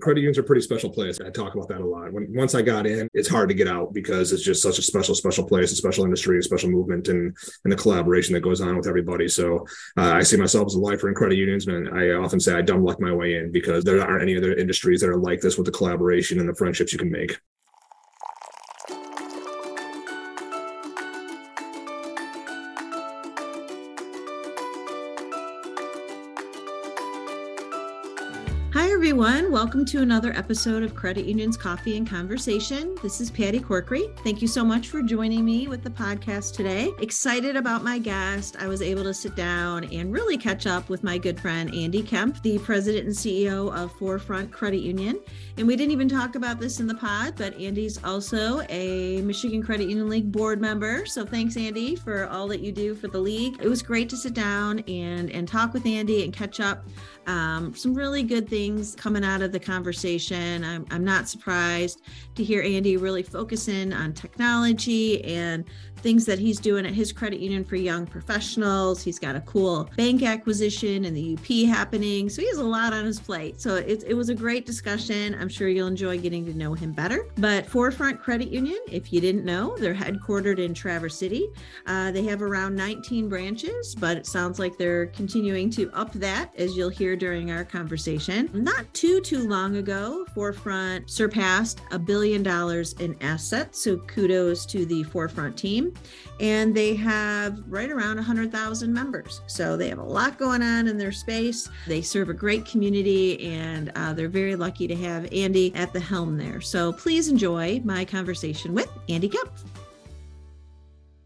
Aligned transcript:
credit 0.00 0.20
unions 0.20 0.38
are 0.38 0.42
a 0.42 0.44
pretty 0.44 0.62
special 0.62 0.90
place. 0.90 1.20
I 1.20 1.30
talk 1.30 1.54
about 1.54 1.68
that 1.68 1.80
a 1.80 1.84
lot. 1.86 2.12
When 2.12 2.26
once 2.34 2.54
I 2.54 2.62
got 2.62 2.86
in, 2.86 3.08
it's 3.14 3.28
hard 3.28 3.48
to 3.48 3.54
get 3.54 3.68
out 3.68 3.92
because 3.92 4.32
it's 4.32 4.42
just 4.42 4.62
such 4.62 4.78
a 4.78 4.82
special, 4.82 5.14
special 5.14 5.44
place, 5.44 5.72
a 5.72 5.76
special 5.76 6.04
industry, 6.04 6.38
a 6.38 6.42
special 6.42 6.70
movement, 6.70 7.08
and 7.08 7.36
and 7.64 7.72
the 7.72 7.76
collaboration 7.76 8.34
that 8.34 8.40
goes 8.40 8.60
on 8.60 8.76
with 8.76 8.86
everybody. 8.86 9.28
So 9.28 9.66
uh, 9.96 10.12
I 10.12 10.22
see 10.22 10.36
myself 10.36 10.66
as 10.66 10.74
a 10.74 10.80
lifer 10.80 11.08
in 11.08 11.14
credit 11.14 11.36
unions, 11.36 11.66
and 11.66 11.88
I 11.98 12.10
often 12.10 12.40
say 12.40 12.54
I 12.54 12.62
dumb 12.62 12.84
luck 12.84 13.00
my 13.00 13.12
way 13.12 13.34
in 13.36 13.52
because 13.52 13.84
there 13.84 14.00
aren't 14.00 14.22
any 14.22 14.36
other 14.36 14.54
industries 14.54 15.00
that 15.00 15.10
are 15.10 15.18
like 15.18 15.40
this 15.40 15.56
with 15.56 15.66
the 15.66 15.72
collaboration 15.72 16.40
and 16.40 16.48
the 16.48 16.54
friendships 16.54 16.92
you 16.92 16.98
can 16.98 17.10
make. 17.10 17.38
Everyone. 29.18 29.50
Welcome 29.50 29.84
to 29.86 30.00
another 30.00 30.30
episode 30.34 30.84
of 30.84 30.94
Credit 30.94 31.24
Unions 31.24 31.56
Coffee 31.56 31.96
and 31.96 32.08
Conversation. 32.08 32.94
This 33.02 33.20
is 33.20 33.32
Patty 33.32 33.58
Corkery. 33.58 34.16
Thank 34.20 34.40
you 34.40 34.46
so 34.46 34.64
much 34.64 34.90
for 34.90 35.02
joining 35.02 35.44
me 35.44 35.66
with 35.66 35.82
the 35.82 35.90
podcast 35.90 36.54
today. 36.54 36.92
Excited 37.00 37.56
about 37.56 37.82
my 37.82 37.98
guest. 37.98 38.54
I 38.60 38.68
was 38.68 38.80
able 38.80 39.02
to 39.02 39.12
sit 39.12 39.34
down 39.34 39.86
and 39.92 40.12
really 40.12 40.38
catch 40.38 40.68
up 40.68 40.88
with 40.88 41.02
my 41.02 41.18
good 41.18 41.40
friend 41.40 41.74
Andy 41.74 42.00
Kempf, 42.00 42.40
the 42.42 42.60
president 42.60 43.06
and 43.06 43.14
CEO 43.16 43.74
of 43.74 43.92
4Front 43.94 44.52
Credit 44.52 44.78
Union. 44.78 45.18
And 45.56 45.66
we 45.66 45.74
didn't 45.74 45.90
even 45.90 46.08
talk 46.08 46.36
about 46.36 46.60
this 46.60 46.78
in 46.78 46.86
the 46.86 46.94
pod, 46.94 47.34
but 47.36 47.58
Andy's 47.58 47.98
also 48.04 48.60
a 48.68 49.20
Michigan 49.22 49.64
Credit 49.64 49.88
Union 49.88 50.08
League 50.08 50.30
board 50.30 50.60
member. 50.60 51.04
So 51.06 51.26
thanks, 51.26 51.56
Andy, 51.56 51.96
for 51.96 52.28
all 52.28 52.46
that 52.46 52.60
you 52.60 52.70
do 52.70 52.94
for 52.94 53.08
the 53.08 53.18
league. 53.18 53.56
It 53.60 53.68
was 53.68 53.82
great 53.82 54.08
to 54.10 54.16
sit 54.16 54.34
down 54.34 54.78
and 54.86 55.28
and 55.30 55.48
talk 55.48 55.72
with 55.74 55.86
Andy 55.86 56.22
and 56.22 56.32
catch 56.32 56.60
up. 56.60 56.86
Um, 57.26 57.74
some 57.74 57.92
really 57.92 58.22
good 58.22 58.48
things 58.48 58.94
coming 59.08 59.24
out 59.24 59.40
of 59.40 59.52
the 59.52 59.58
conversation. 59.58 60.62
I'm, 60.62 60.84
I'm 60.90 61.02
not 61.02 61.30
surprised 61.30 62.02
to 62.34 62.44
hear 62.44 62.60
Andy 62.60 62.98
really 62.98 63.22
focusing 63.22 63.90
on 63.90 64.12
technology 64.12 65.24
and 65.24 65.64
things 65.98 66.24
that 66.26 66.38
he's 66.38 66.58
doing 66.60 66.86
at 66.86 66.94
his 66.94 67.12
credit 67.12 67.40
union 67.40 67.64
for 67.64 67.76
young 67.76 68.06
professionals. 68.06 69.02
He's 69.02 69.18
got 69.18 69.36
a 69.36 69.40
cool 69.40 69.88
bank 69.96 70.22
acquisition 70.22 71.04
and 71.04 71.16
the 71.16 71.34
UP 71.34 71.68
happening. 71.68 72.28
So 72.28 72.42
he 72.42 72.48
has 72.48 72.58
a 72.58 72.64
lot 72.64 72.92
on 72.92 73.04
his 73.04 73.20
plate. 73.20 73.60
So 73.60 73.76
it, 73.76 74.04
it 74.06 74.14
was 74.14 74.28
a 74.28 74.34
great 74.34 74.66
discussion. 74.66 75.34
I'm 75.34 75.48
sure 75.48 75.68
you'll 75.68 75.88
enjoy 75.88 76.18
getting 76.18 76.44
to 76.46 76.56
know 76.56 76.74
him 76.74 76.92
better. 76.92 77.26
But 77.36 77.66
4Front 77.66 78.20
Credit 78.20 78.48
Union, 78.48 78.78
if 78.90 79.12
you 79.12 79.20
didn't 79.20 79.44
know, 79.44 79.76
they're 79.78 79.94
headquartered 79.94 80.58
in 80.58 80.74
Traverse 80.74 81.16
City. 81.16 81.48
Uh, 81.86 82.10
they 82.10 82.24
have 82.24 82.42
around 82.42 82.74
19 82.76 83.28
branches, 83.28 83.94
but 83.94 84.16
it 84.16 84.26
sounds 84.26 84.58
like 84.58 84.76
they're 84.76 85.06
continuing 85.06 85.70
to 85.70 85.90
up 85.92 86.12
that, 86.12 86.52
as 86.56 86.76
you'll 86.76 86.88
hear 86.88 87.16
during 87.16 87.50
our 87.50 87.64
conversation. 87.64 88.50
Not 88.52 88.92
too, 88.94 89.20
too 89.20 89.48
long 89.48 89.76
ago, 89.76 90.26
4Front 90.34 91.10
surpassed 91.10 91.80
a 91.90 91.98
billion 91.98 92.42
dollars 92.42 92.92
in 92.94 93.16
assets. 93.20 93.82
So 93.82 93.98
kudos 93.98 94.66
to 94.66 94.84
the 94.86 95.04
4Front 95.04 95.56
team 95.56 95.87
and 96.40 96.74
they 96.74 96.94
have 96.94 97.62
right 97.66 97.90
around 97.90 98.16
100,000 98.16 98.92
members. 98.92 99.40
So 99.46 99.76
they 99.76 99.88
have 99.88 99.98
a 99.98 100.04
lot 100.04 100.38
going 100.38 100.62
on 100.62 100.88
in 100.88 100.98
their 100.98 101.12
space. 101.12 101.68
They 101.86 102.02
serve 102.02 102.28
a 102.28 102.34
great 102.34 102.64
community, 102.64 103.52
and 103.52 103.90
uh, 103.94 104.12
they're 104.12 104.28
very 104.28 104.56
lucky 104.56 104.86
to 104.88 104.96
have 104.96 105.32
Andy 105.32 105.74
at 105.74 105.92
the 105.92 106.00
helm 106.00 106.36
there. 106.36 106.60
So 106.60 106.92
please 106.92 107.28
enjoy 107.28 107.80
my 107.84 108.04
conversation 108.04 108.74
with 108.74 108.90
Andy 109.08 109.28
Kempf. 109.28 109.77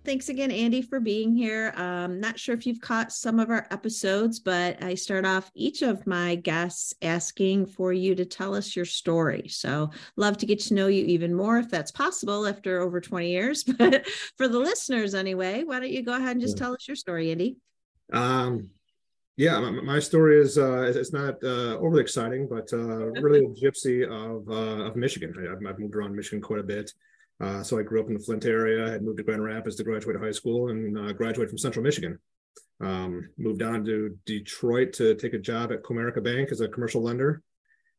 Thanks 0.05 0.29
again, 0.29 0.51
Andy, 0.51 0.83
for 0.83 0.99
being 0.99 1.33
here. 1.33 1.73
Um, 1.77 2.19
not 2.19 2.37
sure 2.37 2.57
if 2.57 2.67
you've 2.67 2.81
caught 2.81 3.13
some 3.13 3.39
of 3.39 3.51
our 3.51 3.69
episodes, 3.71 4.41
but 4.41 4.83
I 4.83 4.95
start 4.95 5.25
off 5.25 5.51
each 5.55 5.83
of 5.83 6.05
my 6.09 6.35
guests 6.35 6.93
asking 7.03 7.67
for 7.67 7.93
you 7.93 8.17
to 8.17 8.25
tell 8.25 8.57
us 8.57 8.75
your 8.75 8.85
story. 8.85 9.47
So, 9.49 9.91
love 10.17 10.39
to 10.39 10.47
get 10.47 10.59
to 10.61 10.75
know 10.75 10.89
you 10.89 11.05
even 11.05 11.33
more 11.33 11.59
if 11.59 11.71
that's 11.71 11.93
possible 11.93 12.49
after 12.49 12.81
over 12.81 13.01
20 13.01 13.31
years. 13.31 13.65
But 13.83 14.09
for 14.37 14.49
the 14.49 14.59
listeners, 14.59 15.15
anyway, 15.15 15.65
why 15.65 15.81
don't 15.81 15.91
you 15.91 16.03
go 16.03 16.15
ahead 16.15 16.33
and 16.33 16.41
just 16.41 16.57
yeah. 16.57 16.65
tell 16.65 16.75
us 16.75 16.87
your 16.87 16.97
story, 16.97 17.31
Andy? 17.31 17.57
Um, 18.13 18.71
yeah, 19.37 19.59
my, 19.59 19.71
my 19.71 19.99
story 19.99 20.41
is 20.41 20.59
uh, 20.59 20.93
it's 20.95 21.13
not 21.13 21.43
uh, 21.43 21.79
overly 21.79 22.03
exciting, 22.03 22.49
but 22.49 22.73
uh, 22.73 23.07
really 23.23 23.45
a 23.45 23.49
gypsy 23.49 24.05
of 24.05 24.49
uh, 24.49 24.85
of 24.85 24.97
Michigan. 24.97 25.35
I, 25.39 25.69
I've 25.69 25.79
moved 25.79 25.95
around 25.95 26.15
Michigan 26.15 26.43
quite 26.43 26.61
a 26.61 26.65
bit. 26.65 26.93
Uh, 27.41 27.63
so 27.63 27.79
I 27.79 27.83
grew 27.83 28.01
up 28.01 28.09
in 28.09 28.15
the 28.15 28.21
Flint 28.21 28.45
area, 28.45 28.91
had 28.91 29.03
moved 29.03 29.19
to 29.19 29.25
Grand 29.25 29.43
Rapids 29.43 29.77
to 29.77 29.85
graduate 29.85 30.21
high 30.21 30.31
school 30.31 30.69
and 30.69 30.97
uh, 30.97 31.13
graduated 31.13 31.51
from 31.51 31.59
Central 31.59 31.83
Michigan. 31.83 32.19
Um, 32.81 33.29
moved 33.39 33.63
on 33.63 33.85
to 33.85 34.17
Detroit 34.27 34.93
to 34.95 35.15
take 35.15 35.35
a 35.35 35.39
job 35.39 35.73
at 35.73 35.83
Comerica 35.83 36.23
Bank 36.23 36.51
as 36.51 36.61
a 36.61 36.69
commercial 36.69 37.03
lender 37.03 37.43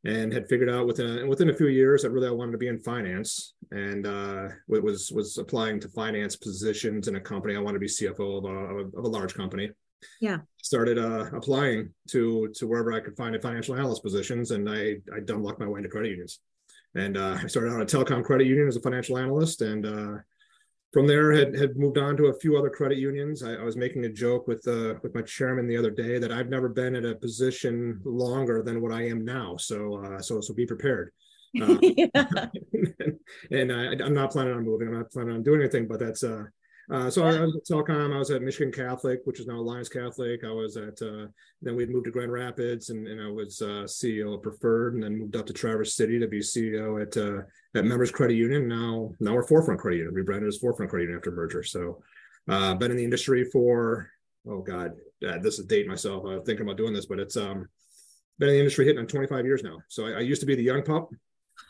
and 0.05 0.33
had 0.33 0.49
figured 0.49 0.69
out 0.69 0.85
within 0.85 1.27
within 1.29 1.49
a 1.49 1.53
few 1.53 1.67
years 1.67 2.01
that 2.01 2.11
really 2.11 2.27
I 2.27 2.31
wanted 2.31 2.51
to 2.53 2.57
be 2.57 2.67
in 2.67 2.79
finance 2.79 3.53
and 3.71 4.05
uh, 4.05 4.49
was 4.67 5.11
was 5.13 5.38
applying 5.38 5.79
to 5.79 5.89
finance 5.89 6.35
positions 6.35 7.07
in 7.07 7.15
a 7.15 7.21
company. 7.21 7.55
I 7.55 7.59
wanted 7.59 7.75
to 7.75 7.79
be 7.79 7.88
CFO 7.88 8.39
of 8.39 8.45
a, 8.45 8.47
of 8.47 8.77
a, 8.77 8.97
of 8.97 9.05
a 9.05 9.07
large 9.07 9.33
company. 9.33 9.71
Yeah. 10.19 10.39
Started 10.61 10.97
uh, 10.97 11.29
applying 11.33 11.94
to 12.09 12.50
to 12.55 12.67
wherever 12.67 12.91
I 12.91 13.00
could 13.00 13.15
find 13.15 13.35
a 13.35 13.41
financial 13.41 13.75
analyst 13.75 14.03
positions, 14.03 14.51
and 14.51 14.69
I 14.69 14.95
I 15.15 15.21
dumb 15.23 15.44
lucked 15.44 15.61
my 15.61 15.67
way 15.67 15.79
into 15.79 15.89
credit 15.89 16.09
unions. 16.09 16.39
And 16.95 17.17
uh, 17.17 17.37
I 17.41 17.47
started 17.47 17.73
out 17.73 17.81
at 17.81 17.87
Telecom 17.87 18.23
Credit 18.23 18.45
Union 18.45 18.67
as 18.67 18.75
a 18.75 18.81
financial 18.81 19.17
analyst, 19.17 19.61
and 19.61 19.85
uh, 19.85 20.17
from 20.93 21.07
there 21.07 21.31
had 21.31 21.55
had 21.55 21.75
moved 21.75 21.97
on 21.97 22.15
to 22.17 22.27
a 22.27 22.39
few 22.39 22.55
other 22.55 22.69
credit 22.69 22.99
unions. 22.99 23.41
I, 23.41 23.55
I 23.55 23.63
was 23.63 23.75
making 23.75 24.05
a 24.05 24.09
joke 24.09 24.47
with 24.47 24.67
uh, 24.67 24.95
with 25.01 25.15
my 25.15 25.23
chairman 25.23 25.67
the 25.67 25.77
other 25.77 25.89
day 25.89 26.19
that 26.19 26.31
I've 26.31 26.49
never 26.49 26.69
been 26.69 26.95
at 26.95 27.03
a 27.03 27.15
position 27.15 27.99
longer 28.05 28.61
than 28.61 28.79
what 28.79 28.91
I 28.91 29.07
am 29.07 29.25
now. 29.25 29.57
So 29.57 30.03
uh, 30.05 30.21
so 30.21 30.39
so 30.39 30.53
be 30.53 30.67
prepared. 30.67 31.11
Uh, 31.59 31.77
yeah. 31.81 32.07
and, 33.51 33.71
and 33.71 33.73
I, 33.73 34.05
am 34.05 34.13
not 34.13 34.31
planning 34.31 34.53
on 34.53 34.63
moving. 34.63 34.87
I'm 34.87 34.97
not 34.99 35.11
planning 35.11 35.33
on 35.33 35.43
doing 35.43 35.61
anything. 35.61 35.87
But 35.87 35.99
that's 35.99 36.23
uh, 36.91 36.95
uh, 36.95 37.09
so 37.09 37.23
I, 37.23 37.35
I, 37.35 37.41
was 37.41 37.55
at 37.55 37.66
Telecom. 37.66 38.13
I 38.13 38.19
was 38.19 38.31
at 38.31 38.41
Michigan 38.41 38.71
Catholic, 38.71 39.21
which 39.25 39.39
is 39.39 39.47
now 39.47 39.55
Alliance 39.55 39.89
Catholic. 39.89 40.44
I 40.44 40.51
was 40.51 40.77
at 40.77 41.01
uh, 41.01 41.27
then 41.61 41.75
we'd 41.75 41.89
moved 41.89 42.05
to 42.05 42.11
Grand 42.11 42.31
Rapids, 42.31 42.89
and, 42.89 43.07
and 43.07 43.21
I 43.21 43.29
was 43.29 43.61
uh, 43.61 43.85
CEO 43.85 44.35
of 44.35 44.41
Preferred, 44.41 44.95
and 44.95 45.03
then 45.03 45.17
moved 45.17 45.35
up 45.35 45.45
to 45.45 45.53
Traverse 45.53 45.95
City 45.95 46.19
to 46.19 46.27
be 46.27 46.39
CEO 46.39 47.01
at 47.01 47.16
uh, 47.17 47.44
at 47.75 47.85
Members 47.85 48.11
Credit 48.11 48.35
Union. 48.35 48.67
Now 48.67 49.11
now 49.19 49.33
we're 49.33 49.45
4Front 49.45 49.79
Credit 49.79 49.97
Union, 49.97 50.13
rebranded 50.13 50.47
as 50.47 50.59
4Front 50.59 50.89
Credit 50.89 51.03
Union 51.03 51.17
after 51.17 51.31
merger. 51.31 51.63
So 51.63 52.03
uh, 52.49 52.73
been 52.75 52.91
in 52.91 52.97
the 52.97 53.03
industry 53.03 53.45
for 53.45 54.09
oh 54.47 54.61
god, 54.61 54.94
this 55.21 55.59
is 55.59 55.65
date 55.65 55.88
myself. 55.88 56.25
I'm 56.25 56.44
thinking 56.44 56.65
about 56.65 56.77
doing 56.77 56.94
this, 56.94 57.05
but 57.05 57.19
it's 57.19 57.38
um 57.38 57.67
been 58.39 58.50
in 58.50 58.55
the 58.55 58.59
industry 58.59 58.85
hitting 58.85 59.00
on 59.00 59.07
25 59.07 59.45
years 59.45 59.63
now. 59.63 59.77
So 59.88 60.07
I, 60.07 60.11
I 60.11 60.19
used 60.19 60.41
to 60.41 60.47
be 60.47 60.55
the 60.55 60.63
young 60.63 60.83
pup 60.83 61.09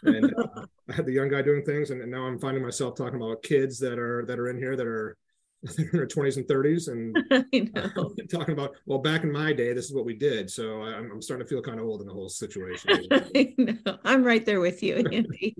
and 0.03 0.33
uh, 0.37 0.65
I 0.89 0.93
had 0.93 1.05
the 1.05 1.13
young 1.13 1.29
guy 1.29 1.41
doing 1.41 1.63
things, 1.63 1.91
and, 1.91 2.01
and, 2.01 2.11
now 2.11 2.25
I'm 2.25 2.39
finding 2.39 2.63
myself 2.63 2.95
talking 2.95 3.15
about 3.15 3.43
kids 3.43 3.79
that 3.79 3.99
are 3.99 4.25
that 4.25 4.39
are 4.39 4.49
in 4.49 4.57
here 4.57 4.75
that 4.75 4.87
are 4.87 5.17
in 5.77 5.89
their 5.93 6.05
20s 6.05 6.35
and 6.35 6.45
30s, 6.45 6.89
and 6.91 7.17
uh, 7.77 8.09
talking 8.29 8.53
about 8.53 8.75
well, 8.85 8.99
back 8.99 9.23
in 9.23 9.31
my 9.31 9.53
day, 9.53 9.73
this 9.73 9.85
is 9.85 9.93
what 9.93 10.03
we 10.03 10.13
did. 10.13 10.49
So 10.51 10.83
I'm, 10.83 11.09
I'm 11.11 11.21
starting 11.21 11.45
to 11.45 11.49
feel 11.49 11.61
kind 11.61 11.79
of 11.79 11.85
old 11.85 12.01
in 12.01 12.07
the 12.07 12.13
whole 12.13 12.29
situation. 12.29 13.07
I. 13.11 13.97
I'm 14.03 14.23
right 14.23 14.45
there 14.45 14.59
with 14.59 14.83
you, 14.83 14.97
Andy. 14.97 15.55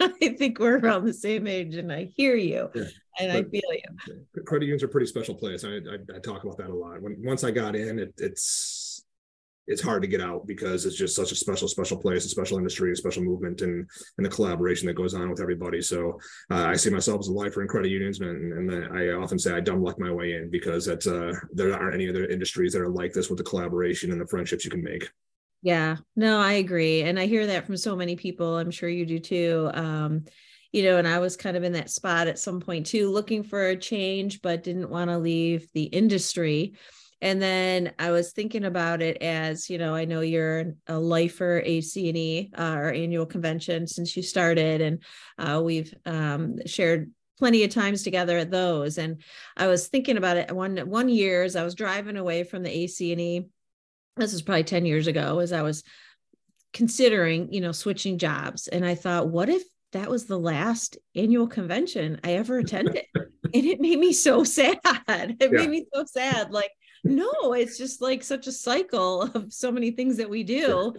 I 0.00 0.34
think 0.38 0.60
we're 0.60 0.78
around 0.78 1.04
the 1.04 1.12
same 1.12 1.46
age, 1.48 1.74
and 1.74 1.92
I 1.92 2.04
hear 2.16 2.36
you. 2.36 2.70
Yeah. 2.74 2.84
And 3.20 3.32
but, 3.32 3.46
I 3.46 3.50
feel 3.50 3.72
you. 3.72 4.44
Credit 4.44 4.66
unions 4.66 4.84
are 4.84 4.86
a 4.86 4.90
pretty 4.90 5.06
special 5.06 5.34
place. 5.34 5.64
I, 5.64 5.78
I, 5.78 6.16
I 6.16 6.18
talk 6.20 6.44
about 6.44 6.56
that 6.58 6.70
a 6.70 6.74
lot. 6.74 7.02
When 7.02 7.16
once 7.24 7.42
I 7.42 7.50
got 7.50 7.74
in, 7.74 7.98
it, 7.98 8.14
it's 8.18 8.87
it's 9.68 9.82
hard 9.82 10.02
to 10.02 10.08
get 10.08 10.22
out 10.22 10.46
because 10.46 10.86
it's 10.86 10.96
just 10.96 11.14
such 11.14 11.30
a 11.30 11.34
special, 11.36 11.68
special 11.68 11.98
place, 11.98 12.24
a 12.24 12.28
special 12.28 12.56
industry, 12.56 12.90
a 12.90 12.96
special 12.96 13.22
movement, 13.22 13.60
and 13.60 13.88
and 14.16 14.26
the 14.26 14.30
collaboration 14.30 14.86
that 14.86 14.94
goes 14.94 15.14
on 15.14 15.30
with 15.30 15.40
everybody. 15.40 15.82
So 15.82 16.18
uh, 16.50 16.64
I 16.64 16.74
see 16.74 16.90
myself 16.90 17.20
as 17.20 17.28
a 17.28 17.32
lifer 17.32 17.62
in 17.62 17.68
credit 17.68 17.90
unions, 17.90 18.20
and, 18.20 18.70
and 18.70 18.98
I 18.98 19.12
often 19.12 19.38
say 19.38 19.52
I 19.52 19.60
dumb 19.60 19.82
luck 19.82 20.00
my 20.00 20.10
way 20.10 20.32
in 20.32 20.50
because 20.50 20.86
that's 20.86 21.06
uh, 21.06 21.32
there 21.52 21.72
aren't 21.74 21.94
any 21.94 22.08
other 22.08 22.26
industries 22.26 22.72
that 22.72 22.82
are 22.82 22.88
like 22.88 23.12
this 23.12 23.28
with 23.28 23.38
the 23.38 23.44
collaboration 23.44 24.10
and 24.10 24.20
the 24.20 24.26
friendships 24.26 24.64
you 24.64 24.70
can 24.70 24.82
make. 24.82 25.08
Yeah, 25.60 25.96
no, 26.16 26.40
I 26.40 26.54
agree, 26.54 27.02
and 27.02 27.18
I 27.18 27.26
hear 27.26 27.46
that 27.46 27.66
from 27.66 27.76
so 27.76 27.94
many 27.94 28.16
people. 28.16 28.56
I'm 28.56 28.70
sure 28.70 28.88
you 28.88 29.04
do 29.04 29.18
too. 29.18 29.70
Um, 29.74 30.24
you 30.72 30.82
know, 30.82 30.98
and 30.98 31.08
I 31.08 31.18
was 31.18 31.36
kind 31.36 31.56
of 31.56 31.62
in 31.62 31.72
that 31.72 31.90
spot 31.90 32.28
at 32.28 32.38
some 32.38 32.60
point 32.60 32.86
too, 32.86 33.10
looking 33.10 33.42
for 33.42 33.68
a 33.68 33.76
change, 33.76 34.42
but 34.42 34.62
didn't 34.62 34.90
want 34.90 35.10
to 35.10 35.18
leave 35.18 35.66
the 35.72 35.84
industry 35.84 36.74
and 37.20 37.42
then 37.42 37.92
I 37.98 38.10
was 38.10 38.32
thinking 38.32 38.64
about 38.64 39.02
it 39.02 39.16
as, 39.22 39.68
you 39.68 39.78
know, 39.78 39.94
I 39.94 40.04
know 40.04 40.20
you're 40.20 40.74
a 40.86 40.98
lifer 40.98 41.60
AC&E, 41.64 42.50
uh, 42.56 42.60
our 42.60 42.92
annual 42.92 43.26
convention 43.26 43.86
since 43.86 44.16
you 44.16 44.22
started, 44.22 44.80
and 44.80 45.02
uh, 45.36 45.60
we've 45.62 45.92
um, 46.06 46.64
shared 46.66 47.10
plenty 47.38 47.64
of 47.64 47.70
times 47.70 48.02
together 48.02 48.38
at 48.38 48.50
those. 48.50 48.98
And 48.98 49.20
I 49.56 49.66
was 49.66 49.88
thinking 49.88 50.16
about 50.16 50.36
it 50.36 50.54
one 50.54 50.76
one 50.88 51.08
year 51.08 51.42
as 51.42 51.56
I 51.56 51.64
was 51.64 51.74
driving 51.74 52.16
away 52.16 52.44
from 52.44 52.62
the 52.62 52.70
AC&E. 52.70 53.46
This 54.16 54.32
is 54.32 54.42
probably 54.42 54.64
10 54.64 54.86
years 54.86 55.06
ago, 55.06 55.40
as 55.40 55.52
I 55.52 55.62
was 55.62 55.82
considering, 56.72 57.52
you 57.52 57.60
know, 57.60 57.72
switching 57.72 58.18
jobs. 58.18 58.68
And 58.68 58.84
I 58.84 58.94
thought, 58.94 59.28
what 59.28 59.48
if 59.48 59.62
that 59.92 60.10
was 60.10 60.26
the 60.26 60.38
last 60.38 60.98
annual 61.16 61.46
convention 61.48 62.20
I 62.22 62.32
ever 62.34 62.58
attended? 62.58 63.04
and 63.14 63.64
it 63.64 63.80
made 63.80 63.98
me 63.98 64.12
so 64.12 64.44
sad. 64.44 64.78
It 65.08 65.36
yeah. 65.40 65.48
made 65.48 65.70
me 65.70 65.86
so 65.92 66.04
sad. 66.04 66.50
Like 66.52 66.70
no, 67.04 67.52
it's 67.52 67.78
just 67.78 68.00
like 68.00 68.22
such 68.22 68.46
a 68.46 68.52
cycle 68.52 69.22
of 69.34 69.52
so 69.52 69.70
many 69.70 69.90
things 69.90 70.16
that 70.16 70.30
we 70.30 70.42
do. 70.42 70.94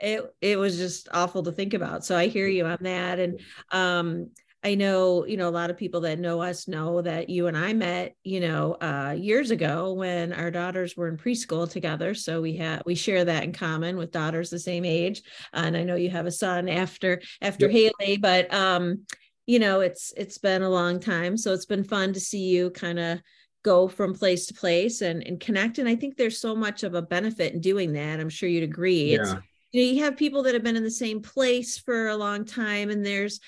it 0.00 0.34
it 0.40 0.58
was 0.58 0.76
just 0.76 1.08
awful 1.12 1.42
to 1.44 1.52
think 1.52 1.74
about. 1.74 2.04
So 2.04 2.16
I 2.16 2.26
hear 2.26 2.46
you 2.46 2.66
on 2.66 2.78
that. 2.80 3.18
And 3.18 3.40
um 3.70 4.30
I 4.64 4.76
know, 4.76 5.26
you 5.26 5.36
know, 5.36 5.48
a 5.48 5.50
lot 5.50 5.68
of 5.68 5.76
people 5.76 6.00
that 6.00 6.18
know 6.18 6.40
us 6.40 6.66
know 6.66 7.02
that 7.02 7.28
you 7.28 7.48
and 7.48 7.56
I 7.56 7.74
met, 7.74 8.16
you 8.24 8.40
know, 8.40 8.72
uh, 8.80 9.14
years 9.16 9.50
ago 9.50 9.92
when 9.92 10.32
our 10.32 10.50
daughters 10.50 10.96
were 10.96 11.08
in 11.08 11.18
preschool 11.18 11.70
together. 11.70 12.14
So 12.14 12.40
we 12.40 12.56
have 12.56 12.82
we 12.86 12.94
share 12.94 13.26
that 13.26 13.44
in 13.44 13.52
common 13.52 13.98
with 13.98 14.10
daughters 14.10 14.48
the 14.48 14.58
same 14.58 14.86
age. 14.86 15.20
And 15.52 15.76
I 15.76 15.84
know 15.84 15.96
you 15.96 16.08
have 16.08 16.24
a 16.24 16.32
son 16.32 16.70
after 16.70 17.20
after 17.42 17.70
yep. 17.70 17.92
Haley, 18.00 18.16
but 18.16 18.52
um, 18.54 19.04
you 19.46 19.58
know, 19.58 19.80
it's 19.80 20.14
it's 20.16 20.38
been 20.38 20.62
a 20.62 20.70
long 20.70 20.98
time. 20.98 21.36
So 21.36 21.52
it's 21.52 21.66
been 21.66 21.84
fun 21.84 22.14
to 22.14 22.20
see 22.20 22.48
you 22.48 22.70
kind 22.70 22.98
of 22.98 23.20
go 23.64 23.88
from 23.88 24.14
place 24.14 24.46
to 24.46 24.54
place 24.54 25.02
and 25.02 25.26
and 25.26 25.40
connect. 25.40 25.78
And 25.78 25.88
I 25.88 25.96
think 25.96 26.16
there's 26.16 26.38
so 26.38 26.54
much 26.54 26.84
of 26.84 26.94
a 26.94 27.02
benefit 27.02 27.52
in 27.52 27.60
doing 27.60 27.92
that. 27.94 28.20
I'm 28.20 28.28
sure 28.28 28.48
you'd 28.48 28.62
agree. 28.62 29.12
Yeah. 29.12 29.22
It's 29.22 29.34
you 29.72 29.84
know, 29.84 29.92
you 29.92 30.04
have 30.04 30.16
people 30.16 30.44
that 30.44 30.54
have 30.54 30.62
been 30.62 30.76
in 30.76 30.84
the 30.84 30.90
same 30.90 31.20
place 31.20 31.76
for 31.76 32.06
a 32.06 32.16
long 32.16 32.44
time, 32.44 32.90
and 32.90 33.04
there's 33.04 33.40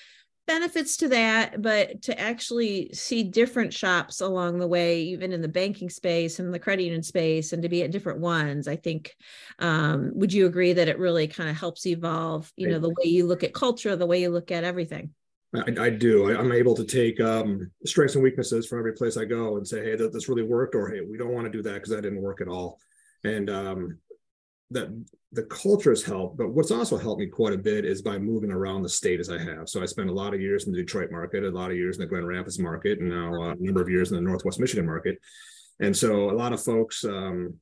benefits 0.45 0.97
to 0.97 1.09
that, 1.09 1.61
but 1.61 2.01
to 2.01 2.19
actually 2.19 2.89
see 2.93 3.21
different 3.23 3.73
shops 3.73 4.21
along 4.21 4.59
the 4.59 4.67
way, 4.67 5.01
even 5.03 5.33
in 5.33 5.41
the 5.41 5.47
banking 5.47 5.89
space 5.89 6.39
and 6.39 6.53
the 6.53 6.59
credit 6.59 6.83
union 6.83 7.03
space, 7.03 7.53
and 7.53 7.61
to 7.63 7.69
be 7.69 7.83
at 7.83 7.91
different 7.91 8.19
ones, 8.19 8.67
I 8.67 8.77
think, 8.77 9.15
um, 9.59 10.11
would 10.15 10.33
you 10.33 10.45
agree 10.45 10.73
that 10.73 10.87
it 10.87 10.99
really 10.99 11.27
kind 11.27 11.49
of 11.49 11.57
helps 11.57 11.85
evolve, 11.85 12.51
you 12.55 12.69
know, 12.69 12.79
the 12.79 12.89
way 12.89 13.05
you 13.05 13.25
look 13.27 13.43
at 13.43 13.53
culture, 13.53 13.95
the 13.95 14.05
way 14.05 14.21
you 14.21 14.29
look 14.29 14.51
at 14.51 14.63
everything? 14.63 15.11
I, 15.55 15.85
I 15.85 15.89
do. 15.89 16.29
I, 16.29 16.39
am 16.39 16.51
able 16.51 16.75
to 16.75 16.83
take 16.83 17.19
um, 17.21 17.71
strengths 17.85 18.15
and 18.15 18.23
weaknesses 18.23 18.67
from 18.67 18.79
every 18.79 18.93
place 18.93 19.17
I 19.17 19.25
go 19.25 19.57
and 19.57 19.67
say, 19.67 19.83
hey, 19.83 19.95
that 19.95 20.11
this 20.11 20.27
really 20.27 20.43
worked, 20.43 20.75
or 20.75 20.89
hey, 20.89 21.01
we 21.01 21.17
don't 21.17 21.33
want 21.33 21.45
to 21.45 21.51
do 21.51 21.61
that 21.63 21.75
because 21.75 21.89
that 21.89 22.01
didn't 22.01 22.21
work 22.21 22.41
at 22.41 22.47
all. 22.47 22.79
And 23.23 23.49
um, 23.49 23.97
that 24.71 24.89
the 25.31 25.43
culture 25.43 25.91
has 25.91 26.03
helped, 26.03 26.37
but 26.37 26.49
what's 26.49 26.71
also 26.71 26.97
helped 26.97 27.21
me 27.21 27.27
quite 27.27 27.53
a 27.53 27.57
bit 27.57 27.85
is 27.85 28.01
by 28.01 28.17
moving 28.17 28.51
around 28.51 28.83
the 28.83 28.89
state 28.89 29.19
as 29.19 29.29
I 29.29 29.37
have. 29.37 29.69
So 29.69 29.81
I 29.81 29.85
spent 29.85 30.09
a 30.09 30.13
lot 30.13 30.33
of 30.33 30.41
years 30.41 30.65
in 30.65 30.73
the 30.73 30.79
Detroit 30.79 31.11
market, 31.11 31.43
a 31.43 31.49
lot 31.49 31.71
of 31.71 31.77
years 31.77 31.97
in 31.97 32.01
the 32.01 32.07
Grand 32.07 32.27
Rapids 32.27 32.59
market, 32.59 32.99
and 32.99 33.09
now 33.09 33.33
uh, 33.33 33.51
a 33.51 33.55
number 33.59 33.81
of 33.81 33.89
years 33.89 34.11
in 34.11 34.15
the 34.15 34.21
Northwest 34.21 34.59
Michigan 34.59 34.85
market. 34.85 35.17
And 35.79 35.95
so 35.95 36.29
a 36.29 36.33
lot 36.33 36.53
of 36.53 36.61
folks 36.61 37.03
um, 37.05 37.53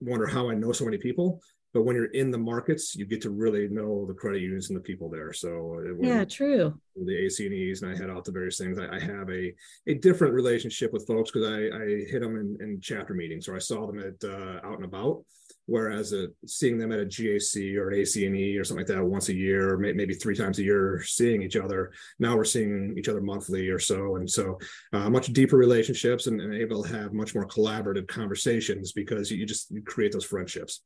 wonder 0.00 0.26
how 0.26 0.50
I 0.50 0.54
know 0.54 0.72
so 0.72 0.84
many 0.84 0.98
people. 0.98 1.40
But 1.72 1.82
when 1.82 1.96
you're 1.96 2.06
in 2.06 2.30
the 2.30 2.38
markets, 2.38 2.96
you 2.96 3.06
get 3.06 3.22
to 3.22 3.30
really 3.30 3.68
know 3.68 4.04
the 4.06 4.14
credit 4.14 4.42
unions 4.42 4.70
and 4.70 4.76
the 4.76 4.82
people 4.82 5.08
there. 5.08 5.32
So 5.32 5.80
yeah, 6.00 6.24
true. 6.24 6.78
The 6.96 7.24
AC&Es 7.26 7.82
and 7.82 7.92
I 7.92 7.96
head 7.96 8.10
out 8.10 8.24
to 8.24 8.32
various 8.32 8.58
things. 8.58 8.78
I, 8.78 8.96
I 8.96 9.00
have 9.00 9.30
a 9.30 9.54
a 9.86 9.94
different 9.94 10.34
relationship 10.34 10.92
with 10.92 11.06
folks 11.06 11.30
because 11.30 11.48
I, 11.48 11.76
I 11.76 11.86
hit 12.10 12.20
them 12.20 12.36
in, 12.36 12.58
in 12.60 12.80
chapter 12.80 13.14
meetings 13.14 13.48
or 13.48 13.56
I 13.56 13.60
saw 13.60 13.86
them 13.86 14.00
at 14.00 14.22
uh, 14.28 14.66
out 14.66 14.76
and 14.76 14.84
about 14.84 15.24
Whereas 15.70 16.12
a, 16.12 16.26
seeing 16.46 16.78
them 16.78 16.90
at 16.90 16.98
a 16.98 17.04
GAC 17.04 17.76
or 17.76 17.90
an 17.90 18.00
AC&E 18.00 18.58
or 18.58 18.64
something 18.64 18.84
like 18.84 18.96
that 18.96 19.04
once 19.04 19.28
a 19.28 19.34
year, 19.34 19.74
or 19.74 19.78
maybe 19.78 20.14
three 20.14 20.34
times 20.34 20.58
a 20.58 20.64
year, 20.64 21.00
seeing 21.04 21.42
each 21.42 21.54
other. 21.54 21.92
Now 22.18 22.36
we're 22.36 22.44
seeing 22.44 22.96
each 22.98 23.08
other 23.08 23.20
monthly 23.20 23.68
or 23.68 23.78
so, 23.78 24.16
and 24.16 24.28
so 24.28 24.58
uh, 24.92 25.08
much 25.08 25.28
deeper 25.28 25.56
relationships 25.56 26.26
and, 26.26 26.40
and, 26.40 26.54
able 26.54 26.82
to 26.82 26.92
have 26.92 27.12
much 27.12 27.36
more 27.36 27.46
collaborative 27.46 28.08
conversations 28.08 28.90
because 28.90 29.30
you 29.30 29.46
just 29.46 29.70
you 29.70 29.80
create 29.82 30.10
those 30.10 30.24
friendships. 30.24 30.82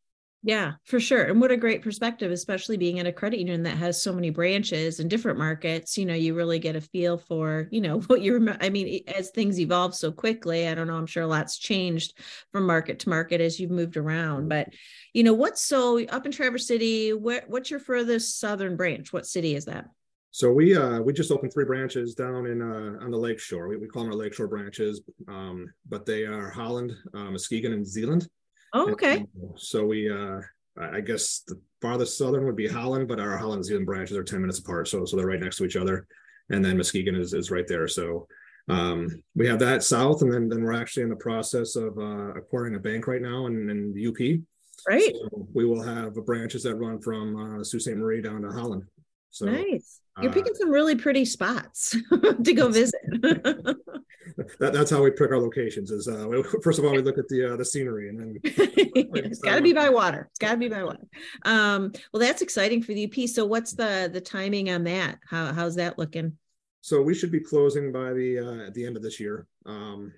Yeah, 0.47 0.73
for 0.85 1.01
sure. 1.01 1.23
And 1.23 1.41
what 1.41 1.51
a 1.51 1.57
great 1.57 1.81
perspective, 1.81 2.31
especially 2.31 2.77
being 2.77 2.99
in 2.99 3.07
a 3.07 3.13
credit 3.13 3.39
union 3.39 3.63
that 3.63 3.79
has 3.79 4.03
so 4.03 4.13
many 4.13 4.29
branches 4.29 5.01
and 5.01 5.09
different 5.09 5.39
markets. 5.39 5.97
You 5.97 6.05
know, 6.05 6.13
you 6.13 6.35
really 6.35 6.59
get 6.59 6.77
a 6.77 6.83
feel 6.83 7.17
for, 7.17 7.67
you 7.71 7.81
know, 7.81 8.01
what 8.09 8.21
you're, 8.21 8.55
I 8.61 8.69
mean, 8.69 9.03
as 9.09 9.31
things 9.31 9.59
evolve 9.59 9.95
so 9.95 10.13
quickly, 10.13 10.69
I 10.69 10.75
don't 10.75 10.87
know, 10.87 10.97
I'm 10.97 11.07
sure 11.07 11.23
a 11.23 11.27
lot's 11.27 11.57
changed 11.57 12.19
from 12.53 12.67
market 12.67 12.99
to 13.01 13.09
market 13.09 13.41
as 13.41 13.59
you've 13.59 13.71
moved 13.71 13.97
around. 13.97 14.51
But, 14.51 14.69
you 15.15 15.23
know, 15.23 15.33
what's 15.33 15.63
so 15.63 16.05
up 16.09 16.27
in 16.27 16.33
Traverse 16.33 16.67
City, 16.67 17.15
where, 17.15 17.45
what's 17.47 17.71
your 17.71 17.81
furthest 17.81 18.39
southern 18.39 18.77
branch? 18.77 19.15
What 19.15 19.27
city 19.27 19.55
is 19.55 19.65
that? 19.65 19.87
So 20.31 20.53
we 20.53 20.77
uh, 20.77 21.01
we 21.01 21.13
just 21.13 21.31
opened 21.31 21.53
three 21.53 21.65
branches 21.65 22.13
down 22.13 22.47
in 22.47 22.61
uh, 22.61 23.05
on 23.05 23.13
the 23.13 23.17
lakeshore. 23.17 23.69
We, 23.69 23.77
we 23.77 23.87
call 23.87 24.03
them 24.03 24.11
our 24.11 24.19
lakeshore 24.19 24.49
branches, 24.49 25.01
um, 25.29 25.73
but 25.89 26.05
they 26.05 26.25
are 26.25 26.51
Holland, 26.51 26.93
uh, 27.15 27.31
Muskegon, 27.31 27.73
and 27.73 27.87
Zeeland. 27.87 28.29
Oh, 28.75 28.91
okay. 28.91 29.25
So 29.57 29.87
we, 29.87 30.11
uh, 30.11 30.41
I 30.79 31.01
guess 31.01 31.43
the 31.47 31.59
farthest 31.81 32.19
southern 32.19 32.45
would 32.45 32.57
be 32.57 32.67
Holland, 32.67 33.07
but 33.07 33.21
our 33.21 33.37
Holland 33.37 33.59
and 33.59 33.65
Zeeland 33.65 33.87
branches 33.87 34.17
are 34.17 34.25
10 34.25 34.41
minutes 34.41 34.59
apart. 34.59 34.89
So, 34.89 35.05
so 35.05 35.17
they're 35.17 35.27
right 35.27 35.41
next 35.41 35.59
to 35.59 35.65
each 35.65 35.77
other. 35.77 36.07
And 36.51 36.63
then 36.65 36.77
Muskegon 36.77 37.15
is, 37.15 37.33
is 37.33 37.53
right 37.53 37.67
there. 37.69 37.87
So 37.87 38.27
um, 38.69 39.23
we 39.37 39.47
have 39.47 39.61
that 39.61 39.83
south, 39.83 40.23
and 40.23 40.33
then, 40.33 40.49
then 40.49 40.63
we're 40.63 40.73
actually 40.73 41.05
in 41.05 41.09
the 41.09 41.17
process 41.17 41.77
of 41.77 41.97
uh, 41.99 42.35
acquiring 42.35 42.75
a 42.75 42.79
bank 42.81 43.07
right 43.07 43.23
now 43.23 43.47
in, 43.47 43.71
in 43.71 43.93
the 43.95 44.09
UP. 44.09 44.41
Right. 44.89 45.15
So 45.15 45.49
we 45.55 45.65
will 45.65 45.83
have 45.83 46.15
branches 46.27 46.65
that 46.65 46.75
run 46.75 47.01
from 47.01 47.61
uh, 47.61 47.65
Sault 47.65 47.83
Ste. 47.83 47.97
Marie 47.97 48.21
down 48.21 48.43
to 48.43 48.51
Holland. 48.51 48.85
So 49.35 49.47
nice. 49.47 50.01
You're 50.23 50.31
uh, 50.31 50.35
picking 50.35 50.55
some 50.55 50.71
really 50.71 50.95
pretty 50.95 51.25
spots 51.25 51.97
to 52.45 52.55
go 52.55 52.69
visit. 52.69 53.01
that, 53.11 54.71
that's 54.73 54.93
how 54.93 55.03
we 55.03 55.11
pick 55.11 55.33
our 55.33 55.41
locations. 55.41 55.91
Is 55.91 56.07
uh, 56.07 56.29
first 56.63 56.79
of 56.79 56.85
all 56.85 56.93
we 56.93 57.03
look 57.03 57.19
at 57.19 57.27
the 57.27 57.55
uh, 57.55 57.57
the 57.57 57.65
scenery, 57.65 58.11
and 58.11 58.21
then 58.21 58.41
it's 58.45 59.41
got 59.41 59.57
to 59.57 59.61
be 59.61 59.73
by 59.73 59.89
water. 59.89 60.29
It's 60.31 60.39
got 60.39 60.53
to 60.53 60.57
be 60.57 60.69
by 60.69 60.85
water. 60.85 61.05
Um, 61.45 61.93
well, 62.13 62.21
that's 62.21 62.43
exciting 62.43 62.81
for 62.81 62.95
the 62.95 63.07
UP. 63.07 63.29
So, 63.29 63.45
what's 63.45 63.73
the 63.73 64.09
the 64.13 64.21
timing 64.21 64.71
on 64.71 64.85
that? 64.85 65.19
How 65.29 65.53
how's 65.53 65.75
that 65.75 65.99
looking? 65.99 66.39
So 66.83 67.03
we 67.03 67.15
should 67.15 67.33
be 67.33 67.41
closing 67.41 67.91
by 67.91 68.13
the 68.13 68.39
uh, 68.39 68.67
at 68.69 68.75
the 68.75 68.87
end 68.87 68.97
of 68.97 69.03
this 69.03 69.19
year. 69.19 69.49
Um, 69.67 70.13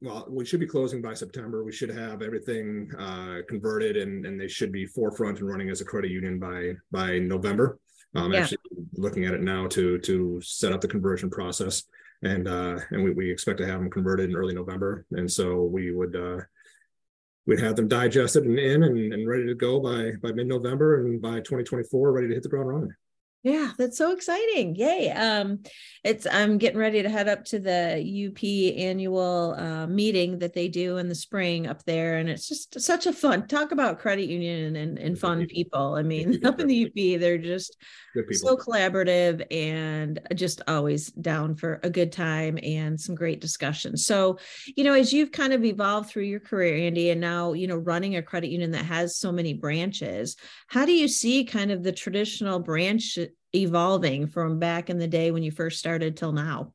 well, 0.00 0.26
we 0.30 0.46
should 0.46 0.60
be 0.60 0.66
closing 0.66 1.02
by 1.02 1.12
September. 1.12 1.64
We 1.64 1.72
should 1.72 1.90
have 1.90 2.22
everything 2.22 2.90
uh, 2.98 3.40
converted, 3.46 3.98
and 3.98 4.24
and 4.24 4.40
they 4.40 4.48
should 4.48 4.72
be 4.72 4.86
4Front 4.86 5.40
and 5.40 5.48
running 5.48 5.68
as 5.68 5.82
a 5.82 5.84
credit 5.84 6.10
union 6.10 6.38
by 6.38 6.72
by 6.90 7.18
November. 7.18 7.78
I'm 8.14 8.32
yeah. 8.32 8.40
actually 8.40 8.58
looking 8.94 9.24
at 9.24 9.34
it 9.34 9.42
now 9.42 9.66
to 9.68 9.98
to 9.98 10.40
set 10.42 10.72
up 10.72 10.80
the 10.80 10.88
conversion 10.88 11.30
process, 11.30 11.84
and 12.22 12.46
uh, 12.46 12.78
and 12.90 13.04
we, 13.04 13.10
we 13.10 13.30
expect 13.30 13.58
to 13.58 13.66
have 13.66 13.80
them 13.80 13.90
converted 13.90 14.30
in 14.30 14.36
early 14.36 14.54
November, 14.54 15.04
and 15.12 15.30
so 15.30 15.62
we 15.64 15.92
would 15.92 16.14
uh, 16.14 16.40
we'd 17.46 17.60
have 17.60 17.76
them 17.76 17.88
digested 17.88 18.44
and 18.44 18.58
in 18.58 18.82
and, 18.84 19.12
and 19.12 19.28
ready 19.28 19.46
to 19.46 19.54
go 19.54 19.80
by 19.80 20.12
by 20.22 20.32
mid 20.32 20.46
November, 20.46 21.04
and 21.04 21.20
by 21.20 21.36
2024 21.36 22.12
ready 22.12 22.28
to 22.28 22.34
hit 22.34 22.42
the 22.42 22.48
ground 22.48 22.68
running. 22.68 22.94
Yeah, 23.44 23.72
that's 23.76 23.98
so 23.98 24.12
exciting. 24.12 24.74
Yay. 24.74 25.10
Um, 25.10 25.60
it's 26.02 26.26
I'm 26.26 26.56
getting 26.56 26.78
ready 26.78 27.02
to 27.02 27.10
head 27.10 27.28
up 27.28 27.44
to 27.46 27.58
the 27.58 28.00
UP 28.28 28.42
annual 28.78 29.54
uh, 29.58 29.86
meeting 29.86 30.38
that 30.38 30.54
they 30.54 30.66
do 30.68 30.96
in 30.96 31.10
the 31.10 31.14
spring 31.14 31.66
up 31.66 31.84
there. 31.84 32.16
And 32.16 32.30
it's 32.30 32.48
just 32.48 32.80
such 32.80 33.04
a 33.04 33.12
fun 33.12 33.46
talk 33.46 33.70
about 33.70 33.98
credit 33.98 34.30
union 34.30 34.76
and, 34.76 34.98
and 34.98 35.18
fun 35.18 35.46
people. 35.46 35.94
I 35.94 36.02
mean, 36.02 36.40
up 36.46 36.58
in 36.58 36.68
the 36.68 36.86
UP, 36.86 37.20
they're 37.20 37.36
just 37.36 37.76
so 38.30 38.56
collaborative 38.56 39.44
and 39.50 40.20
just 40.34 40.62
always 40.66 41.10
down 41.10 41.54
for 41.54 41.80
a 41.82 41.90
good 41.90 42.12
time 42.12 42.58
and 42.62 42.98
some 42.98 43.14
great 43.14 43.42
discussion. 43.42 43.98
So, 43.98 44.38
you 44.74 44.84
know, 44.84 44.94
as 44.94 45.12
you've 45.12 45.32
kind 45.32 45.52
of 45.52 45.66
evolved 45.66 46.08
through 46.08 46.22
your 46.22 46.40
career, 46.40 46.86
Andy, 46.86 47.10
and 47.10 47.20
now, 47.20 47.52
you 47.52 47.66
know, 47.66 47.76
running 47.76 48.16
a 48.16 48.22
credit 48.22 48.48
union 48.48 48.70
that 48.70 48.86
has 48.86 49.18
so 49.18 49.30
many 49.30 49.52
branches, 49.52 50.36
how 50.68 50.86
do 50.86 50.92
you 50.92 51.08
see 51.08 51.44
kind 51.44 51.70
of 51.70 51.82
the 51.82 51.92
traditional 51.92 52.58
branch 52.58 53.18
evolving 53.54 54.26
from 54.26 54.58
back 54.58 54.90
in 54.90 54.98
the 54.98 55.08
day 55.08 55.30
when 55.30 55.42
you 55.42 55.50
first 55.50 55.78
started 55.78 56.16
till 56.16 56.32
now? 56.32 56.72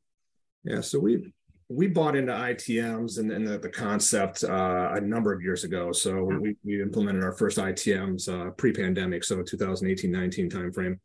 Yeah, 0.64 0.82
so 0.82 1.00
we 1.00 1.34
we 1.70 1.88
bought 1.88 2.16
into 2.16 2.32
ITMs 2.32 3.20
and, 3.20 3.32
and 3.32 3.48
the, 3.48 3.60
the, 3.60 3.70
concept 3.70 4.44
uh, 4.44 4.90
a 4.96 5.00
number 5.00 5.32
of 5.32 5.44
years 5.44 5.64
ago. 5.64 5.92
So 5.92 6.24
we, 6.24 6.56
we 6.64 6.82
implemented 6.82 7.24
our 7.24 7.34
first 7.34 7.60
ITMs 7.60 8.28
uh, 8.28 8.50
pre-pandemic, 8.52 9.24
so 9.24 9.44
2018-19 9.44 10.52
timeframe. 10.52 10.98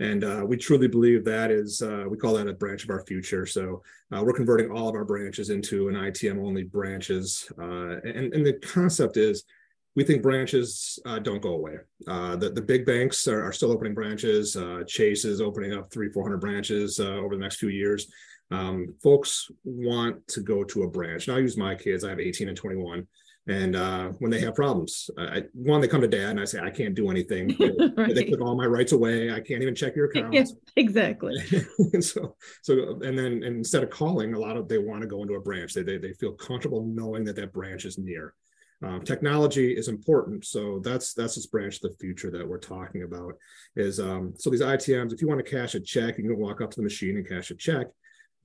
And 0.00 0.22
uh, 0.24 0.44
we 0.46 0.58
truly 0.58 0.86
believe 0.86 1.24
that 1.24 1.50
is, 1.50 1.80
uh, 1.80 2.04
we 2.08 2.18
call 2.18 2.34
that 2.34 2.46
a 2.46 2.52
branch 2.52 2.84
of 2.84 2.90
our 2.90 3.04
future. 3.06 3.46
So 3.46 3.82
uh, 4.14 4.22
we're 4.22 4.34
converting 4.34 4.70
all 4.70 4.88
of 4.88 4.94
our 4.94 5.04
branches 5.04 5.48
into 5.48 5.88
an 5.88 5.94
ITM 5.94 6.44
only 6.44 6.64
branches. 6.64 7.50
Uh, 7.58 8.00
and, 8.04 8.34
and 8.34 8.44
the 8.44 8.54
concept 8.62 9.16
is 9.16 9.44
we 9.94 10.04
think 10.04 10.22
branches 10.22 10.98
uh, 11.04 11.18
don't 11.18 11.42
go 11.42 11.54
away. 11.54 11.76
Uh, 12.08 12.36
the, 12.36 12.50
the 12.50 12.62
big 12.62 12.86
banks 12.86 13.28
are, 13.28 13.42
are 13.44 13.52
still 13.52 13.72
opening 13.72 13.94
branches. 13.94 14.56
Uh, 14.56 14.82
Chase 14.86 15.24
is 15.24 15.40
opening 15.40 15.74
up 15.74 15.92
three, 15.92 16.10
400 16.10 16.38
branches 16.38 16.98
uh, 16.98 17.14
over 17.16 17.36
the 17.36 17.42
next 17.42 17.56
few 17.56 17.68
years. 17.68 18.10
Um, 18.50 18.94
folks 19.02 19.50
want 19.64 20.26
to 20.28 20.40
go 20.40 20.64
to 20.64 20.82
a 20.82 20.88
branch. 20.88 21.28
Now 21.28 21.36
I 21.36 21.40
use 21.40 21.56
my 21.56 21.74
kids. 21.74 22.04
I 22.04 22.10
have 22.10 22.20
18 22.20 22.48
and 22.48 22.56
21. 22.56 23.06
And 23.48 23.74
uh, 23.74 24.10
when 24.20 24.30
they 24.30 24.40
have 24.40 24.54
problems, 24.54 25.10
I, 25.18 25.42
one, 25.52 25.80
they 25.80 25.88
come 25.88 26.00
to 26.00 26.06
dad 26.06 26.30
and 26.30 26.40
I 26.40 26.44
say, 26.44 26.60
I 26.60 26.70
can't 26.70 26.94
do 26.94 27.10
anything. 27.10 27.48
right. 27.96 28.14
They 28.14 28.24
took 28.24 28.40
all 28.40 28.56
my 28.56 28.66
rights 28.66 28.92
away. 28.92 29.32
I 29.32 29.40
can't 29.40 29.62
even 29.62 29.74
check 29.74 29.96
your 29.96 30.06
account. 30.06 30.32
Yeah, 30.32 30.44
exactly. 30.76 31.34
and 31.92 32.04
so, 32.04 32.36
so, 32.62 33.00
and 33.02 33.18
then 33.18 33.42
and 33.42 33.56
instead 33.56 33.82
of 33.82 33.90
calling, 33.90 34.34
a 34.34 34.38
lot 34.38 34.56
of 34.56 34.68
they 34.68 34.78
want 34.78 35.02
to 35.02 35.08
go 35.08 35.22
into 35.22 35.34
a 35.34 35.40
branch. 35.40 35.74
They, 35.74 35.82
they, 35.82 35.98
they 35.98 36.12
feel 36.12 36.32
comfortable 36.32 36.84
knowing 36.84 37.24
that 37.24 37.34
that 37.36 37.52
branch 37.52 37.84
is 37.84 37.98
near. 37.98 38.34
Um, 38.82 39.02
technology 39.02 39.72
is 39.76 39.88
important, 39.88 40.44
so 40.44 40.80
that's 40.80 41.14
that's 41.14 41.36
this 41.36 41.46
branch 41.46 41.76
of 41.76 41.82
the 41.82 41.96
future 42.00 42.30
that 42.32 42.46
we're 42.46 42.58
talking 42.58 43.04
about. 43.04 43.34
Is 43.76 44.00
um, 44.00 44.34
so 44.36 44.50
these 44.50 44.60
ITMs, 44.60 45.12
if 45.12 45.20
you 45.20 45.28
want 45.28 45.44
to 45.44 45.48
cash 45.48 45.74
a 45.74 45.80
check, 45.80 46.18
you 46.18 46.24
can 46.24 46.38
walk 46.38 46.60
up 46.60 46.70
to 46.70 46.76
the 46.76 46.82
machine 46.82 47.16
and 47.16 47.28
cash 47.28 47.50
a 47.50 47.54
check. 47.54 47.86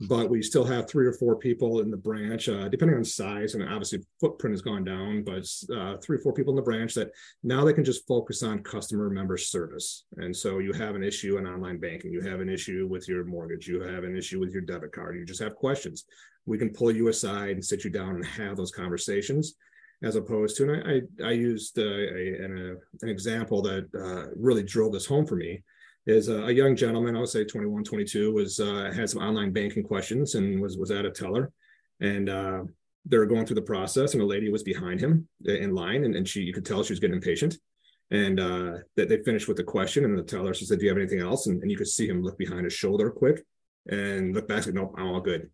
but 0.01 0.29
we 0.29 0.43
still 0.43 0.63
have 0.63 0.87
three 0.87 1.07
or 1.07 1.13
four 1.13 1.35
people 1.35 1.79
in 1.79 1.89
the 1.89 1.97
branch, 1.97 2.49
uh, 2.49 2.67
depending 2.67 2.97
on 2.97 3.03
size. 3.03 3.55
And 3.55 3.63
obviously, 3.63 4.05
footprint 4.19 4.53
has 4.53 4.61
gone 4.61 4.83
down, 4.83 5.23
but 5.23 5.47
uh, 5.75 5.97
three 5.97 6.17
or 6.17 6.19
four 6.19 6.33
people 6.33 6.51
in 6.51 6.55
the 6.55 6.61
branch 6.61 6.93
that 6.93 7.11
now 7.43 7.65
they 7.65 7.73
can 7.73 7.83
just 7.83 8.07
focus 8.07 8.43
on 8.43 8.61
customer 8.61 9.09
member 9.09 9.37
service. 9.37 10.05
And 10.17 10.35
so 10.35 10.59
you 10.59 10.71
have 10.73 10.93
an 10.95 11.03
issue 11.03 11.37
in 11.37 11.47
online 11.47 11.79
banking, 11.79 12.11
you 12.11 12.21
have 12.21 12.41
an 12.41 12.49
issue 12.49 12.87
with 12.87 13.07
your 13.07 13.25
mortgage, 13.25 13.67
you 13.67 13.81
have 13.81 14.03
an 14.03 14.15
issue 14.15 14.39
with 14.39 14.51
your 14.51 14.61
debit 14.61 14.91
card, 14.91 15.15
you 15.15 15.25
just 15.25 15.41
have 15.41 15.55
questions. 15.55 16.05
We 16.45 16.59
can 16.59 16.69
pull 16.69 16.91
you 16.91 17.07
aside 17.07 17.51
and 17.51 17.65
sit 17.65 17.83
you 17.83 17.89
down 17.89 18.15
and 18.15 18.25
have 18.25 18.55
those 18.55 18.71
conversations. 18.71 19.55
As 20.03 20.15
opposed 20.15 20.57
to, 20.57 20.71
and 20.71 21.07
I, 21.21 21.25
I 21.25 21.31
used 21.31 21.79
uh, 21.79 21.81
a, 21.81 22.43
an, 22.43 22.77
a, 23.01 23.03
an 23.05 23.09
example 23.09 23.63
that 23.63 23.87
uh, 23.95 24.31
really 24.35 24.61
drove 24.61 24.93
this 24.93 25.07
home 25.07 25.25
for 25.25 25.35
me 25.35 25.63
is 26.05 26.29
a, 26.29 26.43
a 26.43 26.51
young 26.51 26.75
gentleman, 26.75 27.15
I 27.15 27.19
would 27.19 27.29
say 27.29 27.43
21, 27.43 27.83
22, 27.83 28.31
was 28.31 28.59
uh, 28.59 28.91
had 28.95 29.09
some 29.09 29.21
online 29.21 29.51
banking 29.51 29.83
questions 29.83 30.35
and 30.35 30.61
was 30.61 30.77
was 30.77 30.91
at 30.91 31.05
a 31.05 31.11
teller, 31.11 31.51
and 31.99 32.29
uh, 32.29 32.63
they 33.05 33.17
were 33.17 33.25
going 33.25 33.45
through 33.45 33.55
the 33.55 33.61
process, 33.61 34.13
and 34.13 34.21
a 34.21 34.25
lady 34.25 34.49
was 34.49 34.63
behind 34.63 34.99
him 34.99 35.27
in 35.45 35.73
line, 35.73 36.03
and, 36.03 36.15
and 36.15 36.27
she 36.27 36.41
you 36.41 36.53
could 36.53 36.65
tell 36.65 36.83
she 36.83 36.93
was 36.93 36.99
getting 36.99 37.15
impatient. 37.15 37.57
And 38.09 38.39
uh, 38.39 38.71
that 38.95 39.09
they 39.09 39.21
finished 39.23 39.49
with 39.49 39.57
the 39.57 39.63
question, 39.63 40.05
and 40.05 40.17
the 40.17 40.23
teller 40.23 40.53
she 40.53 40.65
said, 40.65 40.79
"Do 40.79 40.85
you 40.85 40.91
have 40.91 40.97
anything 40.97 41.19
else?" 41.19 41.47
And, 41.47 41.61
and 41.61 41.69
you 41.69 41.75
could 41.75 41.87
see 41.87 42.07
him 42.07 42.23
look 42.23 42.37
behind 42.37 42.63
his 42.63 42.73
shoulder 42.73 43.11
quick, 43.11 43.43
and 43.89 44.33
look 44.33 44.47
back. 44.47 44.63
Said, 44.63 44.75
"Nope, 44.75 44.95
I'm 44.97 45.07
all 45.07 45.19
good." 45.19 45.49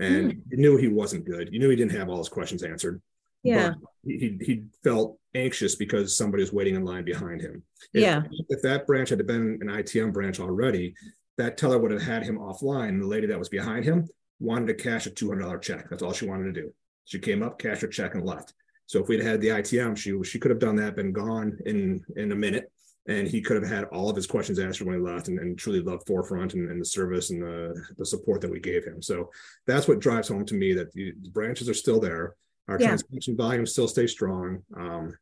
And 0.00 0.32
mm. 0.32 0.40
you 0.50 0.56
knew 0.58 0.76
he 0.76 0.88
wasn't 0.88 1.24
good. 1.24 1.48
You 1.52 1.60
knew 1.60 1.70
he 1.70 1.76
didn't 1.76 1.96
have 1.96 2.08
all 2.08 2.18
his 2.18 2.28
questions 2.28 2.64
answered. 2.64 3.00
Yeah. 3.46 3.74
he 4.04 4.38
he 4.40 4.64
felt 4.82 5.18
anxious 5.34 5.74
because 5.74 6.16
somebody 6.16 6.42
was 6.42 6.52
waiting 6.52 6.74
in 6.74 6.84
line 6.84 7.04
behind 7.04 7.40
him. 7.40 7.62
If, 7.92 8.02
yeah. 8.02 8.22
If 8.48 8.62
that 8.62 8.86
branch 8.86 9.10
had 9.10 9.26
been 9.26 9.58
an 9.60 9.68
ITM 9.68 10.12
branch 10.12 10.40
already, 10.40 10.94
that 11.36 11.56
teller 11.56 11.78
would 11.78 11.90
have 11.90 12.02
had 12.02 12.22
him 12.22 12.38
offline. 12.38 12.88
And 12.90 13.02
the 13.02 13.06
lady 13.06 13.26
that 13.26 13.38
was 13.38 13.48
behind 13.48 13.84
him 13.84 14.08
wanted 14.40 14.66
to 14.66 14.74
cash 14.82 15.06
a 15.06 15.10
$200 15.10 15.60
check. 15.62 15.88
That's 15.88 16.02
all 16.02 16.12
she 16.12 16.26
wanted 16.26 16.54
to 16.54 16.60
do. 16.60 16.72
She 17.04 17.18
came 17.18 17.42
up, 17.42 17.58
cashed 17.58 17.82
her 17.82 17.88
check, 17.88 18.14
and 18.14 18.24
left. 18.24 18.54
So 18.86 19.00
if 19.00 19.08
we'd 19.08 19.22
had 19.22 19.40
the 19.40 19.48
ITM, 19.48 19.96
she 19.96 20.16
she 20.24 20.38
could 20.38 20.50
have 20.50 20.60
done 20.60 20.76
that, 20.76 20.96
been 20.96 21.12
gone 21.12 21.58
in 21.66 22.04
in 22.16 22.32
a 22.32 22.36
minute, 22.36 22.70
and 23.08 23.26
he 23.26 23.40
could 23.40 23.60
have 23.60 23.70
had 23.70 23.84
all 23.84 24.08
of 24.08 24.16
his 24.16 24.26
questions 24.26 24.58
answered 24.58 24.86
when 24.86 24.96
he 24.96 25.02
left, 25.02 25.28
and, 25.28 25.38
and 25.38 25.58
truly 25.58 25.80
loved 25.80 26.06
4Front 26.06 26.54
and, 26.54 26.70
and, 26.70 26.80
the 26.80 26.84
service 26.84 27.30
and 27.30 27.42
the 27.42 27.74
the 27.98 28.06
support 28.06 28.40
that 28.40 28.50
we 28.50 28.60
gave 28.60 28.84
him. 28.84 29.02
So 29.02 29.30
that's 29.66 29.88
what 29.88 30.00
drives 30.00 30.28
home 30.28 30.44
to 30.46 30.54
me 30.54 30.72
that 30.74 30.92
the, 30.92 31.12
the 31.20 31.30
branches 31.30 31.68
are 31.68 31.74
still 31.74 32.00
there. 32.00 32.34
Our 32.68 32.80
yeah. 32.80 32.88
transaction 32.88 33.36
volume 33.36 33.66
still 33.66 33.88
stays 33.88 34.12
strong. 34.12 34.62
Um, 34.76 35.16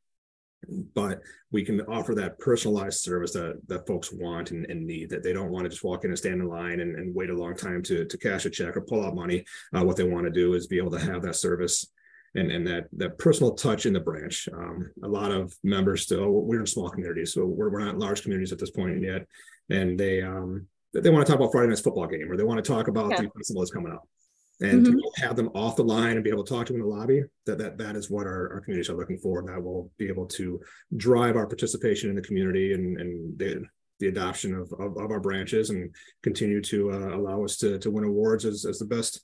but 0.95 1.21
we 1.51 1.65
can 1.65 1.81
offer 1.83 2.15
that 2.15 2.39
personalized 2.39 3.01
service 3.01 3.33
that 3.33 3.61
that 3.67 3.87
folks 3.87 4.13
want 4.13 4.51
and, 4.51 4.67
and 4.67 4.87
need 4.87 5.11
that 5.11 5.23
they 5.23 5.33
don't 5.33 5.51
want 5.51 5.65
to 5.65 5.69
just 5.69 5.85
walk 5.85 6.05
in 6.05 6.11
and 6.11 6.19
stand 6.19 6.41
in 6.41 6.49
line 6.49 6.81
and, 6.81 6.97
and 6.97 7.15
wait 7.15 7.31
a 7.31 7.35
long 7.35 7.57
time 7.57 7.83
to 7.83 8.05
to 8.05 8.19
cash 8.19 8.45
a 8.45 8.51
check 8.51 8.77
or 8.77 8.81
pull 8.81 9.05
out 9.05 9.15
money 9.15 9.45
uh, 9.77 9.85
what 9.85 9.97
they 9.97 10.05
want 10.05 10.25
to 10.25 10.31
do 10.31 10.55
is 10.55 10.67
be 10.67 10.79
able 10.79 10.91
to 10.91 10.99
have 10.99 11.23
that 11.23 11.37
service 11.37 11.87
and 12.35 12.51
and 12.51 12.67
that 12.67 12.87
that 12.93 13.19
personal 13.19 13.55
touch 13.55 13.87
in 13.87 13.93
the 13.93 14.01
branch 14.01 14.49
um, 14.53 14.91
a 15.03 15.09
lot 15.09 15.31
of 15.31 15.55
members 15.63 16.03
still 16.03 16.31
we're 16.31 16.61
in 16.61 16.67
small 16.67 16.89
communities 16.89 17.33
so 17.33 17.45
we're, 17.45 17.71
we're 17.71 17.85
not 17.85 17.99
large 17.99 18.23
communities 18.23 18.53
at 18.53 18.59
this 18.59 18.71
point 18.71 19.03
yet 19.03 19.27
and 19.71 19.99
they 19.99 20.23
um 20.23 20.67
they 20.93 21.11
want 21.11 21.27
to 21.27 21.31
talk 21.31 21.41
about 21.41 21.53
friday 21.53 21.69
night's 21.69 21.81
football 21.81 22.07
game 22.07 22.31
or 22.31 22.37
they 22.37 22.45
want 22.45 22.63
to 22.63 22.73
talk 22.73 22.89
about 22.89 23.11
yeah. 23.11 23.23
the 23.23 23.31
festival 23.31 23.63
that's 23.63 23.71
coming 23.71 23.93
up 23.93 24.09
and 24.65 24.87
mm-hmm. 24.87 24.97
to 24.97 25.27
have 25.27 25.37
them 25.37 25.51
off 25.55 25.77
the 25.77 25.85
line 25.85 26.17
and 26.17 26.25
be 26.25 26.31
able 26.31 26.45
to 26.45 26.55
talk 26.55 26.67
to 26.67 26.73
them 26.73 26.83
in 26.83 26.89
the 26.89 26.95
lobby 26.95 27.23
that 27.47 27.59
that, 27.59 27.79
that 27.79 27.97
is 27.97 28.11
what 28.11 28.27
our, 28.27 28.53
our 28.53 28.61
communities 28.61 28.91
are 28.91 28.97
looking 28.97 29.19
for 29.19 29.41
and 29.41 29.49
that 29.49 29.63
will 29.63 29.91
be 29.99 30.09
able 30.09 30.27
to 30.27 30.61
drive 30.97 31.37
our 31.37 31.47
participation 31.47 32.11
in 32.11 32.17
the 32.17 32.23
community 32.23 32.73
and, 32.73 33.01
and 33.01 33.39
the, 33.39 33.63
the 34.01 34.09
adoption 34.09 34.55
of, 34.55 34.73
of, 34.79 34.97
of 34.97 35.11
our 35.11 35.21
branches 35.21 35.71
and 35.71 35.95
continue 36.23 36.61
to 36.61 36.91
uh, 36.91 37.17
allow 37.17 37.45
us 37.45 37.57
to, 37.57 37.79
to 37.79 37.91
win 37.91 38.05
awards 38.05 38.45
as, 38.45 38.65
as 38.65 38.79
the 38.79 38.85
best 38.85 39.21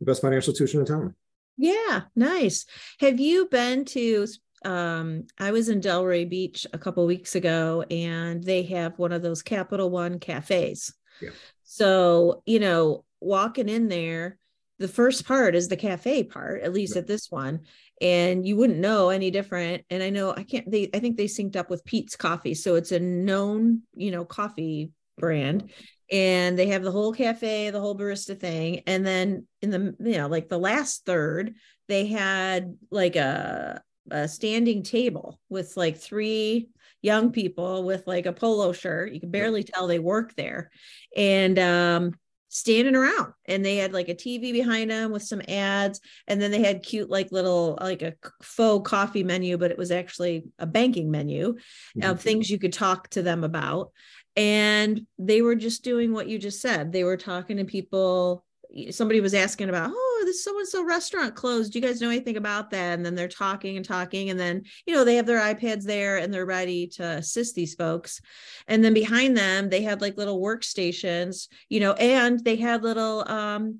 the 0.00 0.06
best 0.06 0.22
financial 0.22 0.52
institution 0.52 0.80
in 0.80 0.86
town 0.86 1.14
yeah 1.56 2.02
nice 2.14 2.66
have 3.00 3.18
you 3.18 3.46
been 3.46 3.84
to 3.84 4.26
um, 4.64 5.26
I 5.38 5.52
was 5.52 5.68
in 5.68 5.80
Delray 5.80 6.28
Beach 6.28 6.66
a 6.72 6.78
couple 6.78 7.06
weeks 7.06 7.34
ago, 7.34 7.84
and 7.90 8.42
they 8.42 8.64
have 8.64 8.98
one 8.98 9.12
of 9.12 9.22
those 9.22 9.42
Capital 9.42 9.88
One 9.88 10.18
cafes. 10.18 10.92
Yeah. 11.20 11.30
So 11.62 12.42
you 12.46 12.58
know, 12.58 13.04
walking 13.20 13.68
in 13.68 13.88
there, 13.88 14.38
the 14.78 14.88
first 14.88 15.26
part 15.26 15.54
is 15.54 15.68
the 15.68 15.76
cafe 15.76 16.22
part, 16.22 16.62
at 16.62 16.72
least 16.72 16.96
at 16.96 17.06
this 17.06 17.30
one. 17.30 17.60
And 18.00 18.46
you 18.46 18.56
wouldn't 18.56 18.78
know 18.78 19.10
any 19.10 19.30
different. 19.30 19.84
And 19.90 20.02
I 20.02 20.10
know 20.10 20.32
I 20.36 20.44
can't, 20.44 20.70
they, 20.70 20.88
I 20.94 21.00
think 21.00 21.16
they 21.16 21.24
synced 21.24 21.56
up 21.56 21.68
with 21.68 21.84
Peet's 21.84 22.16
Coffee. 22.16 22.54
So 22.54 22.76
it's 22.76 22.92
a 22.92 23.00
known, 23.00 23.82
you 23.94 24.10
know, 24.10 24.24
coffee 24.24 24.92
brand. 25.18 25.70
And 26.10 26.58
they 26.58 26.68
have 26.68 26.82
the 26.82 26.92
whole 26.92 27.12
cafe, 27.12 27.70
the 27.70 27.80
whole 27.80 27.98
barista 27.98 28.38
thing. 28.38 28.82
And 28.86 29.04
then 29.04 29.46
in 29.60 29.70
the, 29.70 29.96
you 30.00 30.16
know, 30.18 30.28
like 30.28 30.48
the 30.48 30.58
last 30.58 31.04
third, 31.04 31.54
they 31.88 32.06
had 32.06 32.76
like 32.90 33.16
a, 33.16 33.82
a 34.10 34.28
standing 34.28 34.82
table 34.84 35.38
with 35.48 35.76
like 35.76 35.98
three 35.98 36.68
young 37.02 37.30
people 37.30 37.84
with 37.84 38.06
like 38.06 38.26
a 38.26 38.32
polo 38.32 38.72
shirt. 38.72 39.12
You 39.12 39.20
can 39.20 39.30
barely 39.30 39.64
tell 39.64 39.86
they 39.86 39.98
work 39.98 40.34
there. 40.34 40.70
And 41.16 41.58
um, 41.58 42.14
standing 42.48 42.96
around. 42.96 43.32
And 43.46 43.64
they 43.64 43.76
had 43.76 43.92
like 43.92 44.08
a 44.08 44.14
TV 44.14 44.52
behind 44.52 44.90
them 44.90 45.10
with 45.10 45.22
some 45.22 45.42
ads. 45.48 46.00
And 46.26 46.40
then 46.40 46.50
they 46.50 46.62
had 46.62 46.82
cute 46.82 47.10
like 47.10 47.32
little 47.32 47.78
like 47.80 48.02
a 48.02 48.14
faux 48.42 48.88
coffee 48.88 49.24
menu 49.24 49.58
but 49.58 49.70
it 49.70 49.78
was 49.78 49.90
actually 49.90 50.44
a 50.58 50.66
banking 50.66 51.10
menu 51.10 51.54
mm-hmm. 51.54 52.10
of 52.10 52.20
things 52.20 52.50
you 52.50 52.58
could 52.58 52.72
talk 52.72 53.08
to 53.10 53.22
them 53.22 53.44
about. 53.44 53.92
And 54.36 55.06
they 55.18 55.42
were 55.42 55.56
just 55.56 55.82
doing 55.82 56.12
what 56.12 56.28
you 56.28 56.38
just 56.38 56.60
said. 56.60 56.92
They 56.92 57.04
were 57.04 57.16
talking 57.16 57.56
to 57.56 57.64
people 57.64 58.44
somebody 58.90 59.20
was 59.20 59.34
asking 59.34 59.68
about 59.68 59.90
oh 59.92 60.22
this 60.24 60.44
so 60.44 60.58
and 60.58 60.68
so 60.68 60.84
restaurant 60.84 61.34
closed. 61.34 61.72
Do 61.72 61.78
you 61.78 61.84
guys 61.84 62.00
know 62.00 62.10
anything 62.10 62.36
about 62.36 62.70
that? 62.70 62.94
And 62.94 63.04
then 63.04 63.14
they're 63.14 63.28
talking 63.28 63.76
and 63.76 63.84
talking. 63.84 64.30
And 64.30 64.38
then, 64.38 64.64
you 64.86 64.94
know, 64.94 65.04
they 65.04 65.16
have 65.16 65.26
their 65.26 65.40
iPads 65.40 65.84
there 65.84 66.18
and 66.18 66.32
they're 66.32 66.46
ready 66.46 66.86
to 66.88 67.04
assist 67.04 67.54
these 67.54 67.74
folks. 67.74 68.20
And 68.66 68.84
then 68.84 68.94
behind 68.94 69.36
them, 69.36 69.70
they 69.70 69.82
had 69.82 70.00
like 70.00 70.16
little 70.16 70.40
workstations, 70.40 71.48
you 71.68 71.80
know, 71.80 71.92
and 71.94 72.42
they 72.44 72.56
had 72.56 72.82
little, 72.82 73.28
um, 73.28 73.78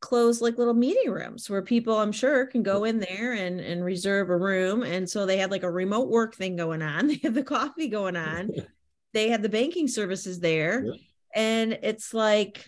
closed 0.00 0.40
like 0.40 0.56
little 0.56 0.72
meeting 0.72 1.10
rooms 1.10 1.50
where 1.50 1.60
people 1.60 1.98
i'm 1.98 2.10
sure 2.10 2.46
can 2.46 2.62
go 2.62 2.84
in 2.84 3.00
there 3.00 3.34
and 3.34 3.60
and 3.60 3.84
reserve 3.84 4.30
a 4.30 4.36
room 4.36 4.82
and 4.82 5.06
so 5.06 5.26
they 5.26 5.36
had 5.36 5.50
like 5.50 5.62
a 5.62 5.70
remote 5.70 6.08
work 6.08 6.34
thing 6.34 6.56
going 6.56 6.80
on 6.80 7.06
they 7.08 7.20
had 7.22 7.34
the 7.34 7.42
coffee 7.42 7.86
going 7.86 8.16
on 8.16 8.50
they 9.12 9.28
had 9.28 9.42
the 9.42 9.48
banking 9.50 9.86
services 9.86 10.40
there 10.40 10.86
yeah. 10.86 10.92
and 11.34 11.78
it's 11.82 12.14
like 12.14 12.64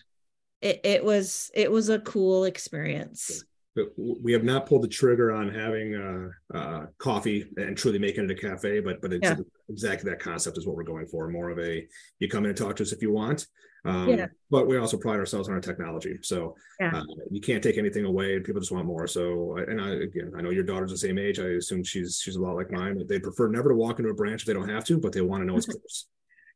it, 0.63 0.81
it 0.85 1.05
was 1.05 1.51
it 1.55 1.71
was 1.71 1.89
a 1.89 1.99
cool 1.99 2.45
experience. 2.45 3.45
But 3.75 3.87
we 3.97 4.33
have 4.33 4.45
not 4.45 4.67
pulled 4.67 4.83
the 4.83 4.89
trigger 4.89 5.33
on 5.33 5.49
having 5.49 5.95
uh, 5.95 6.57
uh, 6.57 6.87
coffee 6.99 7.47
and 7.57 7.77
truly 7.77 7.99
making 7.99 8.25
it 8.25 8.31
a 8.31 8.35
cafe 8.35 8.81
but 8.81 9.01
but 9.01 9.15
it's 9.15 9.27
yeah. 9.27 9.37
exactly 9.71 10.11
that 10.11 10.21
concept 10.21 10.59
is 10.59 10.67
what 10.67 10.77
we're 10.77 10.83
going 10.83 11.07
for 11.07 11.27
more 11.29 11.49
of 11.49 11.59
a 11.59 11.87
you 12.19 12.29
come 12.29 12.45
in 12.45 12.51
and 12.51 12.59
talk 12.59 12.77
to 12.77 12.83
us 12.83 12.93
if 12.93 13.03
you 13.03 13.13
want. 13.13 13.47
Um, 13.85 14.11
yeah. 14.11 14.27
but 14.49 14.69
we 14.69 14.79
also 14.79 14.97
pride 14.97 15.19
ourselves 15.19 15.49
on 15.49 15.55
our 15.55 15.61
technology. 15.61 16.17
So 16.23 16.55
yeah. 16.79 16.99
uh, 16.99 17.05
you 17.33 17.41
can't 17.41 17.61
take 17.61 17.79
anything 17.79 18.05
away. 18.05 18.37
And 18.37 18.45
people 18.45 18.61
just 18.61 18.71
want 18.71 18.87
more. 18.87 19.09
So 19.09 19.57
and 19.57 19.81
i 19.81 19.89
again 19.89 20.33
i 20.37 20.41
know 20.41 20.51
your 20.51 20.63
daughter's 20.63 20.93
the 20.93 20.99
same 20.99 21.19
age. 21.19 21.41
I 21.41 21.47
assume 21.47 21.83
she's 21.83 22.21
she's 22.23 22.37
a 22.37 22.41
lot 22.41 22.55
like 22.55 22.71
mine 22.71 23.03
they 23.09 23.19
prefer 23.19 23.49
never 23.49 23.71
to 23.71 23.75
walk 23.75 23.99
into 23.99 24.11
a 24.11 24.15
branch 24.15 24.43
if 24.43 24.47
they 24.47 24.55
don't 24.55 24.69
have 24.69 24.85
to 24.85 24.99
but 24.99 25.13
they 25.13 25.23
want 25.23 25.41
to 25.43 25.47
know 25.47 25.57
it's 25.57 25.67
close. 25.75 26.07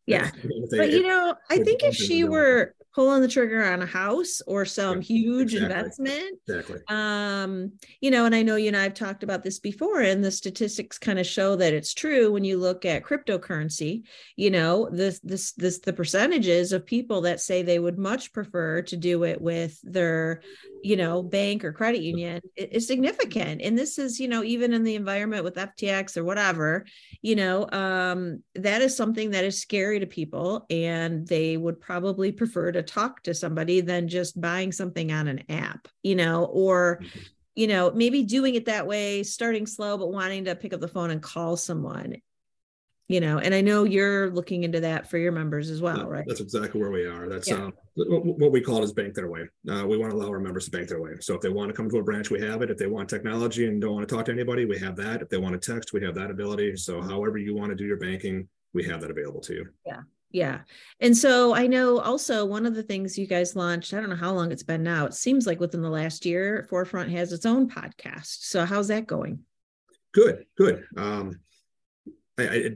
Yeah. 0.07 0.31
They, 0.71 0.79
but 0.79 0.91
you 0.93 1.03
know 1.03 1.35
i 1.51 1.59
think 1.59 1.83
if 1.83 1.97
she 1.97 2.23
were 2.23 2.77
pulling 2.97 3.21
the 3.21 3.29
trigger 3.29 3.63
on 3.63 3.83
a 3.83 3.87
house 3.87 4.41
or 4.47 4.65
some 4.65 4.97
yeah, 4.97 5.03
huge 5.03 5.53
exactly. 5.53 5.77
investment. 5.77 6.39
Exactly. 6.49 6.81
Um, 6.89 7.73
you 8.01 8.11
know, 8.11 8.25
and 8.25 8.35
I 8.35 8.43
know 8.43 8.57
you 8.57 8.69
and 8.69 8.77
I've 8.77 8.95
talked 8.95 9.23
about 9.23 9.45
this 9.45 9.59
before, 9.59 10.01
and 10.01 10.25
the 10.25 10.31
statistics 10.31 10.99
kind 10.99 11.19
of 11.19 11.27
show 11.27 11.57
that 11.57 11.75
it's 11.75 11.93
true 11.93 12.33
when 12.33 12.43
you 12.43 12.57
look 12.57 12.87
at 12.87 13.05
cryptocurrency. 13.05 14.05
You 14.37 14.51
know, 14.51 14.89
this 14.91 15.21
this 15.21 15.53
this 15.53 15.81
the 15.81 15.93
percentages 15.93 16.73
of 16.73 16.87
people 16.87 17.21
that 17.21 17.43
say 17.43 17.63
they 17.63 17.79
would 17.79 17.99
much 17.99 18.33
prefer 18.33 18.81
to 18.81 18.97
do 18.97 19.25
it 19.25 19.43
with 19.43 19.79
their, 19.83 20.41
you 20.87 20.97
know, 20.97 21.21
bank 21.21 21.65
or 21.65 21.73
credit 21.73 22.01
union 22.01 22.41
is 22.55 22.87
significant. 22.87 23.61
And 23.61 23.77
this 23.77 23.99
is, 23.99 24.21
you 24.21 24.29
know, 24.29 24.45
even 24.45 24.73
in 24.73 24.85
the 24.85 24.95
environment 24.95 25.43
with 25.43 25.57
FTX 25.57 26.17
or 26.17 26.23
whatever, 26.23 26.87
you 27.23 27.35
know, 27.35 27.69
um, 27.73 28.45
that 28.55 28.83
is 28.83 28.97
something 28.97 29.31
that 29.31 29.43
is 29.43 29.61
scary 29.61 29.99
to 29.99 30.07
people, 30.07 30.65
and 30.71 31.27
they 31.27 31.57
would 31.57 31.81
probably 31.81 32.31
prefer 32.31 32.71
to 32.71 32.85
talk 32.85 33.25
to 33.25 33.35
somebody 33.35 33.81
than 33.81 34.07
just 34.07 34.41
buying 34.41 34.71
something 34.71 35.11
on 35.11 35.27
an 35.27 35.43
app, 35.49 35.89
you 36.05 36.15
know, 36.15 36.45
or, 36.45 37.01
mm-hmm. 37.03 37.19
you 37.57 37.67
know, 37.67 37.91
maybe 37.91 38.23
doing 38.23 38.55
it 38.55 38.67
that 38.67 38.87
way, 38.87 39.25
starting 39.25 39.67
slow, 39.67 39.99
but 39.99 40.13
wanting 40.13 40.45
to 40.45 40.55
pick 40.55 40.73
up 40.73 40.81
the 40.81 40.87
phone 40.87 41.11
and 41.11 41.21
call 41.21 41.57
someone 41.57 42.15
you 43.09 43.21
know 43.21 43.39
and 43.39 43.55
i 43.55 43.61
know 43.61 43.85
you're 43.85 44.31
looking 44.31 44.65
into 44.65 44.81
that 44.81 45.09
for 45.09 45.19
your 45.19 45.33
members 45.33 45.71
as 45.71 45.81
well 45.81 46.09
right 46.09 46.25
that's 46.27 46.41
exactly 46.41 46.81
where 46.81 46.91
we 46.91 47.05
are 47.05 47.29
that's 47.29 47.49
yeah. 47.49 47.67
uh, 47.67 47.71
what 47.95 48.53
we 48.53 48.61
call 48.61 48.79
it 48.79 48.85
is 48.85 48.93
bank 48.93 49.15
their 49.15 49.29
way 49.29 49.43
uh, 49.71 49.87
we 49.87 49.97
want 49.97 50.11
to 50.11 50.17
allow 50.17 50.29
our 50.29 50.41
members 50.41 50.65
to 50.65 50.71
bank 50.71 50.89
their 50.89 51.01
way 51.01 51.13
so 51.21 51.35
if 51.35 51.41
they 51.41 51.49
want 51.49 51.69
to 51.69 51.75
come 51.75 51.89
to 51.89 51.99
a 51.99 52.03
branch 52.03 52.31
we 52.31 52.41
have 52.41 52.63
it 52.63 52.71
if 52.71 52.77
they 52.77 52.87
want 52.87 53.09
technology 53.09 53.67
and 53.67 53.81
don't 53.81 53.95
want 53.95 54.09
to 54.09 54.15
talk 54.15 54.25
to 54.25 54.33
anybody 54.33 54.65
we 54.65 54.79
have 54.79 54.97
that 54.97 55.23
if 55.23 55.29
they 55.29 55.39
want 55.39 55.61
to 55.61 55.73
text 55.73 55.93
we 55.93 56.03
have 56.03 56.15
that 56.15 56.31
ability 56.31 56.77
so 56.77 57.01
however 57.01 57.39
you 57.39 57.55
want 57.55 57.71
to 57.71 57.77
do 57.77 57.85
your 57.85 57.99
banking 57.99 58.49
we 58.75 58.85
have 58.85 59.01
that 59.01 59.11
available 59.11 59.41
to 59.41 59.55
you 59.55 59.67
yeah 59.87 60.01
Yeah. 60.33 60.61
And 61.01 61.17
so 61.17 61.55
I 61.55 61.67
know 61.67 61.99
also 62.01 62.45
one 62.45 62.67
of 62.67 62.75
the 62.75 62.83
things 62.83 63.17
you 63.17 63.27
guys 63.27 63.57
launched, 63.57 63.95
I 63.95 64.01
don't 64.01 64.11
know 64.11 64.17
how 64.17 64.33
long 64.33 64.53
it's 64.53 64.65
been 64.65 64.83
now. 64.83 65.07
It 65.07 65.15
seems 65.15 65.47
like 65.47 65.61
within 65.61 65.81
the 65.81 65.89
last 65.89 66.27
year, 66.27 66.67
4Front 66.71 67.11
has 67.13 67.33
its 67.33 67.47
own 67.47 67.71
podcast. 67.71 68.43
So 68.43 68.67
how's 68.67 68.89
that 68.89 69.07
going? 69.07 69.45
Good, 70.13 70.45
good. 70.59 70.85
Um, 70.97 71.41
I, 72.39 72.43
I 72.43 72.71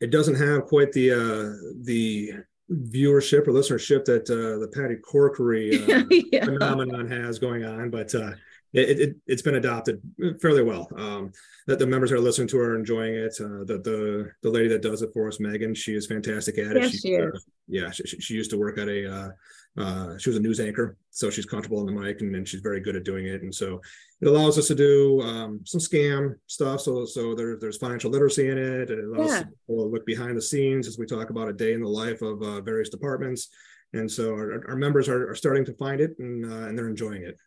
it, 0.00 0.10
doesn't 0.10 0.36
have 0.36 0.66
quite 0.66 0.92
the 0.92 1.10
uh, 1.12 1.72
the 1.82 2.32
viewership 2.70 3.48
or 3.48 3.52
listenership 3.52 4.04
that 4.04 4.30
uh, 4.30 4.58
the 4.58 4.68
Patty 4.68 4.96
Corkery 4.96 5.88
uh, 5.88 6.06
yeah. 6.32 6.44
phenomenon 6.44 7.10
has 7.10 7.38
going 7.38 7.64
on, 7.64 7.90
but 7.90 8.14
uh, 8.14 8.32
it, 8.72 9.00
it 9.00 9.16
has 9.28 9.42
been 9.42 9.56
adopted 9.56 10.00
fairly 10.40 10.62
well. 10.62 10.88
Um, 10.96 11.32
that 11.66 11.78
the 11.78 11.86
members 11.86 12.10
that 12.10 12.16
are 12.16 12.20
listening 12.20 12.48
to 12.48 12.58
are 12.58 12.76
enjoying 12.76 13.14
it. 13.14 13.34
Uh, 13.40 13.64
the 13.64 13.80
the 13.82 14.30
the 14.42 14.50
lady 14.50 14.68
that 14.68 14.82
does 14.82 15.02
it 15.02 15.10
for 15.12 15.28
us, 15.28 15.40
Megan, 15.40 15.74
she 15.74 15.94
is 15.94 16.06
fantastic 16.06 16.58
at 16.58 16.76
it. 16.76 16.82
Yes, 16.82 16.90
she, 16.92 16.98
she 16.98 17.14
is. 17.14 17.34
Uh, 17.34 17.38
yeah, 17.68 17.90
she, 17.90 18.04
she, 18.04 18.34
used 18.34 18.50
to 18.50 18.58
work 18.58 18.78
at 18.78 18.88
a 18.88 19.32
uh, 19.78 20.18
she 20.18 20.30
was 20.30 20.36
a 20.36 20.40
news 20.40 20.60
anchor, 20.60 20.96
so 21.10 21.30
she's 21.30 21.46
comfortable 21.46 21.78
on 21.80 21.86
the 21.86 21.92
mic 21.92 22.20
and, 22.20 22.34
and 22.34 22.46
she's 22.46 22.60
very 22.60 22.80
good 22.80 22.96
at 22.96 23.04
doing 23.04 23.26
it. 23.26 23.42
And 23.42 23.54
so 23.54 23.80
it 24.20 24.28
allows 24.28 24.58
us 24.58 24.68
to 24.68 24.74
do 24.74 25.20
um, 25.22 25.60
some 25.64 25.80
scam 25.80 26.34
stuff. 26.46 26.80
So 26.80 27.04
so 27.04 27.34
there, 27.34 27.56
there's 27.56 27.76
financial 27.76 28.10
literacy 28.10 28.48
in 28.48 28.58
it. 28.58 28.90
It 28.90 29.04
allows 29.04 29.30
yeah. 29.30 29.38
us 29.38 29.44
to 29.68 29.72
look 29.72 30.04
behind 30.06 30.36
the 30.36 30.42
scenes 30.42 30.86
as 30.86 30.98
we 30.98 31.06
talk 31.06 31.30
about 31.30 31.48
a 31.48 31.52
day 31.52 31.72
in 31.72 31.82
the 31.82 31.88
life 31.88 32.20
of 32.22 32.42
uh, 32.42 32.60
various 32.60 32.88
departments. 32.88 33.48
And 33.92 34.10
so 34.10 34.34
our, 34.34 34.68
our 34.68 34.76
members 34.76 35.08
are, 35.08 35.30
are 35.30 35.34
starting 35.34 35.64
to 35.64 35.74
find 35.74 36.00
it 36.00 36.16
and 36.18 36.44
uh, 36.44 36.66
and 36.66 36.76
they're 36.76 36.88
enjoying 36.88 37.22
it. 37.22 37.38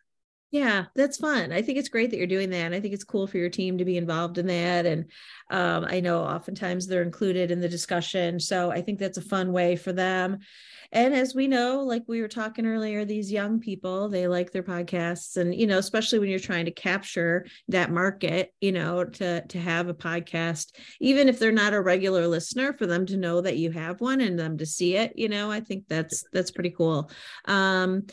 Yeah, 0.50 0.84
that's 0.94 1.16
fun. 1.16 1.50
I 1.50 1.62
think 1.62 1.78
it's 1.78 1.88
great 1.88 2.10
that 2.10 2.16
you're 2.16 2.28
doing 2.28 2.50
that. 2.50 2.72
I 2.72 2.80
think 2.80 2.94
it's 2.94 3.02
cool 3.02 3.26
for 3.26 3.38
your 3.38 3.48
team 3.50 3.78
to 3.78 3.84
be 3.84 3.96
involved 3.96 4.38
in 4.38 4.46
that. 4.46 4.86
And 4.86 5.06
um, 5.50 5.84
I 5.88 5.98
know 5.98 6.20
oftentimes 6.22 6.86
they're 6.86 7.02
included 7.02 7.50
in 7.50 7.60
the 7.60 7.68
discussion. 7.68 8.38
So 8.38 8.70
I 8.70 8.80
think 8.80 9.00
that's 9.00 9.18
a 9.18 9.22
fun 9.22 9.52
way 9.52 9.74
for 9.74 9.92
them. 9.92 10.38
And 10.92 11.12
as 11.12 11.34
we 11.34 11.48
know, 11.48 11.80
like 11.82 12.04
we 12.06 12.20
were 12.20 12.28
talking 12.28 12.66
earlier, 12.66 13.04
these 13.04 13.32
young 13.32 13.58
people, 13.58 14.08
they 14.08 14.28
like 14.28 14.52
their 14.52 14.62
podcasts. 14.62 15.36
And, 15.36 15.52
you 15.52 15.66
know, 15.66 15.78
especially 15.78 16.20
when 16.20 16.28
you're 16.28 16.38
trying 16.38 16.66
to 16.66 16.70
capture 16.70 17.46
that 17.66 17.90
market, 17.90 18.54
you 18.60 18.70
know, 18.70 19.02
to 19.02 19.44
to 19.44 19.58
have 19.58 19.88
a 19.88 19.94
podcast, 19.94 20.72
even 21.00 21.28
if 21.28 21.40
they're 21.40 21.50
not 21.50 21.74
a 21.74 21.80
regular 21.82 22.28
listener, 22.28 22.72
for 22.74 22.86
them 22.86 23.06
to 23.06 23.16
know 23.16 23.40
that 23.40 23.56
you 23.56 23.72
have 23.72 24.00
one 24.00 24.20
and 24.20 24.38
them 24.38 24.56
to 24.58 24.66
see 24.66 24.94
it, 24.94 25.14
you 25.16 25.28
know, 25.28 25.50
I 25.50 25.58
think 25.58 25.88
that's 25.88 26.22
that's 26.32 26.52
pretty 26.52 26.70
cool. 26.70 27.10
Um, 27.46 28.04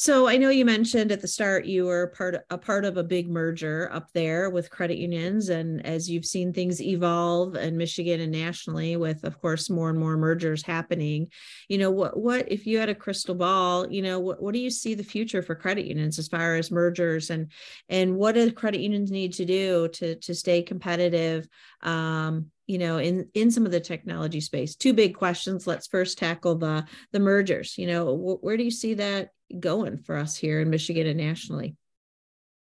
so 0.00 0.26
I 0.26 0.38
know 0.38 0.48
you 0.48 0.64
mentioned 0.64 1.12
at 1.12 1.20
the 1.20 1.28
start 1.28 1.66
you 1.66 1.84
were 1.84 2.06
part 2.16 2.34
a 2.48 2.56
part 2.56 2.86
of 2.86 2.96
a 2.96 3.04
big 3.04 3.28
merger 3.28 3.90
up 3.92 4.08
there 4.14 4.48
with 4.48 4.70
credit 4.70 4.96
unions, 4.96 5.50
and 5.50 5.84
as 5.84 6.08
you've 6.08 6.24
seen 6.24 6.54
things 6.54 6.80
evolve 6.80 7.54
in 7.54 7.76
Michigan 7.76 8.18
and 8.18 8.32
nationally, 8.32 8.96
with 8.96 9.24
of 9.24 9.38
course 9.42 9.68
more 9.68 9.90
and 9.90 9.98
more 9.98 10.16
mergers 10.16 10.62
happening, 10.62 11.28
you 11.68 11.76
know 11.76 11.90
what 11.90 12.16
what 12.16 12.50
if 12.50 12.66
you 12.66 12.78
had 12.78 12.88
a 12.88 12.94
crystal 12.94 13.34
ball, 13.34 13.92
you 13.92 14.00
know 14.00 14.18
what 14.18 14.42
what 14.42 14.54
do 14.54 14.58
you 14.58 14.70
see 14.70 14.94
the 14.94 15.04
future 15.04 15.42
for 15.42 15.54
credit 15.54 15.84
unions 15.84 16.18
as 16.18 16.28
far 16.28 16.56
as 16.56 16.70
mergers 16.70 17.28
and 17.28 17.52
and 17.90 18.16
what 18.16 18.36
do 18.36 18.50
credit 18.52 18.80
unions 18.80 19.10
need 19.10 19.34
to 19.34 19.44
do 19.44 19.86
to 19.88 20.14
to 20.14 20.34
stay 20.34 20.62
competitive? 20.62 21.46
Um, 21.82 22.46
you 22.66 22.78
know 22.78 22.96
in 22.96 23.28
in 23.34 23.50
some 23.50 23.66
of 23.66 23.72
the 23.72 23.80
technology 23.80 24.40
space 24.40 24.76
two 24.76 24.94
big 24.94 25.14
questions 25.14 25.66
let's 25.66 25.88
first 25.88 26.16
tackle 26.16 26.54
the 26.54 26.86
the 27.10 27.18
mergers 27.18 27.76
you 27.76 27.86
know 27.86 28.16
wh- 28.16 28.42
where 28.42 28.56
do 28.56 28.62
you 28.62 28.70
see 28.70 28.94
that 28.94 29.30
going 29.58 29.98
for 29.98 30.16
us 30.16 30.36
here 30.36 30.60
in 30.60 30.70
michigan 30.70 31.06
and 31.06 31.18
nationally. 31.18 31.76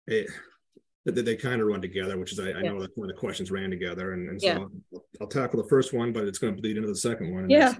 It, 0.08 0.30
they, 1.06 1.22
they 1.22 1.36
kind 1.36 1.62
of 1.62 1.68
run 1.68 1.82
together 1.82 2.18
which 2.18 2.32
is 2.32 2.40
i, 2.40 2.52
I 2.52 2.62
know 2.62 2.80
that 2.82 2.96
one 2.96 3.10
of 3.10 3.16
the 3.16 3.20
questions 3.20 3.52
ran 3.52 3.70
together. 3.70 4.14
And, 4.14 4.30
and 4.30 4.42
so 4.42 4.48
yeah. 4.48 4.58
I'll, 4.58 4.72
I'll, 5.22 5.28
tackle 5.28 5.62
the 5.62 5.70
first 5.70 5.94
one 5.94 6.14
but 6.14 6.24
it's 6.24 6.40
going 6.40 6.56
to 6.56 6.62
bleed 6.62 6.78
into 6.78 6.90
the 6.90 6.96
second 6.96 7.34
one. 7.34 7.50
Yeah. 7.50 7.74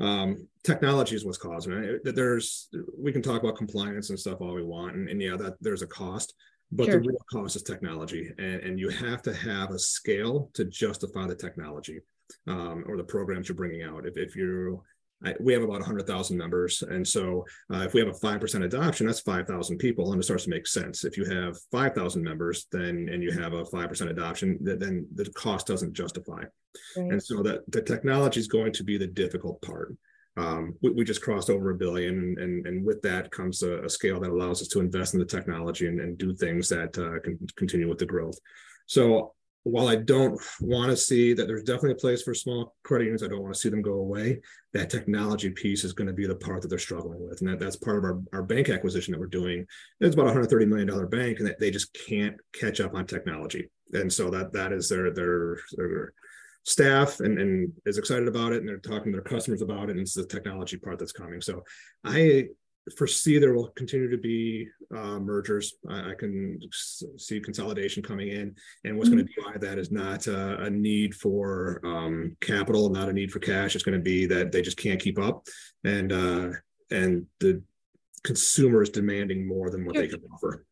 um, 0.00 0.48
technology 0.62 1.16
is 1.16 1.24
what's 1.24 1.38
causing 1.38 1.72
it. 1.72 2.14
There's 2.14 2.68
we 2.98 3.12
can 3.12 3.22
talk 3.22 3.42
about 3.42 3.56
compliance 3.56 4.10
and 4.10 4.18
stuff 4.18 4.40
all 4.40 4.54
we 4.54 4.62
want. 4.62 4.96
And, 4.96 5.08
and 5.08 5.20
yeah 5.20 5.36
that 5.36 5.56
there's 5.60 5.82
a 5.82 5.86
cost 5.86 6.34
but 6.74 6.86
sure. 6.86 6.94
the 6.94 7.08
real 7.08 7.24
cost 7.30 7.56
is 7.56 7.62
technology. 7.62 8.32
And, 8.38 8.60
and 8.60 8.78
you 8.78 8.88
have 8.88 9.22
to 9.22 9.34
have 9.34 9.70
a 9.70 9.78
scale 9.78 10.50
to 10.54 10.64
justify 10.64 11.26
the 11.26 11.34
technology 11.34 12.00
um, 12.46 12.84
or 12.86 12.96
the 12.96 13.04
programs 13.04 13.48
you're 13.48 13.56
bringing 13.56 13.82
out. 13.82 14.06
If, 14.06 14.16
if 14.16 14.34
you 14.34 14.82
we 15.40 15.52
have 15.52 15.62
about 15.62 15.80
100,000 15.80 16.36
members. 16.36 16.82
And 16.82 17.06
so 17.06 17.44
uh, 17.72 17.78
if 17.78 17.94
we 17.94 18.00
have 18.00 18.08
a 18.08 18.18
5% 18.18 18.64
adoption, 18.64 19.06
that's 19.06 19.20
5,000 19.20 19.78
people 19.78 20.12
and 20.12 20.20
it 20.20 20.24
starts 20.24 20.44
to 20.44 20.50
make 20.50 20.66
sense. 20.66 21.04
If 21.04 21.16
you 21.16 21.24
have 21.24 21.56
5,000 21.70 22.22
members, 22.22 22.66
then, 22.72 23.08
and 23.10 23.22
you 23.22 23.32
have 23.32 23.52
a 23.52 23.64
5% 23.64 24.10
adoption, 24.10 24.58
then 24.60 25.06
the 25.14 25.30
cost 25.30 25.66
doesn't 25.66 25.92
justify. 25.92 26.44
Right. 26.96 27.12
And 27.12 27.22
so 27.22 27.42
that 27.42 27.70
the 27.70 27.82
technology 27.82 28.40
is 28.40 28.48
going 28.48 28.72
to 28.74 28.84
be 28.84 28.98
the 28.98 29.06
difficult 29.06 29.62
part 29.62 29.94
um, 30.36 30.74
we, 30.82 30.90
we, 30.90 31.04
just 31.04 31.22
crossed 31.22 31.50
over 31.50 31.70
a 31.70 31.76
billion 31.76 32.18
and, 32.18 32.38
and, 32.38 32.66
and 32.66 32.84
with 32.84 33.00
that 33.02 33.30
comes 33.30 33.62
a, 33.62 33.84
a, 33.84 33.88
scale 33.88 34.18
that 34.20 34.30
allows 34.30 34.60
us 34.60 34.68
to 34.68 34.80
invest 34.80 35.14
in 35.14 35.20
the 35.20 35.26
technology 35.26 35.86
and, 35.86 36.00
and 36.00 36.18
do 36.18 36.34
things 36.34 36.68
that 36.70 36.96
uh, 36.98 37.20
can 37.20 37.38
continue 37.56 37.88
with 37.88 37.98
the 37.98 38.06
growth 38.06 38.38
so 38.86 39.32
while 39.64 39.88
i 39.88 39.96
don't 39.96 40.40
want 40.60 40.90
to 40.90 40.96
see 40.96 41.32
that 41.32 41.46
there's 41.46 41.62
definitely 41.62 41.92
a 41.92 41.96
place 41.96 42.22
for 42.22 42.34
small 42.34 42.74
credit 42.84 43.04
unions 43.04 43.22
i 43.22 43.28
don't 43.28 43.42
want 43.42 43.52
to 43.52 43.60
see 43.60 43.68
them 43.68 43.82
go 43.82 43.94
away 43.94 44.40
that 44.74 44.90
technology 44.90 45.50
piece 45.50 45.84
is 45.84 45.92
going 45.92 46.08
to 46.08 46.12
be 46.12 46.26
the 46.26 46.34
part 46.34 46.60
that 46.60 46.68
they're 46.68 46.78
struggling 46.78 47.26
with. 47.26 47.40
And 47.40 47.48
that, 47.48 47.60
that's 47.60 47.76
part 47.76 47.96
of 47.96 48.04
our, 48.04 48.20
our 48.32 48.42
bank 48.42 48.68
acquisition 48.68 49.12
that 49.12 49.20
we're 49.20 49.26
doing. 49.26 49.64
It's 50.00 50.14
about 50.14 50.24
a 50.24 50.34
130 50.34 50.66
million 50.66 50.88
dollar 50.88 51.06
bank 51.06 51.38
and 51.38 51.54
they 51.58 51.70
just 51.70 51.96
can't 52.06 52.36
catch 52.52 52.80
up 52.80 52.94
on 52.94 53.06
technology. 53.06 53.70
And 53.92 54.12
so 54.12 54.30
that 54.30 54.52
that 54.52 54.72
is 54.72 54.88
their 54.88 55.12
their 55.12 55.58
their 55.76 56.12
staff 56.64 57.20
and, 57.20 57.38
and 57.38 57.72
is 57.86 57.98
excited 57.98 58.26
about 58.26 58.52
it 58.52 58.58
and 58.58 58.68
they're 58.68 58.78
talking 58.78 59.12
to 59.12 59.18
their 59.18 59.22
customers 59.22 59.62
about 59.62 59.84
it 59.84 59.90
and 59.90 60.00
it's 60.00 60.14
the 60.14 60.26
technology 60.26 60.76
part 60.76 60.98
that's 60.98 61.12
coming. 61.12 61.40
So 61.40 61.62
i 62.02 62.46
foresee 62.96 63.38
there 63.38 63.54
will 63.54 63.68
continue 63.68 64.10
to 64.10 64.18
be 64.18 64.68
uh, 64.94 65.18
mergers. 65.18 65.74
I, 65.88 66.10
I, 66.10 66.14
can 66.14 66.60
see 67.16 67.40
consolidation 67.40 68.02
coming 68.02 68.28
in. 68.28 68.54
And 68.84 68.96
what's 68.96 69.08
mm-hmm. 69.08 69.18
going 69.18 69.28
to 69.28 69.42
drive 69.42 69.60
that 69.62 69.78
is 69.78 69.90
not 69.90 70.28
uh, 70.28 70.58
a 70.58 70.70
need 70.70 71.14
for 71.14 71.80
um, 71.84 72.36
capital 72.40 72.90
not 72.90 73.08
a 73.08 73.12
need 73.12 73.32
for 73.32 73.38
cash. 73.38 73.74
It's 73.74 73.84
going 73.84 73.98
to 73.98 74.02
be 74.02 74.26
that 74.26 74.52
they 74.52 74.60
just 74.60 74.76
can't 74.76 75.00
keep 75.00 75.18
up. 75.18 75.46
And 75.84 76.12
uh, 76.12 76.50
and 76.90 77.26
the 77.40 77.62
consumer 78.22 78.82
is 78.82 78.90
demanding 78.90 79.46
more 79.46 79.70
than 79.70 79.84
what 79.84 79.94
they 79.94 80.08
can 80.08 80.20
offer 80.32 80.64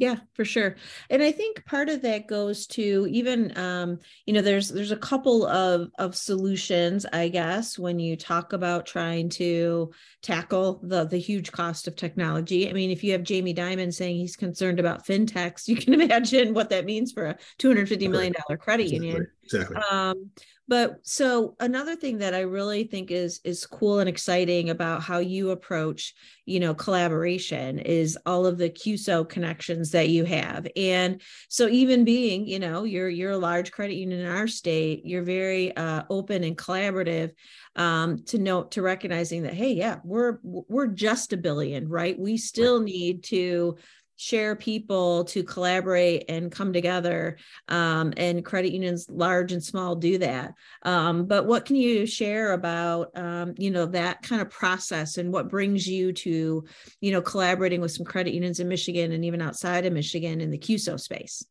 yeah 0.00 0.16
for 0.32 0.44
sure. 0.44 0.76
And 1.10 1.22
i 1.22 1.30
think 1.30 1.64
part 1.66 1.88
of 1.88 2.02
that 2.02 2.26
goes 2.26 2.66
to 2.68 3.06
even 3.10 3.56
um, 3.56 3.98
you 4.26 4.32
know 4.32 4.40
there's 4.40 4.70
there's 4.70 4.90
a 4.90 4.96
couple 4.96 5.46
of 5.46 5.90
of 5.98 6.16
solutions 6.16 7.04
i 7.12 7.28
guess 7.28 7.78
when 7.78 7.98
you 7.98 8.16
talk 8.16 8.52
about 8.54 8.86
trying 8.86 9.28
to 9.28 9.92
tackle 10.22 10.80
the 10.82 11.04
the 11.04 11.18
huge 11.18 11.52
cost 11.52 11.86
of 11.86 11.96
technology. 11.96 12.68
I 12.68 12.72
mean 12.72 12.90
if 12.90 13.04
you 13.04 13.12
have 13.12 13.22
jamie 13.22 13.54
dimon 13.54 13.92
saying 13.92 14.16
he's 14.16 14.36
concerned 14.36 14.80
about 14.80 15.06
fintechs 15.06 15.68
you 15.68 15.76
can 15.76 15.94
imagine 15.94 16.54
what 16.54 16.70
that 16.70 16.86
means 16.86 17.12
for 17.12 17.26
a 17.26 17.38
250 17.58 18.08
million 18.08 18.32
dollar 18.32 18.56
credit 18.56 18.84
exactly. 18.84 19.06
union. 19.06 19.26
Exactly. 19.44 19.76
Um, 19.90 20.30
but 20.70 21.00
so 21.02 21.54
another 21.60 21.94
thing 21.96 22.18
that 22.18 22.34
i 22.34 22.40
really 22.40 22.84
think 22.84 23.10
is 23.10 23.40
is 23.44 23.66
cool 23.66 23.98
and 23.98 24.08
exciting 24.08 24.70
about 24.70 25.02
how 25.02 25.18
you 25.18 25.50
approach 25.50 26.14
you 26.50 26.58
know 26.58 26.74
collaboration 26.74 27.78
is 27.78 28.18
all 28.26 28.44
of 28.44 28.58
the 28.58 28.68
CUSO 28.68 29.28
connections 29.28 29.92
that 29.92 30.08
you 30.08 30.24
have. 30.24 30.66
And 30.74 31.22
so 31.48 31.68
even 31.68 32.04
being 32.04 32.44
you 32.44 32.58
know 32.58 32.82
you're 32.82 33.08
you're 33.08 33.30
a 33.30 33.38
large 33.38 33.70
credit 33.70 33.94
union 33.94 34.20
in 34.20 34.26
our 34.26 34.48
state 34.48 35.02
you're 35.04 35.22
very 35.22 35.74
uh, 35.76 36.02
open 36.10 36.42
and 36.42 36.58
collaborative 36.58 37.30
um, 37.76 38.24
to 38.24 38.38
note 38.38 38.72
to 38.72 38.82
recognizing 38.82 39.44
that 39.44 39.54
hey 39.54 39.74
yeah 39.74 39.98
we're 40.02 40.38
we're 40.42 40.88
just 40.88 41.32
a 41.32 41.36
billion 41.36 41.88
right? 41.88 42.18
We 42.18 42.36
still 42.36 42.80
need 42.80 43.22
to 43.24 43.76
share 44.20 44.54
people 44.54 45.24
to 45.24 45.42
collaborate 45.42 46.26
and 46.28 46.52
come 46.52 46.74
together 46.74 47.38
um, 47.68 48.12
and 48.18 48.44
credit 48.44 48.70
unions 48.70 49.06
large 49.08 49.50
and 49.50 49.64
small 49.64 49.96
do 49.96 50.18
that 50.18 50.52
um, 50.82 51.24
but 51.24 51.46
what 51.46 51.64
can 51.64 51.74
you 51.74 52.04
share 52.04 52.52
about 52.52 53.16
um, 53.16 53.54
you 53.56 53.70
know 53.70 53.86
that 53.86 54.20
kind 54.20 54.42
of 54.42 54.50
process 54.50 55.16
and 55.16 55.32
what 55.32 55.48
brings 55.48 55.88
you 55.88 56.12
to 56.12 56.62
you 57.00 57.12
know 57.12 57.22
collaborating 57.22 57.80
with 57.80 57.92
some 57.92 58.04
credit 58.04 58.34
unions 58.34 58.60
in 58.60 58.68
michigan 58.68 59.12
and 59.12 59.24
even 59.24 59.40
outside 59.40 59.86
of 59.86 59.92
michigan 59.94 60.42
in 60.42 60.50
the 60.50 60.58
CUSO 60.58 61.00
space 61.00 61.42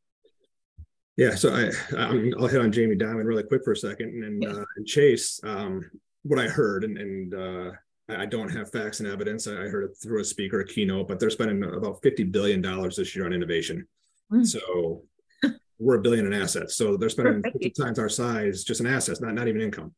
yeah, 1.17 1.35
so 1.35 1.53
I 1.53 1.71
i 1.97 2.13
will 2.13 2.47
hit 2.47 2.61
on 2.61 2.71
Jamie 2.71 2.95
Dimon 2.95 3.25
really 3.25 3.43
quick 3.43 3.65
for 3.65 3.73
a 3.73 3.75
second, 3.75 4.23
and, 4.23 4.41
yeah. 4.41 4.51
uh, 4.51 4.63
and 4.77 4.87
Chase. 4.87 5.41
Um, 5.43 5.91
what 6.23 6.39
I 6.39 6.47
heard, 6.47 6.85
and, 6.85 6.97
and 6.97 7.33
uh, 7.33 7.71
I 8.09 8.25
don't 8.25 8.49
have 8.49 8.71
facts 8.71 8.99
and 8.99 9.07
evidence. 9.07 9.47
I 9.47 9.51
heard 9.51 9.85
it 9.85 9.97
through 10.01 10.21
a 10.21 10.25
speaker, 10.25 10.61
a 10.61 10.65
keynote, 10.65 11.07
but 11.07 11.19
they're 11.19 11.29
spending 11.29 11.63
about 11.63 12.01
$50 12.01 12.31
billion 12.31 12.61
this 12.61 13.15
year 13.15 13.25
on 13.25 13.33
innovation. 13.33 13.87
Mm. 14.31 14.45
So 14.45 15.03
we're 15.79 15.97
a 15.97 16.01
billion 16.01 16.25
in 16.25 16.33
assets. 16.33 16.75
So 16.75 16.97
they're 16.97 17.09
spending 17.09 17.43
50 17.43 17.69
times 17.71 17.99
our 17.99 18.09
size 18.09 18.63
just 18.63 18.81
in 18.81 18.87
assets, 18.87 19.21
not, 19.21 19.33
not 19.33 19.47
even 19.47 19.61
income. 19.61 19.93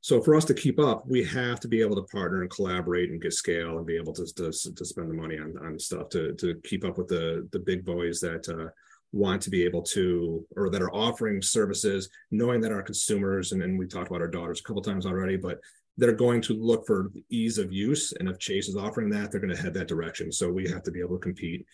So 0.00 0.22
for 0.22 0.36
us 0.36 0.44
to 0.44 0.54
keep 0.54 0.78
up, 0.78 1.04
we 1.08 1.24
have 1.24 1.58
to 1.60 1.68
be 1.68 1.80
able 1.80 1.96
to 1.96 2.02
partner 2.02 2.42
and 2.42 2.50
collaborate 2.50 3.10
and 3.10 3.20
get 3.20 3.32
scale 3.32 3.78
and 3.78 3.86
be 3.86 3.96
able 3.96 4.12
to, 4.12 4.24
to, 4.24 4.52
to 4.52 4.84
spend 4.84 5.10
the 5.10 5.14
money 5.14 5.38
on, 5.38 5.56
on 5.60 5.78
stuff 5.78 6.10
to, 6.10 6.32
to 6.34 6.60
keep 6.64 6.84
up 6.84 6.96
with 6.96 7.08
the, 7.08 7.48
the 7.50 7.58
big 7.58 7.84
boys 7.84 8.20
that 8.20 8.48
uh, 8.48 8.70
want 9.12 9.42
to 9.42 9.50
be 9.50 9.64
able 9.64 9.82
to, 9.82 10.46
or 10.56 10.70
that 10.70 10.82
are 10.82 10.94
offering 10.94 11.42
services, 11.42 12.08
knowing 12.30 12.60
that 12.60 12.72
our 12.72 12.82
consumers, 12.82 13.52
and, 13.52 13.62
and 13.62 13.76
we 13.76 13.86
talked 13.86 14.08
about 14.08 14.20
our 14.20 14.28
daughters 14.28 14.60
a 14.60 14.62
couple 14.62 14.82
times 14.82 15.06
already, 15.06 15.36
but 15.36 15.58
they're 15.96 16.12
going 16.12 16.42
to 16.42 16.54
look 16.54 16.86
for 16.86 17.10
ease 17.30 17.58
of 17.58 17.72
use. 17.72 18.12
And 18.18 18.28
if 18.28 18.38
Chase 18.38 18.68
is 18.68 18.76
offering 18.76 19.10
that, 19.10 19.30
they're 19.30 19.40
going 19.40 19.54
to 19.54 19.60
head 19.60 19.74
that 19.74 19.88
direction. 19.88 20.30
So 20.30 20.50
we 20.50 20.68
have 20.68 20.82
to 20.84 20.90
be 20.90 21.00
able 21.00 21.16
to 21.16 21.22
compete. 21.22 21.66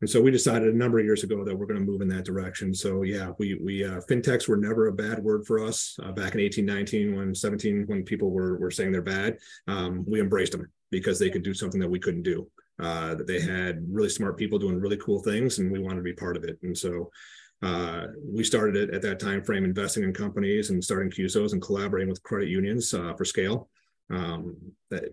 And 0.00 0.10
so 0.10 0.20
we 0.20 0.30
decided 0.30 0.74
a 0.74 0.76
number 0.76 0.98
of 0.98 1.06
years 1.06 1.24
ago 1.24 1.42
that 1.42 1.56
we're 1.56 1.66
going 1.66 1.80
to 1.80 1.86
move 1.86 2.02
in 2.02 2.08
that 2.08 2.26
direction. 2.26 2.74
So 2.74 3.02
yeah, 3.02 3.30
we 3.38 3.54
we 3.54 3.82
uh, 3.82 4.00
fintechs 4.10 4.46
were 4.46 4.58
never 4.58 4.88
a 4.88 4.92
bad 4.92 5.18
word 5.20 5.46
for 5.46 5.64
us 5.64 5.98
uh, 6.02 6.12
back 6.12 6.34
in 6.34 6.40
18, 6.40 6.66
19, 6.66 7.16
when 7.16 7.34
17, 7.34 7.84
when 7.86 8.02
people 8.02 8.30
were 8.30 8.58
were 8.58 8.70
saying 8.70 8.92
they're 8.92 9.00
bad. 9.00 9.38
Um, 9.68 10.04
we 10.06 10.20
embraced 10.20 10.52
them 10.52 10.70
because 10.90 11.18
they 11.18 11.30
could 11.30 11.42
do 11.42 11.54
something 11.54 11.80
that 11.80 11.90
we 11.90 11.98
couldn't 11.98 12.24
do. 12.24 12.46
Uh, 12.78 13.14
that 13.14 13.26
they 13.26 13.40
had 13.40 13.82
really 13.90 14.10
smart 14.10 14.36
people 14.36 14.58
doing 14.58 14.78
really 14.78 14.98
cool 14.98 15.20
things, 15.20 15.58
and 15.58 15.72
we 15.72 15.78
wanted 15.78 15.96
to 15.96 16.02
be 16.02 16.12
part 16.12 16.36
of 16.36 16.44
it. 16.44 16.58
And 16.62 16.76
so 16.76 17.10
uh, 17.62 18.06
we 18.22 18.44
started 18.44 18.76
it 18.76 18.94
at 18.94 19.02
that 19.02 19.18
time 19.18 19.42
frame 19.42 19.64
investing 19.64 20.02
in 20.02 20.12
companies 20.12 20.70
and 20.70 20.82
starting 20.82 21.10
CUSOs 21.10 21.52
and 21.52 21.62
collaborating 21.62 22.08
with 22.08 22.22
credit 22.22 22.48
unions 22.48 22.92
uh, 22.92 23.14
for 23.14 23.24
scale. 23.24 23.68
Um, 24.10 24.56
that 24.90 25.04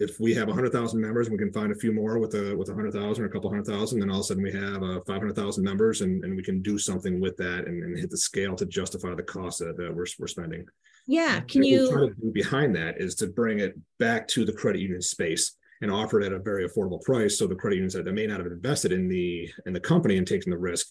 if 0.00 0.18
we 0.18 0.34
have 0.34 0.48
100,000 0.48 1.00
members 1.00 1.28
and 1.28 1.38
we 1.38 1.42
can 1.42 1.52
find 1.52 1.70
a 1.70 1.76
few 1.76 1.92
more 1.92 2.18
with 2.18 2.34
a 2.34 2.54
with 2.56 2.68
100,000 2.68 3.22
or 3.22 3.26
a 3.26 3.30
couple 3.30 3.48
hundred 3.48 3.66
thousand, 3.66 4.00
then 4.00 4.10
all 4.10 4.16
of 4.16 4.22
a 4.22 4.24
sudden 4.24 4.42
we 4.42 4.52
have 4.52 4.82
uh, 4.82 5.00
500,000 5.06 5.62
members 5.62 6.00
and, 6.00 6.24
and 6.24 6.34
we 6.34 6.42
can 6.42 6.62
do 6.62 6.78
something 6.78 7.20
with 7.20 7.36
that 7.36 7.66
and, 7.68 7.82
and 7.82 7.98
hit 7.98 8.10
the 8.10 8.18
scale 8.18 8.56
to 8.56 8.66
justify 8.66 9.14
the 9.14 9.22
cost 9.22 9.60
that, 9.60 9.76
that 9.76 9.94
we're, 9.94 10.06
we're 10.18 10.26
spending. 10.26 10.66
Yeah. 11.06 11.40
Can 11.40 11.62
you 11.62 12.14
behind 12.32 12.74
that 12.76 13.00
is 13.00 13.14
to 13.16 13.28
bring 13.28 13.60
it 13.60 13.78
back 13.98 14.26
to 14.28 14.44
the 14.44 14.52
credit 14.52 14.80
union 14.80 15.02
space 15.02 15.56
and 15.80 15.90
offer 15.90 16.20
it 16.20 16.26
at 16.26 16.32
a 16.32 16.38
very 16.38 16.66
affordable 16.68 17.02
price. 17.02 17.38
So 17.38 17.46
the 17.46 17.54
credit 17.54 17.76
unions 17.76 17.94
that, 17.94 18.04
that 18.04 18.14
may 18.14 18.26
not 18.26 18.38
have 18.38 18.46
invested 18.46 18.90
in 18.90 19.08
the 19.08 19.50
in 19.66 19.72
the 19.72 19.80
company 19.80 20.16
and 20.16 20.26
taking 20.26 20.50
the 20.50 20.58
risk 20.58 20.86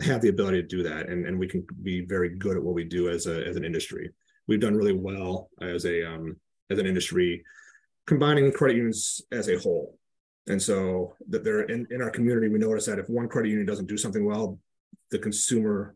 have 0.00 0.20
the 0.22 0.28
ability 0.28 0.62
to 0.62 0.68
do 0.68 0.82
that. 0.82 1.08
And, 1.08 1.26
and 1.26 1.38
we 1.38 1.48
can 1.48 1.66
be 1.82 2.00
very 2.04 2.30
good 2.30 2.56
at 2.56 2.62
what 2.62 2.74
we 2.74 2.84
do 2.84 3.08
as 3.08 3.26
a 3.26 3.46
as 3.46 3.56
an 3.56 3.64
industry. 3.64 4.10
We've 4.48 4.60
done 4.60 4.74
really 4.74 4.92
well 4.92 5.50
as 5.60 5.84
a 5.84 6.06
um, 6.10 6.36
as 6.70 6.78
an 6.78 6.86
industry 6.86 7.44
combining 8.06 8.50
credit 8.52 8.76
unions 8.76 9.20
as 9.30 9.48
a 9.48 9.58
whole. 9.58 9.98
And 10.48 10.60
so 10.60 11.14
that 11.28 11.44
they're 11.44 11.62
in, 11.62 11.86
in 11.90 12.02
our 12.02 12.10
community, 12.10 12.48
we 12.48 12.58
notice 12.58 12.86
that 12.86 12.98
if 12.98 13.08
one 13.08 13.28
credit 13.28 13.50
union 13.50 13.66
doesn't 13.66 13.86
do 13.86 13.96
something 13.96 14.24
well, 14.24 14.58
the 15.12 15.18
consumer 15.18 15.94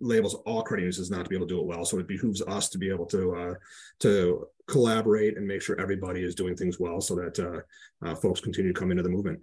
labels 0.00 0.34
all 0.44 0.62
credit 0.62 0.82
unions 0.82 0.98
as 0.98 1.10
not 1.10 1.24
to 1.24 1.30
be 1.30 1.36
able 1.36 1.46
to 1.46 1.54
do 1.54 1.60
it 1.60 1.66
well. 1.66 1.84
So 1.86 1.98
it 1.98 2.06
behooves 2.06 2.42
us 2.42 2.68
to 2.70 2.78
be 2.78 2.90
able 2.90 3.06
to 3.06 3.34
uh, 3.34 3.54
to 4.00 4.46
collaborate 4.66 5.38
and 5.38 5.46
make 5.46 5.62
sure 5.62 5.80
everybody 5.80 6.22
is 6.22 6.34
doing 6.34 6.54
things 6.54 6.78
well, 6.78 7.00
so 7.00 7.14
that 7.16 7.38
uh, 7.38 8.06
uh, 8.06 8.14
folks 8.14 8.40
continue 8.40 8.72
to 8.72 8.78
come 8.78 8.90
into 8.90 9.02
the 9.02 9.08
movement. 9.08 9.40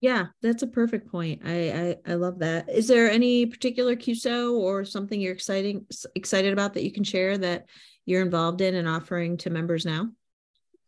Yeah, 0.00 0.26
that's 0.40 0.62
a 0.62 0.66
perfect 0.66 1.10
point. 1.10 1.42
I, 1.44 1.96
I 2.06 2.12
I 2.12 2.14
love 2.14 2.38
that. 2.38 2.70
Is 2.70 2.88
there 2.88 3.10
any 3.10 3.44
particular 3.44 3.96
CUSO 3.96 4.54
or 4.54 4.84
something 4.84 5.20
you're 5.20 5.34
exciting 5.34 5.84
excited 6.14 6.54
about 6.54 6.74
that 6.74 6.84
you 6.84 6.92
can 6.92 7.04
share 7.04 7.36
that 7.36 7.66
you're 8.06 8.22
involved 8.22 8.62
in 8.62 8.74
and 8.76 8.88
offering 8.88 9.36
to 9.38 9.50
members 9.50 9.84
now? 9.84 10.08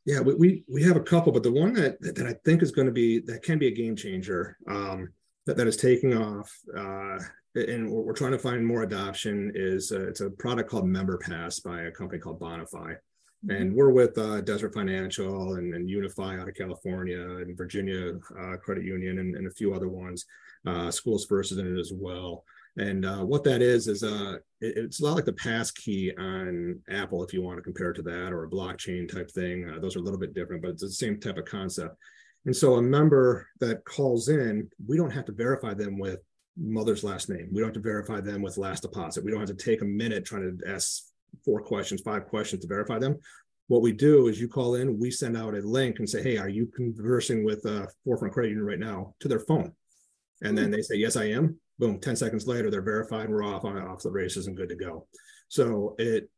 Yeah, 0.05 0.20
we, 0.20 0.35
we, 0.35 0.64
we 0.66 0.83
have 0.83 0.96
a 0.96 1.01
couple, 1.01 1.31
but 1.31 1.44
the 1.44 1.53
one 1.53 1.75
that, 1.75 2.01
that 2.01 2.27
I 2.27 2.35
think 2.44 2.62
is 2.62 2.72
going 2.72 2.88
to 2.88 2.92
be 2.92 3.20
that 3.20 3.42
can 3.42 3.59
be 3.59 3.68
a 3.68 3.75
game 3.75 3.94
changer 3.94 4.57
um, 4.66 5.12
that, 5.46 5.57
that 5.57 5.68
is 5.68 5.77
taking 5.77 6.16
off, 6.16 6.51
uh, 6.77 7.18
and 7.55 7.88
we're, 7.88 8.03
we're, 8.03 8.12
trying 8.12 8.33
to 8.33 8.38
find 8.38 8.66
more 8.66 8.83
adoption 8.83 9.53
is 9.55 9.92
uh, 9.92 10.09
it's 10.09 10.20
a 10.20 10.31
product 10.31 10.70
called 10.70 10.87
Member 10.87 11.18
Pass 11.18 11.61
by 11.61 11.83
a 11.83 11.90
company 11.92 12.18
called 12.18 12.40
Bonifii. 12.40 12.96
And 13.49 13.75
we're 13.75 13.91
with 13.91 14.17
uh, 14.19 14.41
Desert 14.43 14.73
Financial 14.73 15.55
and, 15.55 15.75
and, 15.75 15.91
UNIFY 15.91 16.41
out 16.41 16.49
of 16.49 16.55
California 16.55 17.21
and 17.21 17.57
Virginia 17.57 18.13
uh, 18.39 18.57
Credit 18.57 18.85
Union 18.85 19.19
and, 19.19 19.35
and, 19.35 19.49
a 19.49 19.51
few 19.51 19.75
other 19.75 19.89
ones. 19.89 20.27
Uh, 20.65 20.93
Schools 20.93 21.27
First 21.27 21.51
is 21.51 21.59
in 21.59 21.77
it 21.77 21.81
as 21.81 21.93
well. 21.93 22.45
And 22.77 23.05
uh, 23.05 23.25
what 23.25 23.43
that 23.45 23.61
is 23.61 23.89
is 23.89 24.05
uh, 24.05 24.37
it, 24.61 24.77
it's 24.77 25.01
a 25.01 25.05
lot 25.05 25.17
like 25.17 25.25
the 25.25 25.33
pass 25.33 25.73
key 25.73 26.13
on 26.17 26.79
Apple, 26.89 27.25
if 27.25 27.33
you 27.33 27.43
want 27.43 27.59
to 27.59 27.63
compare 27.63 27.91
it 27.91 27.95
to 27.95 28.03
that, 28.03 28.33
or 28.33 28.45
a 28.45 28.51
blockchain 28.51 29.13
type 29.13 29.31
thing. 29.31 29.69
Uh, 29.69 29.81
those 29.81 29.97
are 29.97 30.01
a 30.01 30.03
little 30.03 30.21
bit 30.21 30.35
different, 30.35 30.63
but 30.63 30.71
it's 30.71 30.83
the 30.83 30.91
same 30.91 31.19
type 31.19 31.37
of 31.37 31.45
concept. 31.45 31.97
And 32.47 32.55
so 32.55 32.75
a 32.75 32.83
member 32.83 33.49
that 33.61 33.85
calls 33.85 34.29
in, 34.29 34.69
we 34.87 34.97
don't 34.97 35.11
have 35.11 35.25
to 35.27 35.33
verify 35.33 35.75
them 35.75 35.99
with 35.99 36.21
mother's 36.57 37.05
last 37.05 37.29
name. 37.29 37.49
We 37.53 37.61
don't 37.61 37.69
have 37.69 37.83
to 37.83 37.89
verify 37.89 38.21
them 38.21 38.43
with 38.43 38.59
last 38.59 38.83
deposit. 38.83 39.25
We 39.25 39.31
don't 39.31 39.41
have 39.41 39.57
to 39.57 39.65
take 39.65 39.83
a 39.83 39.87
minute 39.87 40.25
trying 40.25 40.59
to 40.59 40.71
ask 40.71 41.12
four 41.45 41.61
questions, 41.61 42.01
five 42.01 42.27
questions 42.27 42.62
to 42.62 42.68
verify 42.68 42.99
them. 42.99 43.18
What 43.68 43.83
we 43.83 43.92
do 43.92 44.29
is 44.29 44.40
you 44.40 44.49
call 44.49 44.75
in, 44.75 44.99
we 44.99 45.11
send 45.11 45.37
out 45.37 45.55
a 45.55 45.61
link 45.61 45.99
and 45.99 46.09
say, 46.09 46.23
hey, 46.23 46.37
are 46.37 46.49
you 46.49 46.66
conversing 46.66 47.45
with 47.45 47.64
a 47.64 47.88
4Front 48.07 48.33
Credit 48.33 48.51
Union 48.51 48.66
right 48.66 48.79
now 48.79 49.14
to 49.21 49.29
their 49.29 49.40
phone? 49.40 49.73
And 50.42 50.59
then 50.59 50.71
they 50.71 50.83
say, 50.83 50.97
yes, 50.97 51.16
I 51.16 51.27
am 51.27 51.59
boom, 51.83 51.99
10 51.99 52.14
seconds 52.14 52.47
later, 52.47 52.71
they're 52.71 52.81
verified, 52.81 53.29
we're 53.29 53.45
off 53.45 53.64
on 53.64 53.77
off 53.77 54.03
the 54.03 54.11
races 54.11 54.47
and 54.47 54.57
good 54.57 54.68
to 54.68 54.77
go. 54.77 55.07
So 55.49 55.97
it 55.99 56.31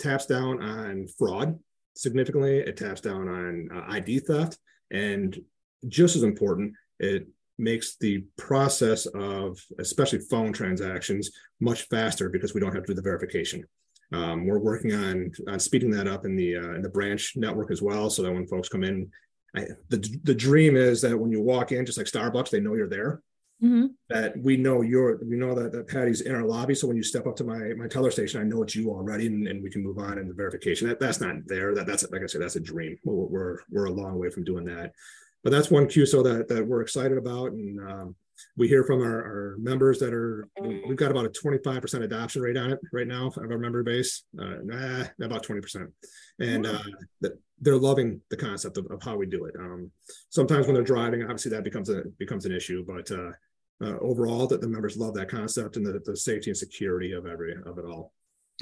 taps 0.00 0.26
down 0.26 0.60
on 0.60 1.06
fraud 1.16 1.58
significantly, 1.94 2.58
it 2.58 2.76
taps 2.76 3.00
down 3.00 3.28
on 3.28 3.68
uh, 3.72 3.84
ID 3.92 4.18
theft, 4.20 4.58
and 4.90 5.38
just 5.86 6.16
as 6.16 6.24
important, 6.24 6.74
it 6.98 7.28
makes 7.56 7.96
the 7.96 8.24
process 8.36 9.06
of 9.06 9.60
especially 9.78 10.18
phone 10.18 10.52
transactions 10.52 11.30
much 11.60 11.82
faster 11.82 12.28
because 12.28 12.52
we 12.52 12.60
don't 12.60 12.74
have 12.74 12.82
to 12.84 12.92
do 12.92 12.96
the 12.96 13.02
verification. 13.02 13.64
Um, 14.12 14.46
we're 14.46 14.58
working 14.58 14.94
on 14.94 15.32
on 15.48 15.58
speeding 15.58 15.90
that 15.92 16.06
up 16.06 16.24
in 16.24 16.36
the 16.36 16.56
uh, 16.56 16.74
in 16.74 16.82
the 16.82 16.88
branch 16.88 17.32
network 17.36 17.70
as 17.70 17.80
well, 17.80 18.10
so 18.10 18.22
that 18.22 18.32
when 18.32 18.46
folks 18.46 18.68
come 18.68 18.84
in, 18.84 19.10
I, 19.56 19.66
the 19.88 20.20
the 20.24 20.34
dream 20.34 20.76
is 20.76 21.00
that 21.02 21.18
when 21.18 21.30
you 21.30 21.40
walk 21.40 21.72
in, 21.72 21.86
just 21.86 21.98
like 21.98 22.06
Starbucks, 22.06 22.50
they 22.50 22.60
know 22.60 22.74
you're 22.74 22.88
there. 22.88 23.22
Mm-hmm. 23.62 23.86
That 24.08 24.36
we 24.36 24.56
know 24.56 24.82
you're, 24.82 25.20
we 25.24 25.36
know 25.36 25.54
that, 25.54 25.70
that 25.70 25.86
Patty's 25.86 26.22
in 26.22 26.34
our 26.34 26.42
lobby. 26.42 26.74
So 26.74 26.88
when 26.88 26.96
you 26.96 27.04
step 27.04 27.28
up 27.28 27.36
to 27.36 27.44
my 27.44 27.74
my 27.74 27.86
teller 27.86 28.10
station, 28.10 28.40
I 28.40 28.44
know 28.44 28.62
it's 28.64 28.74
you 28.74 28.90
already, 28.90 29.26
and, 29.28 29.46
and 29.46 29.62
we 29.62 29.70
can 29.70 29.84
move 29.84 29.98
on 29.98 30.18
in 30.18 30.26
the 30.26 30.34
verification. 30.34 30.88
That 30.88 30.98
that's 30.98 31.20
not 31.20 31.36
there. 31.46 31.72
That 31.74 31.86
that's 31.86 32.04
like 32.10 32.22
I 32.22 32.26
said, 32.26 32.42
that's 32.42 32.56
a 32.56 32.60
dream. 32.60 32.98
We're 33.04 33.14
we're, 33.14 33.58
we're 33.70 33.84
a 33.84 33.92
long 33.92 34.18
way 34.18 34.30
from 34.30 34.42
doing 34.42 34.64
that, 34.64 34.92
but 35.44 35.50
that's 35.50 35.70
one 35.70 35.86
CUSO 35.86 36.24
that 36.24 36.48
that 36.48 36.66
we're 36.66 36.82
excited 36.82 37.16
about, 37.16 37.52
and 37.52 37.80
um, 37.88 38.16
we 38.56 38.68
hear 38.68 38.84
from 38.84 39.00
our, 39.00 39.22
our, 39.22 39.56
members 39.58 39.98
that 39.98 40.12
are 40.12 40.48
we've 40.60 40.96
got 40.96 41.10
about 41.10 41.24
a 41.24 41.28
25% 41.28 42.02
adoption 42.02 42.42
rate 42.42 42.56
on 42.56 42.70
it 42.72 42.78
right 42.92 43.06
now 43.06 43.26
of 43.26 43.50
our 43.50 43.58
member 43.58 43.82
base 43.82 44.24
uh, 44.40 44.56
nah, 44.64 45.04
about 45.22 45.44
20% 45.44 45.86
and 46.40 46.66
uh, 46.66 46.78
they're 47.60 47.76
loving 47.76 48.20
the 48.30 48.36
concept 48.36 48.76
of, 48.78 48.86
of 48.90 49.02
how 49.02 49.16
we 49.16 49.26
do 49.26 49.44
it 49.44 49.54
um, 49.58 49.90
sometimes 50.30 50.66
when 50.66 50.74
they're 50.74 50.82
driving 50.82 51.22
obviously 51.22 51.50
that 51.50 51.64
becomes 51.64 51.90
a 51.90 52.02
becomes 52.18 52.46
an 52.46 52.52
issue 52.52 52.84
but 52.86 53.10
uh, 53.10 53.30
uh, 53.82 53.98
overall 54.00 54.46
that 54.46 54.60
the 54.60 54.68
members 54.68 54.96
love 54.96 55.14
that 55.14 55.28
concept 55.28 55.76
and 55.76 55.84
the, 55.84 56.00
the 56.04 56.16
safety 56.16 56.50
and 56.50 56.56
security 56.56 57.12
of 57.12 57.26
every 57.26 57.54
of 57.66 57.78
it 57.78 57.84
all. 57.84 58.12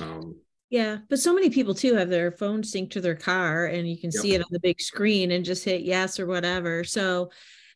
Um, 0.01 0.37
yeah, 0.71 0.99
but 1.09 1.19
so 1.19 1.35
many 1.35 1.51
people 1.51 1.75
too 1.75 1.95
have 1.95 2.09
their 2.09 2.31
phone 2.31 2.63
synced 2.63 2.93
to 2.93 3.01
their 3.01 3.17
car 3.17 3.67
and 3.67 3.89
you 3.89 3.99
can 3.99 4.11
yep. 4.15 4.23
see 4.23 4.35
it 4.35 4.41
on 4.41 4.49
the 4.51 4.61
big 4.61 4.81
screen 4.81 5.33
and 5.33 5.45
just 5.45 5.65
hit 5.65 5.83
yes 5.83 6.19
or 6.19 6.27
whatever. 6.27 6.85
So 6.85 7.31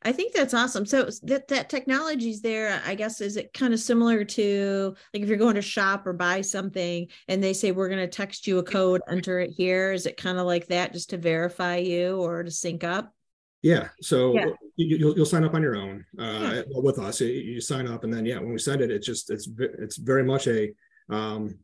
I 0.04 0.12
think 0.12 0.34
that's 0.34 0.52
awesome. 0.52 0.84
So 0.84 1.08
that 1.22 1.48
that 1.48 1.70
technology 1.70 2.30
is 2.30 2.42
there. 2.42 2.82
I 2.84 2.94
guess 2.94 3.20
is 3.20 3.36
it 3.36 3.54
kind 3.54 3.72
of 3.72 3.80
similar 3.80 4.24
to 4.24 4.94
like 5.12 5.22
if 5.22 5.28
you're 5.28 5.38
going 5.38 5.54
to 5.54 5.62
shop 5.62 6.06
or 6.06 6.12
buy 6.12 6.42
something 6.42 7.08
and 7.28 7.42
they 7.42 7.54
say 7.54 7.72
we're 7.72 7.88
going 7.88 8.00
to 8.00 8.06
text 8.08 8.46
you 8.46 8.58
a 8.58 8.62
code, 8.62 9.00
enter 9.08 9.40
it 9.40 9.50
here. 9.50 9.92
Is 9.92 10.04
it 10.04 10.18
kind 10.18 10.38
of 10.38 10.46
like 10.46 10.66
that 10.66 10.92
just 10.92 11.10
to 11.10 11.16
verify 11.16 11.76
you 11.76 12.20
or 12.20 12.42
to 12.42 12.50
sync 12.50 12.84
up? 12.84 13.14
Yeah. 13.62 13.88
So 14.02 14.34
yeah. 14.34 14.46
You, 14.76 15.06
will 15.06 15.16
you'll 15.16 15.26
sign 15.26 15.44
up 15.44 15.54
on 15.54 15.62
your 15.62 15.76
own 15.76 16.04
uh, 16.18 16.56
yeah. 16.56 16.62
with 16.66 16.98
us. 16.98 17.22
You, 17.22 17.28
you, 17.28 17.60
sign 17.62 17.88
up, 17.88 18.04
and 18.04 18.12
then 18.12 18.26
yeah, 18.26 18.38
when 18.38 18.52
we 18.52 18.58
send 18.58 18.82
it, 18.82 18.90
it's 18.90 19.06
just 19.06 19.30
it's 19.30 19.48
it's 19.58 19.96
very 19.96 20.22
much 20.22 20.48
a 20.48 20.70
um, 21.08 21.58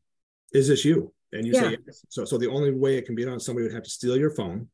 is 0.54 0.68
this 0.68 0.84
you? 0.84 1.12
And 1.32 1.46
you 1.46 1.52
yeah. 1.52 1.60
say 1.60 1.76
yes. 1.86 2.06
So 2.08 2.24
so 2.24 2.38
the 2.38 2.48
only 2.48 2.72
way 2.72 2.96
it 2.96 3.04
can 3.04 3.14
be 3.14 3.26
done, 3.26 3.38
somebody 3.38 3.66
would 3.66 3.74
have 3.74 3.82
to 3.82 3.90
steal 3.90 4.16
your 4.16 4.30
phone, 4.30 4.68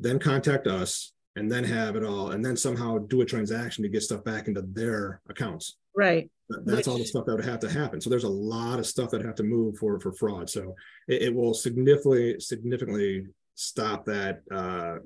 then 0.00 0.18
contact 0.18 0.66
us, 0.66 1.12
and 1.36 1.50
then 1.50 1.64
have 1.64 1.96
it 1.96 2.04
all, 2.04 2.30
and 2.30 2.44
then 2.44 2.56
somehow 2.56 2.98
do 2.98 3.20
a 3.20 3.24
transaction 3.24 3.82
to 3.82 3.88
get 3.88 4.02
stuff 4.02 4.22
back 4.24 4.48
into 4.48 4.62
their 4.62 5.20
accounts. 5.28 5.76
Right. 5.96 6.30
That's 6.64 6.88
all 6.88 6.98
the 6.98 7.04
stuff 7.04 7.24
that 7.26 7.34
would 7.34 7.44
have 7.44 7.60
to 7.60 7.70
happen. 7.70 8.00
So 8.00 8.10
there's 8.10 8.24
a 8.24 8.28
lot 8.28 8.78
of 8.78 8.86
stuff 8.86 9.10
that 9.10 9.24
have 9.24 9.34
to 9.36 9.42
move 9.42 9.78
for 9.78 9.98
for 9.98 10.12
fraud. 10.12 10.50
So 10.50 10.74
it, 11.08 11.22
it 11.22 11.34
will 11.34 11.54
significantly 11.54 12.38
significantly 12.38 13.26
stop 13.54 14.04
that 14.06 14.42
uh, 14.50 14.96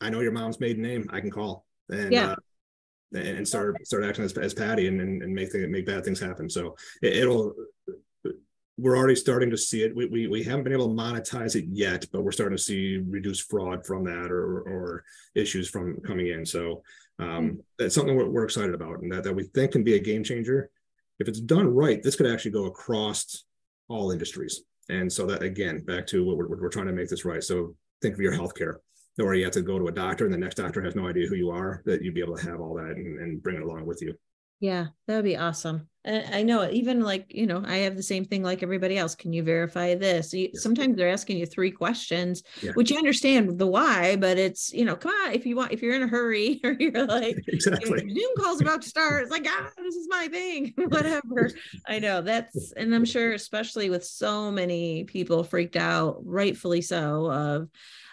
I 0.00 0.10
know 0.10 0.20
your 0.20 0.32
mom's 0.32 0.60
maiden 0.60 0.82
name. 0.82 1.08
I 1.10 1.20
can 1.20 1.30
call 1.30 1.64
and 1.88 2.12
yeah. 2.12 2.32
uh, 2.32 3.18
and 3.18 3.46
start 3.46 3.86
start 3.86 4.04
acting 4.04 4.24
as, 4.24 4.36
as 4.36 4.52
Patty 4.52 4.88
and, 4.88 5.00
and, 5.00 5.22
and 5.22 5.34
make 5.34 5.50
things, 5.50 5.66
make 5.68 5.86
bad 5.86 6.04
things 6.04 6.20
happen. 6.20 6.50
So 6.50 6.76
it, 7.02 7.26
will 7.26 7.54
we're 8.78 8.96
already 8.96 9.16
starting 9.16 9.50
to 9.50 9.56
see 9.56 9.82
it. 9.82 9.96
We, 9.96 10.06
we 10.06 10.26
we 10.26 10.42
haven't 10.42 10.64
been 10.64 10.72
able 10.72 10.88
to 10.88 11.02
monetize 11.02 11.56
it 11.56 11.64
yet, 11.70 12.04
but 12.12 12.22
we're 12.22 12.32
starting 12.32 12.56
to 12.56 12.62
see 12.62 13.02
reduced 13.08 13.48
fraud 13.50 13.86
from 13.86 14.04
that 14.04 14.30
or 14.30 14.60
or 14.60 15.04
issues 15.34 15.68
from 15.68 15.98
coming 16.00 16.28
in. 16.28 16.44
So 16.44 16.82
um, 17.18 17.28
mm-hmm. 17.28 17.56
that's 17.78 17.94
something 17.94 18.16
we're, 18.16 18.28
we're 18.28 18.44
excited 18.44 18.74
about 18.74 19.00
and 19.00 19.10
that, 19.12 19.24
that 19.24 19.34
we 19.34 19.44
think 19.44 19.72
can 19.72 19.84
be 19.84 19.94
a 19.94 20.00
game 20.00 20.22
changer. 20.22 20.70
If 21.18 21.28
it's 21.28 21.40
done 21.40 21.68
right, 21.68 22.02
this 22.02 22.16
could 22.16 22.26
actually 22.26 22.50
go 22.50 22.66
across 22.66 23.44
all 23.88 24.10
industries. 24.10 24.62
And 24.90 25.10
so 25.10 25.26
that 25.26 25.42
again, 25.42 25.82
back 25.84 26.06
to 26.08 26.24
what 26.24 26.36
we're, 26.36 26.48
we're 26.48 26.68
trying 26.68 26.86
to 26.86 26.92
make 26.92 27.08
this 27.08 27.24
right. 27.24 27.42
So 27.42 27.74
think 28.02 28.14
of 28.14 28.20
your 28.20 28.34
healthcare 28.34 28.76
or 29.18 29.34
you 29.34 29.44
have 29.44 29.54
to 29.54 29.62
go 29.62 29.78
to 29.78 29.88
a 29.88 29.92
doctor 29.92 30.26
and 30.26 30.34
the 30.34 30.38
next 30.38 30.56
doctor 30.56 30.82
has 30.82 30.94
no 30.94 31.08
idea 31.08 31.26
who 31.26 31.36
you 31.36 31.50
are, 31.50 31.82
that 31.86 32.02
you'd 32.02 32.14
be 32.14 32.20
able 32.20 32.36
to 32.36 32.50
have 32.50 32.60
all 32.60 32.74
that 32.74 32.96
and, 32.96 33.18
and 33.20 33.42
bring 33.42 33.56
it 33.56 33.62
along 33.62 33.86
with 33.86 34.02
you. 34.02 34.14
Yeah, 34.60 34.86
that 35.06 35.16
would 35.16 35.24
be 35.24 35.36
awesome. 35.36 35.88
I 36.06 36.44
know 36.44 36.70
even 36.70 37.00
like, 37.00 37.34
you 37.34 37.46
know, 37.46 37.64
I 37.66 37.78
have 37.78 37.96
the 37.96 38.02
same 38.02 38.24
thing 38.24 38.44
like 38.44 38.62
everybody 38.62 38.96
else. 38.96 39.16
Can 39.16 39.32
you 39.32 39.42
verify 39.42 39.96
this? 39.96 40.32
You, 40.32 40.50
yes. 40.52 40.62
Sometimes 40.62 40.96
they're 40.96 41.10
asking 41.10 41.38
you 41.38 41.46
three 41.46 41.72
questions, 41.72 42.44
yeah. 42.62 42.70
which 42.74 42.92
you 42.92 42.96
understand 42.96 43.58
the 43.58 43.66
why, 43.66 44.14
but 44.14 44.38
it's, 44.38 44.72
you 44.72 44.84
know, 44.84 44.94
come 44.94 45.10
on, 45.10 45.32
if 45.32 45.44
you 45.44 45.56
want, 45.56 45.72
if 45.72 45.82
you're 45.82 45.96
in 45.96 46.04
a 46.04 46.06
hurry 46.06 46.60
or 46.64 46.76
you're 46.78 47.06
like, 47.06 47.36
exactly. 47.48 48.08
Zoom 48.08 48.36
call's 48.38 48.60
about 48.60 48.82
to 48.82 48.88
start, 48.88 49.24
it's 49.24 49.32
like, 49.32 49.46
ah, 49.48 49.68
this 49.78 49.96
is 49.96 50.06
my 50.08 50.28
thing, 50.28 50.72
whatever. 50.88 51.50
I 51.88 51.98
know 51.98 52.22
that's, 52.22 52.72
and 52.76 52.94
I'm 52.94 53.04
sure, 53.04 53.32
especially 53.32 53.90
with 53.90 54.04
so 54.04 54.52
many 54.52 55.04
people 55.04 55.42
freaked 55.42 55.76
out, 55.76 56.20
rightfully 56.24 56.82
so, 56.82 57.30
of, 57.32 57.68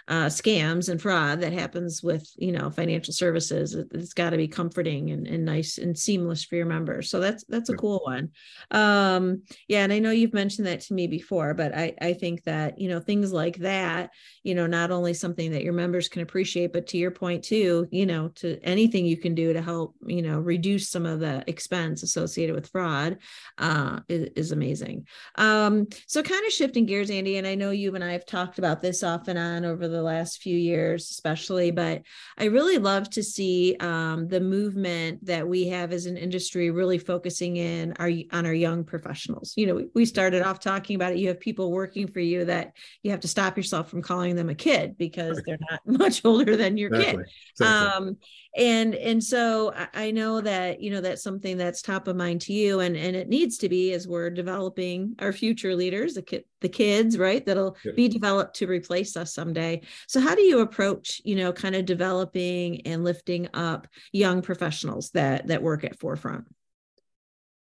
uh, 0.07 0.25
scams 0.25 0.89
and 0.89 1.01
fraud 1.01 1.41
that 1.41 1.53
happens 1.53 2.01
with 2.03 2.29
you 2.37 2.51
know 2.51 2.69
financial 2.69 3.13
services 3.13 3.73
it, 3.75 3.87
has 3.93 4.13
got 4.13 4.31
to 4.31 4.37
be 4.37 4.47
comforting 4.47 5.11
and, 5.11 5.27
and 5.27 5.45
nice 5.45 5.77
and 5.77 5.97
seamless 5.97 6.43
for 6.43 6.55
your 6.55 6.65
members. 6.65 7.09
So 7.09 7.19
that's 7.19 7.43
that's 7.45 7.69
a 7.69 7.75
cool 7.75 8.01
one. 8.03 8.29
Um 8.71 9.43
yeah 9.67 9.83
and 9.83 9.93
i 9.93 9.99
know 9.99 10.11
you've 10.11 10.33
mentioned 10.33 10.67
that 10.67 10.81
to 10.81 10.93
me 10.93 11.07
before 11.07 11.53
but 11.53 11.75
i 11.75 11.93
i 12.01 12.13
think 12.13 12.43
that 12.43 12.79
you 12.79 12.89
know 12.89 12.99
things 12.99 13.31
like 13.31 13.57
that 13.57 14.09
you 14.43 14.55
know 14.55 14.67
not 14.67 14.91
only 14.91 15.13
something 15.13 15.51
that 15.51 15.63
your 15.63 15.73
members 15.73 16.07
can 16.07 16.21
appreciate 16.21 16.73
but 16.73 16.87
to 16.87 16.97
your 16.97 17.11
point 17.11 17.43
too 17.43 17.87
you 17.91 18.05
know 18.05 18.29
to 18.29 18.59
anything 18.63 19.05
you 19.05 19.17
can 19.17 19.35
do 19.35 19.53
to 19.53 19.61
help 19.61 19.95
you 20.05 20.21
know 20.21 20.39
reduce 20.39 20.89
some 20.89 21.05
of 21.05 21.19
the 21.19 21.43
expense 21.47 22.03
associated 22.03 22.55
with 22.55 22.69
fraud 22.69 23.17
uh 23.57 23.99
is, 24.07 24.29
is 24.35 24.51
amazing. 24.51 25.05
Um 25.35 25.87
so 26.07 26.23
kind 26.23 26.45
of 26.45 26.51
shifting 26.51 26.85
gears 26.85 27.09
andy 27.09 27.37
and 27.37 27.47
i 27.47 27.55
know 27.55 27.71
you 27.71 27.95
and 27.95 28.03
i 28.03 28.11
have 28.11 28.25
talked 28.25 28.59
about 28.59 28.81
this 28.81 29.03
off 29.03 29.27
and 29.27 29.39
on 29.39 29.65
over 29.65 29.87
the 29.87 29.92
last 30.01 30.41
few 30.41 30.57
years, 30.57 31.09
especially. 31.11 31.71
But 31.71 32.01
I 32.37 32.45
really 32.45 32.77
love 32.77 33.09
to 33.11 33.23
see 33.23 33.75
um, 33.79 34.27
the 34.27 34.39
movement 34.39 35.25
that 35.25 35.47
we 35.47 35.67
have 35.67 35.91
as 35.91 36.05
an 36.05 36.17
industry 36.17 36.71
really 36.71 36.97
focusing 36.97 37.57
in 37.57 37.93
our 37.99 38.09
on 38.31 38.45
our 38.45 38.53
young 38.53 38.83
professionals. 38.83 39.53
You 39.55 39.67
know, 39.67 39.87
we 39.93 40.05
started 40.05 40.41
off 40.41 40.59
talking 40.59 40.95
about 40.95 41.13
it. 41.13 41.19
You 41.19 41.27
have 41.27 41.39
people 41.39 41.71
working 41.71 42.07
for 42.07 42.19
you 42.19 42.45
that 42.45 42.73
you 43.03 43.11
have 43.11 43.21
to 43.21 43.27
stop 43.27 43.57
yourself 43.57 43.89
from 43.89 44.01
calling 44.01 44.35
them 44.35 44.49
a 44.49 44.55
kid 44.55 44.97
because 44.97 45.41
they're 45.45 45.59
not 45.69 45.81
much 45.99 46.21
older 46.25 46.55
than 46.55 46.77
your 46.77 46.89
exactly. 46.89 47.23
kid. 47.23 47.31
Exactly. 47.59 48.07
Um, 48.07 48.17
and 48.55 48.93
and 48.93 49.23
so 49.23 49.73
I 49.93 50.11
know 50.11 50.39
that 50.41 50.79
you 50.79 50.91
know 50.91 51.01
that's 51.01 51.23
something 51.23 51.57
that's 51.57 51.81
top 51.81 52.07
of 52.07 52.15
mind 52.15 52.41
to 52.41 52.53
you, 52.53 52.81
and 52.81 52.95
and 52.95 53.15
it 53.15 53.27
needs 53.27 53.57
to 53.59 53.69
be 53.69 53.93
as 53.93 54.07
we're 54.07 54.29
developing 54.29 55.15
our 55.19 55.33
future 55.33 55.75
leaders, 55.75 56.13
the 56.13 56.21
kid, 56.21 56.43
the 56.61 56.69
kids, 56.69 57.17
right? 57.17 57.43
That'll 57.43 57.75
be 57.95 58.07
developed 58.07 58.55
to 58.57 58.67
replace 58.67 59.17
us 59.17 59.33
someday. 59.33 59.81
So 60.07 60.19
how 60.19 60.35
do 60.35 60.41
you 60.41 60.59
approach 60.59 61.21
you 61.23 61.35
know 61.35 61.53
kind 61.53 61.75
of 61.75 61.85
developing 61.85 62.81
and 62.87 63.03
lifting 63.03 63.49
up 63.53 63.87
young 64.11 64.41
professionals 64.41 65.11
that 65.11 65.47
that 65.47 65.61
work 65.61 65.83
at 65.83 65.97
4Front? 65.97 66.45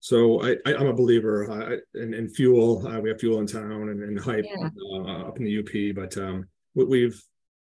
So 0.00 0.42
I, 0.42 0.56
I 0.64 0.72
am 0.74 0.86
a 0.86 0.92
believer 0.92 1.50
uh, 1.50 1.76
in, 2.00 2.14
in 2.14 2.28
fuel. 2.28 2.86
Uh, 2.86 3.00
we 3.00 3.08
have 3.08 3.18
fuel 3.18 3.40
in 3.40 3.46
town 3.46 3.88
and, 3.88 4.02
and 4.02 4.18
hype 4.18 4.44
yeah. 4.44 4.68
uh, 4.92 5.28
up 5.28 5.38
in 5.38 5.44
the 5.44 5.58
UP, 5.58 5.96
but 5.96 6.16
um, 6.16 6.46
we've 6.74 7.20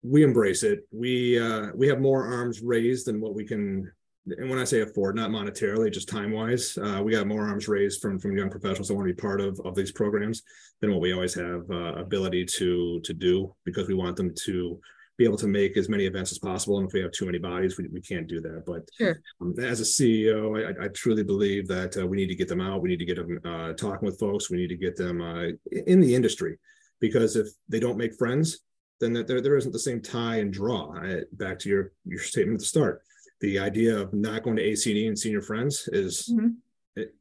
we 0.03 0.23
embrace 0.23 0.63
it. 0.63 0.87
We 0.93 1.39
uh, 1.39 1.69
we 1.75 1.89
have 1.89 2.01
more 2.01 2.25
arms 2.25 2.61
raised 2.61 3.07
than 3.07 3.21
what 3.21 3.35
we 3.35 3.45
can. 3.45 3.91
And 4.37 4.51
when 4.51 4.59
I 4.59 4.65
say 4.65 4.81
afford, 4.81 5.17
not 5.17 5.31
monetarily, 5.31 5.93
just 5.93 6.09
time 6.09 6.33
wise, 6.33 6.77
uh, 6.79 7.01
we 7.05 7.13
got 7.13 7.27
more 7.27 7.47
arms 7.47 7.69
raised 7.69 8.01
from 8.01 8.19
from 8.19 8.37
young 8.37 8.51
professionals 8.51 8.89
that 8.89 8.95
want 8.95 9.09
to 9.09 9.15
be 9.15 9.21
part 9.21 9.41
of 9.41 9.61
of 9.65 9.75
these 9.75 9.93
programs 9.93 10.43
than 10.81 10.91
what 10.91 11.01
we 11.01 11.13
always 11.13 11.35
have 11.35 11.63
uh, 11.71 11.95
ability 11.95 12.45
to 12.59 13.01
to 13.01 13.13
do 13.13 13.55
because 13.65 13.89
we 13.89 13.95
want 13.95 14.17
them 14.17 14.33
to 14.45 14.81
be 15.19 15.25
able 15.25 15.37
to 15.37 15.49
make 15.49 15.77
as 15.77 15.89
many 15.89 16.07
events 16.07 16.31
as 16.31 16.39
possible. 16.39 16.79
And 16.79 16.87
if 16.87 16.93
we 16.93 17.01
have 17.01 17.11
too 17.11 17.27
many 17.27 17.39
bodies, 17.39 17.77
we, 17.77 17.89
we 17.89 18.01
can't 18.01 18.29
do 18.29 18.41
that. 18.41 18.63
But 18.65 18.89
sure. 18.97 19.21
um, 19.41 19.53
as 19.59 19.81
a 19.81 19.83
CEO, 19.83 20.65
I, 20.65 20.85
I, 20.85 20.89
truly 20.89 21.25
believe 21.25 21.67
that 21.67 21.97
uh, 21.97 22.07
we 22.07 22.17
need 22.17 22.29
to 22.29 22.37
get 22.37 22.47
them 22.47 22.61
out. 22.61 22.83
We 22.83 22.89
need 22.89 23.01
to 23.01 23.05
get 23.05 23.17
them 23.17 23.41
uh, 23.45 23.73
talking 23.73 24.07
with 24.07 24.21
folks. 24.21 24.49
We 24.49 24.59
need 24.59 24.69
to 24.69 24.77
get 24.77 24.97
them 24.97 25.21
uh, 25.21 25.49
in 25.87 26.01
the 26.01 26.15
industry 26.15 26.57
because 27.01 27.35
if 27.35 27.49
they 27.69 27.81
don't 27.81 27.99
make 27.99 28.15
friends, 28.15 28.61
then 29.01 29.13
that 29.15 29.27
there, 29.27 29.41
there 29.41 29.57
isn't 29.57 29.73
the 29.73 29.79
same 29.79 30.01
tie 30.01 30.37
and 30.37 30.53
draw. 30.53 30.95
I, 30.97 31.23
back 31.33 31.59
to 31.61 31.69
your 31.69 31.93
your 32.05 32.21
statement 32.21 32.55
at 32.55 32.61
the 32.61 32.67
start, 32.67 33.03
the 33.41 33.59
idea 33.59 33.97
of 33.97 34.13
not 34.13 34.43
going 34.43 34.57
to 34.57 34.63
ACD 34.63 35.07
and 35.07 35.19
seeing 35.19 35.33
your 35.33 35.43
friends 35.43 35.89
is 35.93 36.31
mm-hmm. 36.33 36.49
it, 36.97 37.15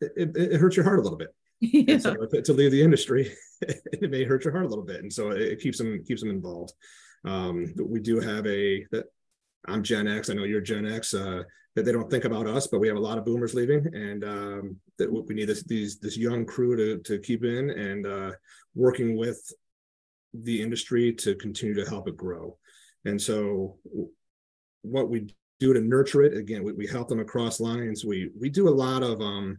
it, 0.00 0.36
it 0.36 0.60
hurts 0.60 0.76
your 0.76 0.84
heart 0.84 0.98
a 0.98 1.02
little 1.02 1.18
bit. 1.18 1.34
Yeah. 1.60 1.96
So 1.96 2.14
to, 2.14 2.42
to, 2.42 2.52
leave 2.52 2.72
the 2.72 2.82
industry, 2.82 3.32
it 3.62 4.10
may 4.10 4.24
hurt 4.24 4.44
your 4.44 4.52
heart 4.52 4.66
a 4.66 4.68
little 4.68 4.84
bit, 4.84 5.00
and 5.00 5.10
so 5.10 5.30
it, 5.30 5.60
keeps 5.60 5.78
them 5.78 6.04
keeps 6.04 6.20
them 6.20 6.28
involved. 6.28 6.74
Um, 7.24 7.72
we 7.82 8.00
do 8.00 8.20
have 8.20 8.46
a 8.46 8.84
that 8.90 9.06
I'm 9.66 9.82
Gen 9.82 10.06
X. 10.06 10.28
I 10.28 10.34
know 10.34 10.44
you're 10.44 10.60
Gen 10.60 10.84
X. 10.86 11.14
Uh, 11.14 11.44
that 11.74 11.84
they 11.84 11.92
don't 11.92 12.10
think 12.10 12.24
about 12.24 12.46
us, 12.46 12.66
but 12.66 12.80
we 12.80 12.88
have 12.88 12.96
a 12.96 13.00
lot 13.00 13.16
of 13.16 13.24
boomers 13.24 13.54
leaving, 13.54 13.86
and 13.94 14.24
um, 14.24 14.76
that 14.98 15.10
we 15.10 15.34
need 15.34 15.46
this 15.46 15.62
these 15.62 15.98
this 15.98 16.18
young 16.18 16.44
crew 16.44 16.76
to 16.76 16.98
to 17.02 17.18
keep 17.18 17.44
in 17.44 17.70
and 17.70 18.06
uh, 18.06 18.32
working 18.74 19.16
with 19.16 19.40
the 20.34 20.60
industry 20.60 21.12
to 21.12 21.34
continue 21.36 21.74
to 21.74 21.88
help 21.88 22.08
it 22.08 22.16
grow. 22.16 22.58
And 23.04 23.20
so 23.20 23.78
what 24.82 25.08
we 25.08 25.28
do 25.60 25.72
to 25.72 25.80
nurture 25.80 26.22
it, 26.22 26.36
again, 26.36 26.62
we, 26.62 26.72
we 26.72 26.86
help 26.86 27.08
them 27.08 27.20
across 27.20 27.60
lines. 27.60 28.04
We 28.04 28.30
we 28.38 28.48
do 28.48 28.68
a 28.68 28.70
lot 28.70 29.02
of 29.02 29.20
um, 29.20 29.58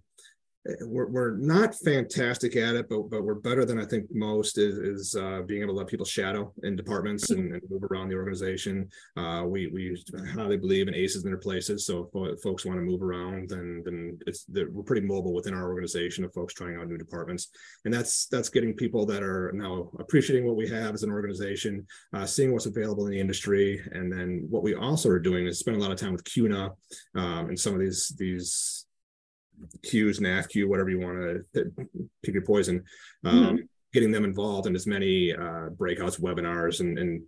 we're, 0.81 1.07
we're 1.07 1.37
not 1.37 1.75
fantastic 1.75 2.55
at 2.55 2.75
it, 2.75 2.89
but 2.89 3.09
but 3.09 3.23
we're 3.23 3.35
better 3.35 3.65
than 3.65 3.79
I 3.79 3.85
think 3.85 4.07
most 4.11 4.57
is, 4.57 4.77
is 4.77 5.15
uh, 5.15 5.41
being 5.45 5.61
able 5.61 5.73
to 5.73 5.77
let 5.77 5.87
people 5.87 6.05
shadow 6.05 6.51
in 6.63 6.75
departments 6.75 7.29
and, 7.29 7.53
and 7.53 7.61
move 7.69 7.83
around 7.83 8.09
the 8.09 8.15
organization. 8.15 8.89
Uh, 9.15 9.43
we 9.45 9.67
we 9.67 10.01
highly 10.33 10.57
believe 10.57 10.87
in 10.87 10.95
aces 10.95 11.23
in 11.23 11.29
their 11.29 11.37
places. 11.37 11.85
So 11.85 12.09
if 12.13 12.41
folks 12.41 12.65
want 12.65 12.79
to 12.79 12.83
move 12.83 13.03
around, 13.03 13.49
then 13.49 13.83
then 13.85 14.17
it's 14.25 14.45
we're 14.49 14.83
pretty 14.83 15.05
mobile 15.05 15.33
within 15.33 15.53
our 15.53 15.69
organization 15.69 16.25
of 16.25 16.33
folks 16.33 16.53
trying 16.53 16.77
out 16.77 16.87
new 16.87 16.97
departments, 16.97 17.49
and 17.85 17.93
that's 17.93 18.25
that's 18.27 18.49
getting 18.49 18.73
people 18.73 19.05
that 19.05 19.21
are 19.21 19.51
now 19.53 19.91
appreciating 19.99 20.47
what 20.47 20.55
we 20.55 20.67
have 20.67 20.95
as 20.95 21.03
an 21.03 21.11
organization, 21.11 21.85
uh, 22.13 22.25
seeing 22.25 22.51
what's 22.51 22.65
available 22.65 23.05
in 23.05 23.11
the 23.11 23.19
industry, 23.19 23.81
and 23.91 24.11
then 24.11 24.47
what 24.49 24.63
we 24.63 24.73
also 24.73 25.09
are 25.09 25.19
doing 25.19 25.45
is 25.45 25.59
spend 25.59 25.77
a 25.77 25.79
lot 25.79 25.91
of 25.91 25.99
time 25.99 26.11
with 26.11 26.23
CUNA 26.23 26.71
um, 27.15 27.49
and 27.49 27.59
some 27.59 27.75
of 27.75 27.79
these 27.79 28.11
these 28.17 28.85
Qs, 29.85 30.19
NAFCU, 30.19 30.67
whatever 30.67 30.89
you 30.89 30.99
want 30.99 31.45
to 31.53 31.71
pick 32.23 32.33
your 32.33 32.43
poison, 32.43 32.83
um, 33.23 33.43
mm-hmm. 33.43 33.55
getting 33.93 34.11
them 34.11 34.25
involved 34.25 34.67
in 34.67 34.75
as 34.75 34.87
many 34.87 35.33
uh, 35.33 35.69
breakouts, 35.69 36.19
webinars, 36.19 36.79
and, 36.79 36.97
and 36.97 37.23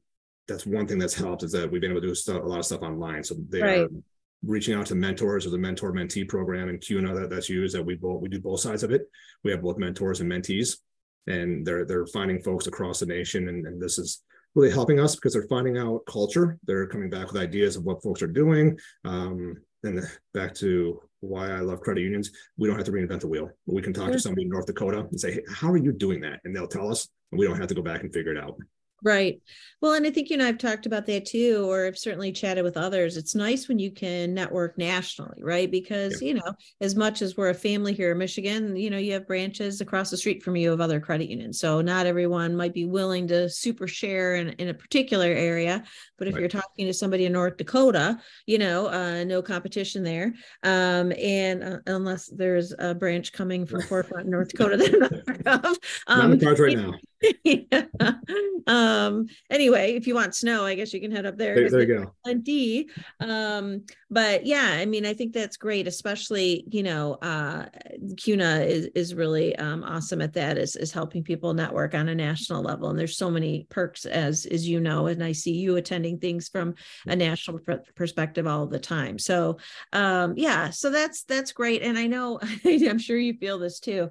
that's 0.48 0.66
one 0.66 0.88
thing 0.88 0.98
that's 0.98 1.14
helped 1.14 1.44
is 1.44 1.52
that 1.52 1.70
we've 1.70 1.82
been 1.82 1.92
able 1.92 2.02
to 2.02 2.08
do 2.08 2.16
stuff, 2.16 2.44
a 2.44 2.46
lot 2.46 2.60
of 2.60 2.66
stuff 2.66 2.82
online. 2.82 3.24
So 3.24 3.36
they 3.50 3.62
right. 3.62 3.80
are 3.80 3.90
reaching 4.44 4.76
out 4.76 4.86
to 4.88 4.96
mentors 4.96 5.46
or 5.46 5.50
the 5.50 5.58
mentor 5.58 5.92
mentee 5.92 6.28
program 6.28 6.70
and 6.70 6.82
CUNA 6.82 7.14
that, 7.14 7.30
that's 7.30 7.50
used 7.50 7.76
that 7.76 7.84
we 7.84 7.96
both 7.96 8.22
we 8.22 8.30
do 8.30 8.40
both 8.40 8.62
sides 8.62 8.84
of 8.84 8.92
it. 8.92 9.10
We 9.44 9.52
have 9.52 9.62
both 9.62 9.78
mentors 9.78 10.22
and 10.22 10.32
mentees, 10.32 10.78
and 11.28 11.66
they're 11.66 11.86
they're 11.86 12.08
finding 12.08 12.42
folks 12.42 12.68
across 12.68 13.00
the 13.00 13.06
nation, 13.06 13.50
and, 13.50 13.66
and 13.68 13.82
this 13.82 13.98
is 13.98 14.24
really 14.56 14.72
helping 14.72 15.00
us 15.00 15.16
because 15.16 15.34
they're 15.34 15.48
finding 15.48 15.78
out 15.78 16.06
culture. 16.08 16.58
They're 16.66 16.88
coming 16.88 17.10
back 17.10 17.32
with 17.32 17.42
ideas 17.42 17.76
of 17.76 17.84
what 17.84 18.02
folks 18.02 18.22
are 18.22 18.28
doing. 18.28 18.78
Um, 19.06 19.56
and 19.84 20.04
back 20.34 20.54
to 20.56 21.02
why 21.20 21.52
I 21.52 21.60
love 21.60 21.82
credit 21.82 22.02
unions. 22.02 22.32
We 22.58 22.68
don't 22.68 22.78
have 22.78 22.86
to 22.86 22.92
reinvent 22.92 23.22
the 23.22 23.28
wheel. 23.28 23.50
We 23.66 23.82
can 23.82 23.94
talk 23.94 24.12
to 24.12 24.20
somebody 24.20 24.44
in 24.44 24.50
North 24.50 24.66
Dakota 24.66 25.08
and 25.10 25.20
say, 25.20 25.34
hey, 25.34 25.44
how 25.52 25.72
are 25.72 25.78
you 25.78 25.92
doing 25.92 26.22
that? 26.22 26.42
And 26.44 26.56
they'll 26.56 26.68
tell 26.68 26.90
us, 26.90 27.08
and 27.32 27.40
we 27.40 27.48
don't 27.48 27.60
have 27.60 27.68
to 27.68 27.76
go 27.76 27.82
back 27.82 28.02
and 28.02 28.14
figure 28.14 28.32
it 28.32 28.38
out. 28.38 28.58
Right. 29.04 29.40
Well, 29.80 29.94
and 29.94 30.08
I 30.08 30.10
think, 30.10 30.32
you 30.32 30.38
know, 30.38 30.48
I've 30.48 30.58
talked 30.58 30.88
about 30.88 31.06
that 31.06 31.28
too, 31.28 31.70
or 31.70 31.86
I've 31.86 32.00
certainly 32.00 32.32
chatted 32.32 32.64
with 32.64 32.78
others. 32.78 33.16
It's 33.16 33.36
nice 33.36 33.68
when 33.68 33.78
you 33.78 33.92
can 33.92 34.34
network 34.34 34.76
nationally, 34.76 35.44
right? 35.44 35.70
Because, 35.70 36.20
yeah. 36.20 36.30
you 36.30 36.34
know, 36.34 36.54
as 36.82 36.96
much 36.96 37.22
as 37.22 37.38
we're 37.38 37.50
a 37.50 37.54
family 37.54 37.94
here 37.94 38.12
in 38.12 38.18
Michigan, 38.18 38.76
you 38.76 38.90
know, 38.90 38.98
you 38.98 39.14
have 39.14 39.28
branches 39.28 39.80
across 39.80 40.10
the 40.10 40.18
street 40.18 40.42
from 40.42 40.56
you 40.56 40.74
of 40.74 40.82
other 40.82 41.00
credit 41.00 41.30
unions. 41.30 41.60
So 41.60 41.80
not 41.80 42.08
everyone 42.08 42.56
might 42.56 42.74
be 42.74 42.86
willing 42.86 43.28
to 43.28 43.50
super 43.52 43.88
share 43.88 44.36
in, 44.36 44.50
in 44.54 44.70
a 44.70 44.74
particular 44.74 45.28
area. 45.28 45.84
But 46.18 46.28
if 46.28 46.34
right. 46.34 46.40
you're 46.40 46.50
talking 46.50 46.88
to 46.88 46.94
somebody 46.94 47.26
in 47.26 47.34
North 47.34 47.58
Dakota, 47.58 48.20
you 48.48 48.58
know, 48.58 48.88
uh, 48.88 49.24
no 49.26 49.44
competition 49.44 50.04
there. 50.04 50.34
Um, 50.64 51.12
and 51.12 51.64
uh, 51.64 51.78
unless 51.86 52.28
there's 52.30 52.74
a 52.80 52.96
branch 52.96 53.32
coming 53.32 53.68
from 53.68 53.84
4Front 53.84 54.26
North 54.26 54.50
Dakota 54.50 54.78
that 54.78 54.94
I'm 54.94 55.00
not 55.00 55.28
heard 55.28 55.66
of. 55.66 55.78
Um, 56.08 56.32
the 56.32 56.44
cards 56.44 56.60
right 56.60 56.76
now. 56.76 56.96
yeah. 57.44 57.84
Um, 58.68 59.28
anyway, 59.50 59.96
if 59.96 60.08
you 60.08 60.16
want 60.16 60.36
snow, 60.36 60.66
I 60.66 60.76
guess 60.76 60.94
you 60.94 61.02
can 61.02 61.12
head 61.12 61.26
up 61.26 61.38
there. 61.38 61.56
There, 61.56 61.70
there 61.70 61.82
you 61.82 62.06
go. 62.06 62.14
Plenty. 62.24 62.90
Um, 63.20 63.84
but 64.10 64.46
yeah, 64.46 64.72
I 64.74 64.86
mean, 64.86 65.06
I 65.06 65.14
think 65.14 65.34
that's 65.34 65.58
great, 65.58 65.88
especially, 65.88 66.64
you 66.70 66.84
know, 66.84 67.14
uh, 67.22 67.66
CUNA 68.18 68.62
is, 68.62 68.90
is 68.94 69.16
really 69.16 69.56
um, 69.56 69.84
awesome 69.84 70.22
at 70.22 70.34
that, 70.34 70.58
is, 70.58 70.76
is 70.76 70.92
helping 70.92 71.24
people 71.24 71.54
network 71.54 71.96
on 71.96 72.10
a 72.10 72.16
national 72.16 72.62
level. 72.62 72.90
And 72.90 73.00
there's 73.00 73.18
so 73.18 73.32
many 73.32 73.66
perks 73.70 74.06
as, 74.06 74.46
as 74.46 74.68
you 74.68 74.80
know, 74.80 75.08
and 75.08 75.24
I 75.24 75.32
see 75.32 75.54
you 75.54 75.78
attending 75.78 76.20
things 76.20 76.50
from 76.50 76.76
a 77.08 77.16
national 77.16 77.60
pr- 77.60 77.74
perspective 77.96 78.48
all 78.48 78.68
the 78.68 78.80
time. 78.80 79.18
So 79.18 79.58
um, 79.94 80.34
yeah, 80.38 80.70
so 80.70 80.90
that's, 80.90 81.24
that's 81.24 81.52
great. 81.52 81.82
And 81.82 81.98
I 81.98 82.08
know, 82.08 82.40
I'm 82.66 83.00
sure 83.00 83.18
you 83.18 83.34
feel 83.34 83.60
this 83.60 83.80
too 83.80 84.10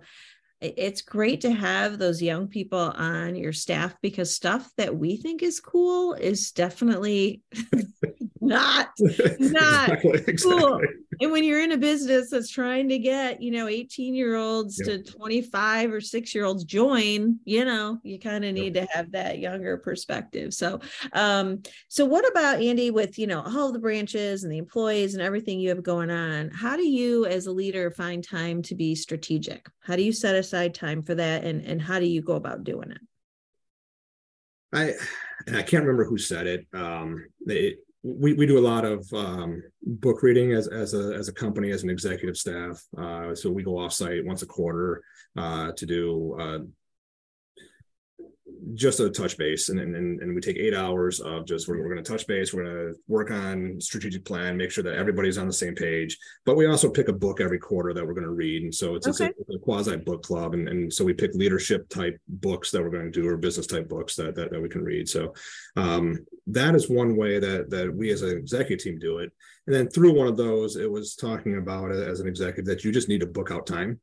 it's 0.76 1.02
great 1.02 1.40
to 1.42 1.50
have 1.50 1.98
those 1.98 2.22
young 2.22 2.48
people 2.48 2.78
on 2.78 3.36
your 3.36 3.52
staff 3.52 3.94
because 4.02 4.34
stuff 4.34 4.70
that 4.76 4.96
we 4.96 5.16
think 5.16 5.42
is 5.42 5.60
cool 5.60 6.14
is 6.14 6.52
definitely 6.52 7.42
not 8.40 8.88
not 9.38 9.90
exactly, 9.90 10.34
cool 10.42 10.80
and 11.20 11.32
when 11.32 11.44
you're 11.44 11.62
in 11.62 11.72
a 11.72 11.78
business 11.78 12.30
that's 12.30 12.50
trying 12.50 12.88
to 12.88 12.98
get, 12.98 13.42
you 13.42 13.50
know, 13.50 13.68
18 13.68 14.14
year 14.14 14.36
olds 14.36 14.78
Yep. 14.78 15.04
to 15.04 15.12
25 15.12 15.92
or 15.92 16.00
six 16.00 16.34
year 16.34 16.44
olds 16.44 16.64
join, 16.64 17.38
you 17.44 17.64
know, 17.64 17.98
you 18.02 18.18
kind 18.18 18.44
of 18.44 18.54
Yep. 18.54 18.54
need 18.54 18.74
to 18.74 18.86
have 18.90 19.12
that 19.12 19.38
younger 19.38 19.76
perspective. 19.78 20.52
So, 20.54 20.80
um, 21.12 21.62
so 21.88 22.04
what 22.04 22.28
about 22.30 22.60
Andy 22.60 22.90
with, 22.90 23.18
you 23.18 23.26
know, 23.26 23.42
all 23.42 23.72
the 23.72 23.78
branches 23.78 24.44
and 24.44 24.52
the 24.52 24.58
employees 24.58 25.14
and 25.14 25.22
everything 25.22 25.60
you 25.60 25.70
have 25.70 25.82
going 25.82 26.10
on? 26.10 26.50
How 26.50 26.76
do 26.76 26.86
you 26.86 27.26
as 27.26 27.46
a 27.46 27.52
leader 27.52 27.90
find 27.90 28.22
time 28.22 28.62
to 28.62 28.74
be 28.74 28.94
strategic? 28.94 29.66
How 29.80 29.96
do 29.96 30.02
you 30.02 30.12
set 30.12 30.34
aside 30.34 30.74
time 30.74 31.02
for 31.02 31.14
that? 31.14 31.44
And, 31.44 31.64
and 31.64 31.80
how 31.80 31.98
do 31.98 32.06
you 32.06 32.22
go 32.22 32.34
about 32.34 32.64
doing 32.64 32.90
it? 32.90 33.00
I 34.72 34.94
and 35.46 35.56
I 35.56 35.62
can't 35.62 35.84
remember 35.84 36.04
who 36.04 36.18
said 36.18 36.46
it. 36.46 36.66
Um, 36.74 37.24
it 37.46 37.78
we, 38.06 38.34
we 38.34 38.46
do 38.46 38.58
a 38.58 38.60
lot 38.60 38.84
of 38.84 39.04
um, 39.12 39.62
book 39.82 40.22
reading 40.22 40.52
as, 40.52 40.68
as 40.68 40.94
a 40.94 41.14
as 41.14 41.28
a 41.28 41.32
company 41.32 41.70
as 41.72 41.82
an 41.82 41.90
executive 41.90 42.36
staff. 42.36 42.80
Uh, 42.96 43.34
so 43.34 43.50
we 43.50 43.64
go 43.64 43.72
offsite 43.72 44.24
once 44.24 44.42
a 44.42 44.46
quarter 44.46 45.02
uh, 45.36 45.72
to 45.72 45.86
do 45.86 46.36
uh, 46.38 46.58
just 48.74 49.00
a 49.00 49.10
touch 49.10 49.36
base, 49.36 49.68
and, 49.68 49.78
and 49.80 50.20
and 50.20 50.34
we 50.34 50.40
take 50.40 50.56
eight 50.56 50.74
hours 50.74 51.20
of 51.20 51.46
just 51.46 51.68
we're, 51.68 51.78
we're 51.78 51.92
going 51.92 52.02
to 52.02 52.10
touch 52.10 52.26
base. 52.26 52.52
We're 52.52 52.64
going 52.64 52.94
to 52.94 53.00
work 53.08 53.30
on 53.30 53.80
strategic 53.80 54.24
plan, 54.24 54.56
make 54.56 54.70
sure 54.70 54.84
that 54.84 54.94
everybody's 54.94 55.38
on 55.38 55.46
the 55.46 55.52
same 55.52 55.74
page. 55.74 56.18
But 56.44 56.56
we 56.56 56.66
also 56.66 56.88
pick 56.90 57.08
a 57.08 57.12
book 57.12 57.40
every 57.40 57.58
quarter 57.58 57.92
that 57.94 58.06
we're 58.06 58.14
going 58.14 58.24
to 58.24 58.30
read, 58.32 58.62
and 58.62 58.74
so 58.74 58.94
it's, 58.94 59.06
Okay. 59.08 59.32
it's 59.38 59.50
a, 59.50 59.54
a 59.54 59.58
quasi 59.58 59.96
book 59.96 60.22
club, 60.22 60.54
and, 60.54 60.68
and 60.68 60.92
so 60.92 61.04
we 61.04 61.12
pick 61.14 61.34
leadership 61.34 61.88
type 61.88 62.18
books 62.28 62.70
that 62.70 62.82
we're 62.82 62.90
going 62.90 63.10
to 63.10 63.20
do 63.20 63.28
or 63.28 63.36
business 63.36 63.66
type 63.66 63.88
books 63.88 64.16
that, 64.16 64.34
that 64.34 64.50
that 64.50 64.60
we 64.62 64.68
can 64.68 64.82
read. 64.82 65.08
So 65.08 65.34
um, 65.76 66.24
that 66.48 66.74
is 66.74 66.88
one 66.88 67.16
way 67.16 67.38
that 67.38 67.70
that 67.70 67.94
we 67.94 68.10
as 68.10 68.22
an 68.22 68.36
executive 68.36 68.82
team 68.84 68.98
do 68.98 69.18
it. 69.18 69.30
And 69.66 69.74
then 69.74 69.88
through 69.88 70.12
one 70.12 70.28
of 70.28 70.36
those, 70.36 70.76
it 70.76 70.90
was 70.90 71.16
talking 71.16 71.56
about 71.56 71.90
as 71.90 72.20
an 72.20 72.28
executive 72.28 72.66
that 72.66 72.84
you 72.84 72.92
just 72.92 73.08
need 73.08 73.20
to 73.20 73.26
book 73.26 73.50
out 73.50 73.66
time 73.66 74.00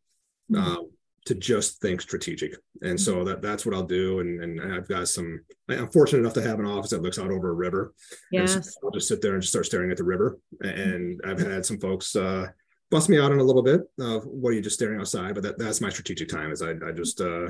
Mhm. 0.52 0.58
um, 0.60 0.89
to 1.26 1.36
just 1.36 1.80
think 1.82 2.02
strategic. 2.02 2.54
And 2.82 3.00
so 3.00 3.24
that 3.24 3.42
that's 3.42 3.66
what 3.66 3.74
I'll 3.74 3.84
do. 3.84 4.20
And, 4.20 4.44
and 4.44 4.74
I've 4.74 4.88
got 4.90 5.08
some, 5.08 5.42
I'm 5.70 5.90
fortunate 5.90 6.20
enough 6.20 6.34
to 6.34 6.42
have 6.42 6.60
an 6.60 6.66
office 6.66 6.92
that 6.92 7.02
looks 7.02 7.18
out 7.18 7.32
over 7.32 7.50
a 7.50 7.54
river. 7.54 7.94
And 8.34 8.50
so 8.50 8.62
I'll 8.84 8.92
just 8.92 9.08
sit 9.08 9.22
there 9.22 9.34
and 9.34 9.42
just 9.42 9.54
start 9.54 9.66
staring 9.66 9.90
at 9.90 9.98
the 9.98 10.04
river. 10.04 10.38
And 10.62 11.22
I've 11.26 11.40
had 11.40 11.66
some 11.66 11.80
folks 11.80 12.16
uh, 12.16 12.48
bust 12.92 13.10
me 13.10 13.20
out 13.20 13.32
on 13.32 13.40
a 13.40 13.44
little 13.44 13.64
bit 13.64 13.82
of 14.00 14.26
what 14.26 14.50
are 14.50 14.54
you 14.54 14.62
just 14.62 14.76
staring 14.76 15.00
outside? 15.00 15.34
But 15.34 15.44
that, 15.44 15.58
that's 15.58 15.80
my 15.80 15.90
strategic 15.90 16.28
time 16.28 16.52
is 16.52 16.62
I, 16.62 16.72
I 16.86 16.92
just 16.92 17.22
uh, 17.22 17.48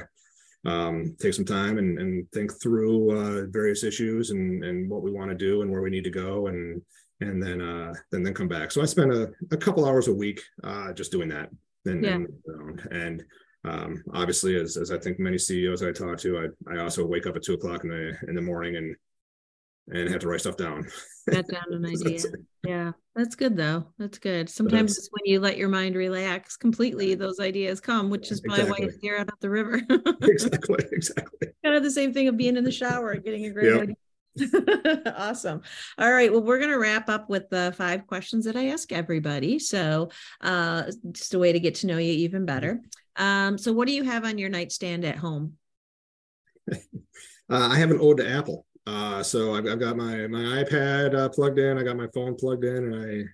um, 0.65 1.15
take 1.19 1.33
some 1.33 1.43
time 1.45 1.79
and, 1.79 1.97
and 1.97 2.31
think 2.31 2.51
through 2.61 3.11
uh, 3.11 3.45
various 3.49 3.83
issues 3.83 4.29
and, 4.29 4.63
and 4.63 4.87
what 4.89 5.01
we 5.01 5.11
want 5.11 5.31
to 5.31 5.35
do 5.35 5.63
and 5.63 5.71
where 5.71 5.81
we 5.81 5.89
need 5.89 6.03
to 6.03 6.11
go. 6.11 6.47
And, 6.47 6.79
and 7.21 7.41
then, 7.41 7.59
uh, 7.59 7.93
then, 8.11 8.21
then 8.21 8.35
come 8.35 8.47
back. 8.47 8.69
So 8.69 8.83
I 8.83 8.85
spend 8.85 9.11
a, 9.11 9.31
a 9.51 9.57
couple 9.57 9.85
hours 9.85 10.09
a 10.09 10.13
week 10.13 10.41
uh, 10.63 10.93
just 10.93 11.11
doing 11.11 11.29
that. 11.29 11.49
And, 11.85 12.03
Yeah. 12.03 12.15
and, 12.15 12.87
and 12.91 13.23
um, 13.65 14.03
obviously, 14.13 14.55
as, 14.59 14.75
as 14.77 14.91
I 14.91 14.97
think 14.97 15.19
many 15.19 15.37
CEOs 15.37 15.83
I 15.83 15.91
talk 15.91 16.17
to, 16.19 16.49
I, 16.67 16.73
I 16.75 16.81
also 16.83 17.05
wake 17.05 17.25
up 17.27 17.35
at 17.35 17.43
two 17.43 17.53
o'clock 17.53 17.83
in 17.83 17.89
the 17.89 18.17
in 18.27 18.35
the 18.35 18.41
morning 18.41 18.75
and 18.75 18.95
and 19.89 20.09
have 20.09 20.21
to 20.21 20.27
write 20.29 20.39
stuff 20.39 20.55
down. 20.55 20.87
Got 21.29 21.47
down 21.49 21.63
an 21.71 21.85
idea. 21.85 22.03
That's- 22.03 22.25
Yeah, 22.65 22.91
that's 23.15 23.35
good 23.35 23.57
though. 23.57 23.85
That's 23.99 24.17
good. 24.17 24.49
Sometimes 24.49 24.91
it's- 24.93 24.97
it's 24.99 25.09
when 25.11 25.23
you 25.25 25.39
let 25.41 25.57
your 25.57 25.67
mind 25.69 25.95
relax 25.95 26.55
completely, 26.55 27.15
those 27.15 27.39
ideas 27.41 27.81
come, 27.81 28.09
which 28.09 28.31
is 28.31 28.39
probably 28.39 28.63
why 28.63 28.77
you 28.79 28.85
Exactly. 28.85 28.99
stare 28.99 29.17
out 29.19 29.27
at 29.27 29.39
the 29.41 29.49
river. 29.49 29.81
exactly, 30.21 30.85
exactly. 30.93 31.49
kind 31.65 31.75
of 31.75 31.83
the 31.83 31.91
same 31.91 32.13
thing 32.13 32.29
of 32.29 32.37
being 32.37 32.55
in 32.55 32.63
the 32.63 32.71
shower 32.71 33.11
and 33.11 33.23
getting 33.25 33.45
a 33.45 33.49
great 33.49 33.73
Yep. 33.73 33.81
idea. 33.81 35.13
awesome. 35.17 35.61
All 35.97 36.11
right. 36.11 36.31
Well, 36.31 36.41
we're 36.41 36.57
going 36.59 36.71
to 36.71 36.79
wrap 36.79 37.07
up 37.09 37.29
with 37.29 37.49
the 37.49 37.73
five 37.77 38.07
questions 38.07 38.45
that 38.45 38.55
I 38.55 38.67
ask 38.69 38.91
everybody. 38.91 39.59
So, 39.59 40.09
uh, 40.41 40.83
just 41.11 41.33
a 41.33 41.39
way 41.39 41.51
to 41.51 41.59
get 41.59 41.75
to 41.75 41.87
know 41.87 41.97
you 41.97 42.11
even 42.13 42.45
better. 42.45 42.81
Um, 43.15 43.57
so, 43.57 43.73
what 43.73 43.87
do 43.87 43.93
you 43.93 44.03
have 44.03 44.25
on 44.25 44.37
your 44.37 44.49
nightstand 44.49 45.05
at 45.05 45.17
home? 45.17 45.57
Uh, 47.49 47.69
I 47.71 47.75
have 47.75 47.91
an 47.91 47.99
ode 47.99 48.17
to 48.17 48.27
Apple. 48.29 48.65
Uh, 48.87 49.23
so 49.23 49.55
I've, 49.55 49.67
I've 49.67 49.79
got 49.79 49.97
my 49.97 50.27
my 50.27 50.63
iPad 50.63 51.15
uh, 51.15 51.29
plugged 51.29 51.59
in. 51.59 51.77
I 51.77 51.83
got 51.83 51.97
my 51.97 52.07
phone 52.13 52.35
plugged 52.35 52.65
in, 52.65 52.91
and 52.91 53.29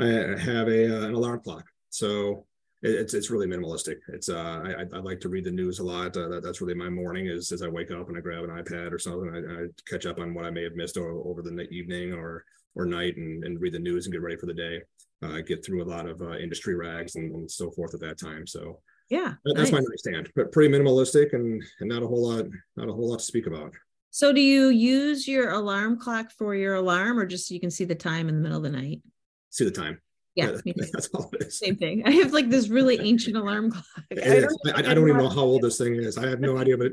I 0.00 0.04
I 0.04 0.40
have 0.40 0.68
a 0.68 1.02
uh, 1.02 1.06
an 1.08 1.14
alarm 1.14 1.40
clock. 1.40 1.64
So 1.90 2.46
it, 2.82 2.90
it's 2.90 3.14
it's 3.14 3.30
really 3.30 3.46
minimalistic. 3.46 3.96
It's 4.08 4.28
uh 4.28 4.62
I 4.64 4.72
I 4.72 4.86
I 4.94 4.98
like 4.98 5.20
to 5.20 5.28
read 5.28 5.44
the 5.44 5.50
news 5.50 5.78
a 5.78 5.84
lot. 5.84 6.16
Uh, 6.16 6.28
that, 6.28 6.42
that's 6.42 6.60
really 6.60 6.74
my 6.74 6.88
morning 6.88 7.26
is 7.26 7.52
as 7.52 7.62
I 7.62 7.68
wake 7.68 7.90
up 7.90 8.08
and 8.08 8.16
I 8.16 8.20
grab 8.20 8.44
an 8.44 8.50
iPad 8.50 8.92
or 8.92 8.98
something. 8.98 9.30
I, 9.34 9.64
I 9.64 9.66
catch 9.88 10.06
up 10.06 10.18
on 10.18 10.34
what 10.34 10.44
I 10.44 10.50
may 10.50 10.64
have 10.64 10.74
missed 10.74 10.96
over, 10.96 11.10
over 11.10 11.42
the 11.42 11.68
evening 11.70 12.12
or 12.12 12.44
or 12.74 12.86
night 12.86 13.16
and, 13.16 13.44
and 13.44 13.60
read 13.60 13.74
the 13.74 13.78
news 13.78 14.06
and 14.06 14.12
get 14.12 14.22
ready 14.22 14.36
for 14.36 14.46
the 14.46 14.54
day. 14.54 14.80
Uh, 15.22 15.40
get 15.40 15.64
through 15.64 15.82
a 15.82 15.84
lot 15.84 16.08
of 16.08 16.20
industry 16.40 16.74
rags 16.74 17.14
and, 17.14 17.32
and 17.32 17.50
so 17.50 17.70
forth 17.70 17.94
at 17.94 18.00
that 18.00 18.18
time. 18.18 18.44
So 18.46 18.80
Yeah. 19.12 19.34
that- 19.44 19.54
that's 19.56 19.70
my 19.70 19.78
nice. 19.78 19.88
nightstand, 19.90 20.32
but 20.34 20.52
pretty 20.52 20.72
minimalistic 20.72 21.34
and, 21.34 21.62
and 21.80 21.88
not 21.90 22.02
a 22.02 22.06
whole 22.06 22.26
lot 22.26 22.46
not 22.76 22.88
a 22.88 22.92
whole 22.92 23.10
lot 23.10 23.18
to 23.18 23.24
speak 23.24 23.46
about. 23.46 23.74
So, 24.10 24.32
do 24.32 24.40
you 24.40 24.68
use 24.68 25.28
your 25.28 25.50
alarm 25.50 25.98
clock 25.98 26.30
for 26.38 26.54
your 26.54 26.76
alarm 26.76 27.18
or 27.18 27.26
just 27.26 27.46
so 27.46 27.52
you 27.52 27.60
can 27.60 27.70
see 27.70 27.84
the 27.84 27.94
time 27.94 28.30
in 28.30 28.36
the 28.36 28.40
middle 28.40 28.56
of 28.56 28.62
the 28.62 28.70
night? 28.70 29.02
See 29.50 29.66
the 29.66 29.70
time. 29.70 30.00
Yeah. 30.34 30.52
Too. 30.52 30.72
that's 30.92 31.08
all 31.08 31.30
it 31.34 31.42
is. 31.46 31.58
Same 31.58 31.76
thing. 31.76 32.02
I 32.06 32.12
have 32.12 32.32
like 32.32 32.48
this 32.48 32.68
really 32.68 32.98
ancient 33.00 33.36
alarm 33.36 33.70
clock. 33.70 33.84
It 34.10 34.18
is. 34.18 34.58
I, 34.74 34.78
I, 34.78 34.94
don't 34.94 35.06
even 35.06 35.18
know. 35.18 35.28
how 35.28 35.42
old 35.42 35.60
this 35.60 35.76
thing 35.76 35.96
is. 35.96 36.16
I 36.16 36.28
have 36.28 36.40
no 36.40 36.56
idea, 36.56 36.78
but 36.78 36.92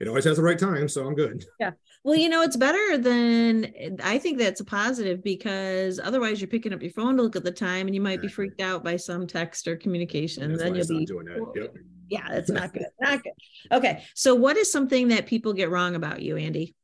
it 0.00 0.08
always 0.08 0.24
has 0.24 0.38
the 0.38 0.42
right 0.42 0.58
time, 0.58 0.88
so 0.88 1.06
I'm 1.06 1.14
good. 1.14 1.44
Yeah. 1.60 1.72
Well, 2.02 2.16
you 2.16 2.30
know, 2.30 2.42
it's 2.42 2.56
better 2.56 2.96
than 2.96 3.98
I 4.02 4.16
think 4.18 4.38
that's 4.38 4.60
a 4.60 4.64
positive 4.64 5.22
because 5.22 6.00
otherwise 6.02 6.40
you're 6.40 6.48
picking 6.48 6.72
up 6.72 6.80
your 6.80 6.92
phone 6.92 7.18
to 7.18 7.22
look 7.22 7.36
at 7.36 7.44
the 7.44 7.52
time 7.52 7.86
and 7.86 7.94
you 7.94 8.00
might 8.00 8.22
be 8.22 8.28
freaked 8.28 8.62
out 8.62 8.82
by 8.82 8.96
some 8.96 9.26
text 9.26 9.68
or 9.68 9.76
communication. 9.76 10.56
Then 10.56 10.74
you'll 10.74 10.88
be 10.88 11.04
doing 11.04 11.26
that. 11.26 11.52
Yep. 11.54 11.74
yeah, 12.08 12.26
that's 12.30 12.50
not 12.50 12.72
good. 12.72 12.86
Not 13.00 13.22
good. 13.22 13.32
Okay. 13.70 14.02
So 14.14 14.34
what 14.34 14.56
is 14.56 14.72
something 14.72 15.08
that 15.08 15.26
people 15.26 15.52
get 15.52 15.68
wrong 15.68 15.94
about 15.94 16.22
you, 16.22 16.38
Andy? 16.38 16.74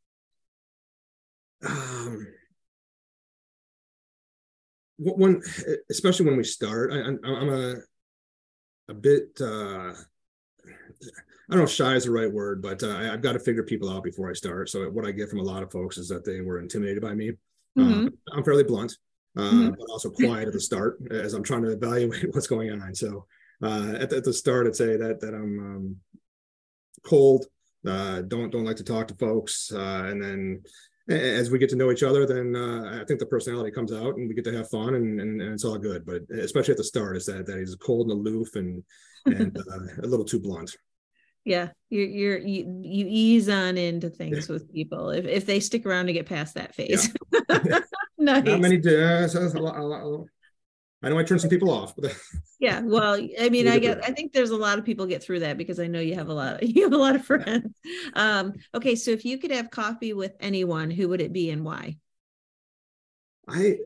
Um, 1.67 2.27
when, 4.99 5.41
especially 5.91 6.27
when 6.27 6.37
we 6.37 6.45
start, 6.45 6.93
I, 6.93 6.97
I'm, 6.97 7.21
I'm 7.25 7.49
a 7.49 7.75
a 8.89 8.95
bit. 8.95 9.41
Uh, 9.41 9.95
I 11.49 11.53
don't 11.55 11.61
know 11.61 11.65
if 11.65 11.71
shy 11.71 11.95
is 11.95 12.05
the 12.05 12.11
right 12.11 12.33
word, 12.33 12.61
but 12.61 12.83
uh, 12.83 12.89
I, 12.89 13.13
I've 13.13 13.23
got 13.23 13.33
to 13.33 13.39
figure 13.39 13.63
people 13.63 13.89
out 13.89 14.03
before 14.03 14.29
I 14.29 14.33
start. 14.35 14.69
So 14.69 14.89
what 14.91 15.07
I 15.07 15.13
get 15.13 15.29
from 15.29 15.39
a 15.39 15.45
lot 15.45 15.63
of 15.63 15.71
folks 15.71 15.97
is 15.97 16.09
that 16.09 16.25
they 16.25 16.41
were 16.41 16.59
intimidated 16.61 17.03
by 17.03 17.15
me. 17.15 17.33
Mhm. 17.79 18.09
Uh, 18.09 18.11
I'm 18.33 18.43
fairly 18.45 18.65
blunt, 18.65 18.97
uh, 19.37 19.43
Mhm. 19.53 19.77
but 19.79 19.89
also 19.91 20.11
quiet 20.11 20.49
at 20.49 20.55
the 20.55 20.61
start 20.61 20.99
as 21.11 21.35
I'm 21.35 21.45
trying 21.45 21.63
to 21.63 21.71
evaluate 21.73 22.11
what's 22.35 22.49
going 22.49 22.71
on. 22.71 22.95
So 22.95 23.27
uh, 23.63 23.95
at, 24.01 24.11
the, 24.11 24.17
at 24.17 24.25
the 24.25 24.33
start, 24.33 24.67
I'd 24.67 24.75
say 24.77 24.97
that 24.97 25.21
that 25.21 25.35
I'm 25.35 25.59
um, 25.61 25.97
cold, 27.05 27.47
uh, 27.87 28.23
don't 28.23 28.51
don't 28.51 28.65
like 28.65 28.77
to 28.77 28.85
talk 28.85 29.07
to 29.09 29.15
folks, 29.15 29.73
uh, 29.73 30.05
and 30.07 30.21
then 30.23 30.63
as 31.09 31.51
we 31.51 31.59
get 31.61 31.71
to 31.71 31.77
know 31.77 31.93
each 31.93 32.03
other, 32.03 32.27
then 32.27 32.57
uh, 32.57 33.01
I 33.01 33.05
think 33.05 33.21
the 33.21 33.27
personality 33.27 33.71
comes 33.71 33.93
out 33.93 34.17
and 34.17 34.29
we 34.29 34.35
get 34.35 34.43
to 34.47 34.57
have 34.57 34.69
fun 34.69 34.97
and, 34.97 35.21
and, 35.21 35.41
and 35.41 35.53
it's 35.53 35.65
all 35.65 35.79
good. 35.79 36.05
But 36.05 36.23
especially 36.37 36.73
at 36.73 36.79
the 36.79 36.85
start, 36.85 37.17
is 37.17 37.27
that 37.27 37.47
that 37.47 37.59
he's 37.59 37.77
cold 37.77 38.11
and 38.11 38.19
aloof 38.27 38.57
and 38.57 38.83
and 39.27 39.57
uh, 39.73 40.03
a 40.03 40.07
little 40.07 40.25
too 40.25 40.41
blunt. 40.41 40.77
Yeah, 41.47 41.69
you're 41.91 42.07
you're 42.07 42.39
you, 42.39 42.81
you 42.83 43.07
ease 43.09 43.49
on 43.49 43.79
into 43.79 44.11
things 44.11 44.49
with 44.49 44.71
people 44.73 45.11
if 45.11 45.25
if 45.25 45.47
they 45.47 45.61
stick 45.61 45.87
around 45.87 46.07
to 46.07 46.13
get 46.13 46.27
past 46.27 46.55
that 46.57 46.75
phase. 46.75 47.15
nice. 48.19 48.45
Not 48.45 48.61
many. 48.61 48.79
Uh, 48.79 49.29
so 49.29 49.41
a 49.41 49.61
lot, 49.61 49.77
a 49.79 49.83
lot, 49.83 50.03
a 50.03 50.07
lot- 50.09 50.27
I 51.03 51.09
know 51.09 51.19
I 51.19 51.23
turned 51.23 51.41
some 51.41 51.51
people 51.51 51.71
off, 51.71 51.95
but 51.97 52.17
Yeah, 52.59 52.81
well, 52.81 53.15
I 53.39 53.49
mean, 53.51 53.69
I 53.69 53.79
get 53.79 54.03
I 54.03 54.11
think 54.13 54.33
there's 54.33 54.51
a 54.51 54.57
lot 54.57 54.79
of 54.79 54.85
people 54.85 55.07
get 55.07 55.23
through 55.23 55.41
that 55.41 55.57
because 55.59 55.79
I 55.79 55.87
know 55.87 56.01
you 56.01 56.15
have 56.15 56.29
a 56.29 56.35
lot 56.35 56.63
you 56.63 56.83
have 56.83 56.93
a 56.93 56.97
lot 56.97 57.15
of 57.15 57.25
friends. 57.25 57.73
Um, 58.15 58.55
okay, 58.75 58.97
so 58.97 59.13
if 59.13 59.25
you 59.25 59.39
could 59.39 59.53
have 59.53 59.71
coffee 59.71 60.15
with 60.15 60.33
anyone, 60.41 60.91
who 60.91 61.09
would 61.11 61.21
it 61.21 61.33
be 61.33 61.51
and 61.51 61.65
why? 61.65 61.97
I 63.49 63.79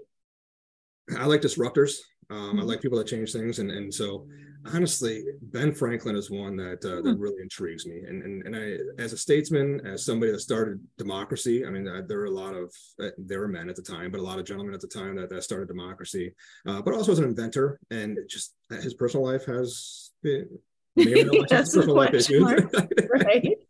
I 1.18 1.26
like 1.26 1.40
disruptors. 1.40 1.96
Um, 2.30 2.60
I 2.60 2.62
Mhm. 2.62 2.66
like 2.68 2.80
people 2.80 2.98
that 2.98 3.08
change 3.08 3.32
things, 3.32 3.58
and 3.58 3.70
and 3.70 3.92
so 3.92 4.26
honestly, 4.72 5.24
Ben 5.42 5.72
Franklin 5.72 6.16
is 6.16 6.30
one 6.30 6.56
that 6.56 6.84
uh, 6.84 7.02
that 7.02 7.16
really 7.18 7.42
intrigues 7.42 7.86
me. 7.86 8.02
And 8.06 8.22
and 8.22 8.46
and 8.46 8.56
I, 8.56 9.02
as 9.02 9.12
a 9.12 9.18
statesman, 9.18 9.84
as 9.86 10.04
somebody 10.04 10.32
that 10.32 10.40
started 10.40 10.80
democracy, 10.98 11.66
I 11.66 11.70
mean, 11.70 11.86
uh, 11.88 12.02
there 12.06 12.18
were 12.18 12.26
a 12.26 12.30
lot 12.30 12.54
of 12.54 12.74
uh, 13.02 13.10
there 13.18 13.40
were 13.40 13.48
men 13.48 13.68
at 13.68 13.76
the 13.76 13.82
time, 13.82 14.10
but 14.10 14.20
a 14.20 14.22
lot 14.22 14.38
of 14.38 14.44
gentlemen 14.44 14.74
at 14.74 14.80
the 14.80 14.86
time 14.88 15.16
that 15.16 15.30
that 15.30 15.44
started 15.44 15.68
democracy. 15.68 16.34
Uh, 16.66 16.82
but 16.82 16.94
also 16.94 17.12
as 17.12 17.18
an 17.18 17.24
inventor, 17.24 17.80
and 17.90 18.18
just 18.28 18.54
his 18.70 18.94
personal 18.94 19.24
life 19.24 19.44
has. 19.46 20.10
Been, 20.22 20.48
may 20.96 21.22
or 21.22 21.24
may 21.24 21.38
not 21.38 21.46
Yes, 21.50 21.74
personal 21.74 21.96
life 21.96 22.12
issues. 22.12 22.42
right? 22.42 23.56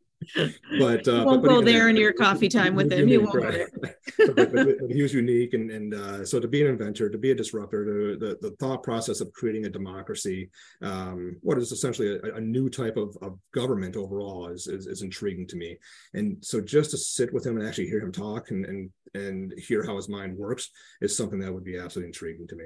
but 0.79 1.07
uh, 1.09 1.25
won't 1.27 1.43
but- 1.43 1.49
go 1.49 1.61
there 1.61 1.89
in 1.89 1.97
your 1.97 2.13
coffee 2.25 2.49
time 2.49 2.75
with 2.75 2.93
him. 2.93 3.09
You 3.09 3.23
won't 3.23 3.35
right. 3.35 3.67
but, 4.19 4.37
but- 4.37 4.53
but 4.53 4.91
he 4.91 5.03
was 5.03 5.15
unique, 5.15 5.55
and 5.55 5.71
and 5.71 5.95
uh, 5.95 6.25
so 6.25 6.41
to 6.41 6.49
be 6.49 6.63
an 6.63 6.69
inventor, 6.69 7.09
to 7.09 7.19
be 7.19 7.31
a 7.31 7.35
disruptor, 7.35 7.85
to 7.85 8.17
the, 8.17 8.39
the 8.41 8.57
thought 8.57 8.83
process 8.83 9.21
of 9.21 9.33
creating 9.33 9.67
a 9.67 9.71
democracy, 9.71 10.51
um, 10.83 11.37
what 11.43 11.59
is 11.59 11.73
essentially 11.73 12.19
a, 12.19 12.35
a 12.37 12.41
new 12.41 12.69
type 12.69 12.97
of, 12.97 13.17
of 13.23 13.39
government 13.53 13.97
overall, 13.97 14.49
is, 14.49 14.67
is 14.67 14.87
is 14.87 15.03
intriguing 15.03 15.47
to 15.49 15.57
me. 15.57 15.77
And 16.15 16.37
so 16.41 16.61
just 16.61 16.91
to 16.93 16.99
sit 16.99 17.33
with 17.33 17.47
him 17.47 17.57
and 17.59 17.67
actually 17.67 17.89
hear 17.89 18.01
him 18.01 18.13
talk 18.13 18.51
and 18.51 18.65
and 18.67 18.91
and 19.15 19.53
hear 19.59 19.85
how 19.85 19.97
his 19.97 20.09
mind 20.09 20.37
works 20.37 20.71
is 21.01 21.17
something 21.17 21.41
that 21.41 21.53
would 21.53 21.65
be 21.65 21.79
absolutely 21.79 22.09
intriguing 22.09 22.47
to 22.49 22.57
me. 22.57 22.65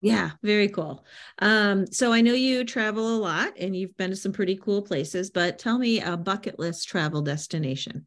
Yeah, 0.00 0.32
very 0.42 0.68
cool. 0.68 1.04
Um, 1.38 1.86
so 1.86 2.12
I 2.12 2.20
know 2.20 2.34
you 2.34 2.64
travel 2.64 3.16
a 3.16 3.18
lot 3.18 3.54
and 3.58 3.74
you've 3.74 3.96
been 3.96 4.10
to 4.10 4.16
some 4.16 4.32
pretty 4.32 4.56
cool 4.56 4.82
places, 4.82 5.30
but 5.30 5.58
tell 5.58 5.78
me 5.78 6.00
a 6.00 6.16
bucket 6.16 6.58
list 6.58 6.88
travel 6.88 7.22
destination. 7.22 8.06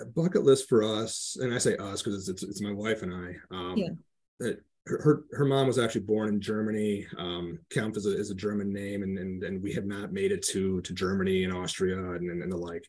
A 0.00 0.04
bucket 0.04 0.42
list 0.42 0.68
for 0.68 0.82
us, 0.82 1.36
and 1.40 1.54
I 1.54 1.58
say 1.58 1.76
us 1.76 2.02
because 2.02 2.28
it's, 2.28 2.42
it's, 2.42 2.50
it's 2.50 2.62
my 2.62 2.72
wife 2.72 3.02
and 3.02 3.12
I. 3.12 3.56
Um, 3.56 3.74
yeah. 3.76 4.50
her 4.84 5.24
her 5.32 5.46
mom 5.46 5.66
was 5.66 5.78
actually 5.78 6.02
born 6.02 6.28
in 6.28 6.42
Germany. 6.42 7.06
Um, 7.16 7.58
Kempf 7.74 7.96
is 7.96 8.04
a, 8.04 8.18
is 8.18 8.30
a 8.30 8.34
German 8.34 8.70
name, 8.70 9.02
and, 9.02 9.18
and 9.18 9.42
and 9.42 9.62
we 9.62 9.72
have 9.72 9.86
not 9.86 10.12
made 10.12 10.30
it 10.30 10.42
to 10.48 10.82
to 10.82 10.92
Germany 10.92 11.44
and 11.44 11.54
Austria 11.54 11.96
and, 11.96 12.30
and, 12.30 12.42
and 12.42 12.52
the 12.52 12.56
like. 12.56 12.86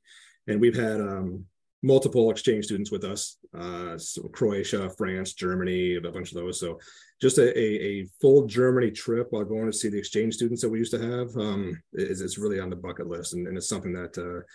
And 0.48 0.60
we've 0.60 0.76
had 0.76 1.00
um, 1.00 1.46
multiple 1.82 2.30
exchange 2.30 2.66
students 2.66 2.92
with 2.92 3.06
us 3.06 3.38
uh, 3.58 3.98
so 3.98 4.24
croatia 4.30 4.90
france 4.98 5.34
germany 5.34 5.96
a 5.96 6.12
bunch 6.12 6.32
of 6.32 6.38
those. 6.38 6.60
So 6.60 6.80
just 7.22 7.38
a, 7.38 7.58
a, 7.58 7.84
a, 7.84 8.06
full 8.22 8.46
germany 8.46 8.92
trip 8.92 9.28
while 9.32 9.44
going 9.44 9.66
to 9.66 9.78
see 9.78 9.90
the 9.90 9.98
exchange 9.98 10.36
students 10.36 10.62
that 10.62 10.70
we 10.70 10.80
used 10.80 10.94
to 10.94 11.02
have 11.02 11.36
um, 11.38 11.82
is, 11.94 12.22
is 12.22 12.38
really 12.38 12.60
on 12.60 12.70
the 12.70 12.76
bucket 12.76 13.08
list. 13.08 13.34
And, 13.34 13.48
and 13.48 13.58
it's 13.58 13.68
something 13.68 13.94
that 13.94 14.18
uh, 14.18 14.46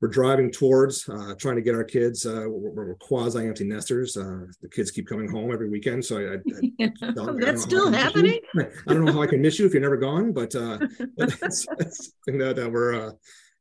we're 0.00 0.08
driving 0.08 0.50
towards 0.50 1.08
uh, 1.08 1.34
trying 1.38 1.56
to 1.56 1.62
get 1.62 1.74
our 1.74 1.84
kids 1.84 2.24
uh, 2.26 2.44
we're, 2.46 2.70
we're, 2.70 2.94
quasi 2.96 3.46
empty 3.46 3.64
nesters. 3.64 4.16
Uh, 4.16 4.46
the 4.62 4.68
kids 4.68 4.90
keep 4.90 5.06
coming 5.06 5.30
home 5.30 5.52
every 5.52 5.68
weekend. 5.68 6.04
So 6.04 6.18
i, 6.18 6.84
I, 6.84 6.84
I 6.84 7.32
that's 7.40 7.62
still 7.62 7.92
happening? 7.92 8.38
I 8.58 8.94
don't 8.94 9.04
know 9.04 9.12
how 9.12 9.22
i 9.22 9.26
can 9.26 9.42
miss 9.42 9.58
you 9.58 9.66
if 9.66 9.72
you're 9.72 9.82
never 9.82 9.96
gone 9.96 10.32
but 10.32 10.54
uh, 10.54 10.78
that's, 11.16 11.66
that's 11.78 12.12
something 12.26 12.38
that, 12.38 12.56
that 12.56 12.70
we're 12.70 13.08
uh, 13.08 13.10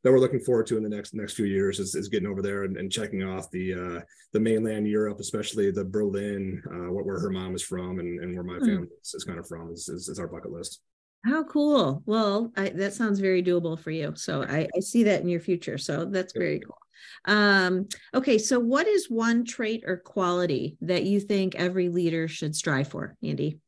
that 0.04 0.12
we're 0.12 0.20
looking 0.20 0.40
forward 0.40 0.68
to 0.68 0.78
in 0.78 0.84
the 0.84 0.90
next 0.90 1.14
next 1.14 1.34
few 1.34 1.46
years 1.46 1.80
is, 1.80 1.96
is 1.96 2.08
getting 2.08 2.28
over 2.28 2.42
there 2.42 2.64
and, 2.64 2.78
and 2.78 2.92
checking 2.92 3.24
off 3.24 3.50
the 3.52 3.74
uh, 3.74 4.02
the 4.34 4.40
mainland 4.40 4.88
Europe, 4.88 5.20
especially 5.20 5.72
the 5.72 5.86
Berlin, 5.86 6.62
uh, 6.72 6.92
where 6.92 7.20
her 7.20 7.30
mom 7.30 7.56
is 7.56 7.64
from 7.64 8.00
and, 8.00 8.20
and 8.22 8.36
where 8.36 8.44
my 8.44 8.58
hmm. 8.58 8.66
family 8.66 8.88
is, 9.02 9.14
is, 9.14 9.24
kind 9.24 9.40
of 9.40 9.48
from 9.48 9.72
is, 9.72 9.90
is, 9.90 10.08
is, 10.10 10.20
our 10.20 10.28
bucket 10.28 10.52
list. 10.52 10.82
How 11.26 11.44
cool! 11.44 12.04
Well, 12.06 12.52
I, 12.56 12.70
that 12.70 12.94
sounds 12.94 13.20
very 13.20 13.42
doable 13.42 13.80
for 13.80 13.92
you. 13.92 14.14
So 14.16 14.44
I, 14.44 14.68
I 14.76 14.80
see 14.80 15.04
that 15.04 15.22
in 15.22 15.30
your 15.30 15.42
future. 15.42 15.78
So 15.78 16.06
that's 16.06 16.34
very 16.34 16.60
cool. 16.60 16.78
Um, 17.26 17.88
okay, 18.14 18.38
so 18.38 18.60
what 18.60 18.88
is 18.88 19.10
one 19.10 19.44
trait 19.44 19.84
or 19.86 19.98
quality 19.98 20.78
that 20.82 21.04
you 21.04 21.20
think 21.20 21.56
every 21.56 21.90
leader 21.90 22.28
should 22.28 22.56
strive 22.56 22.88
for, 22.88 23.16
Andy? 23.24 23.60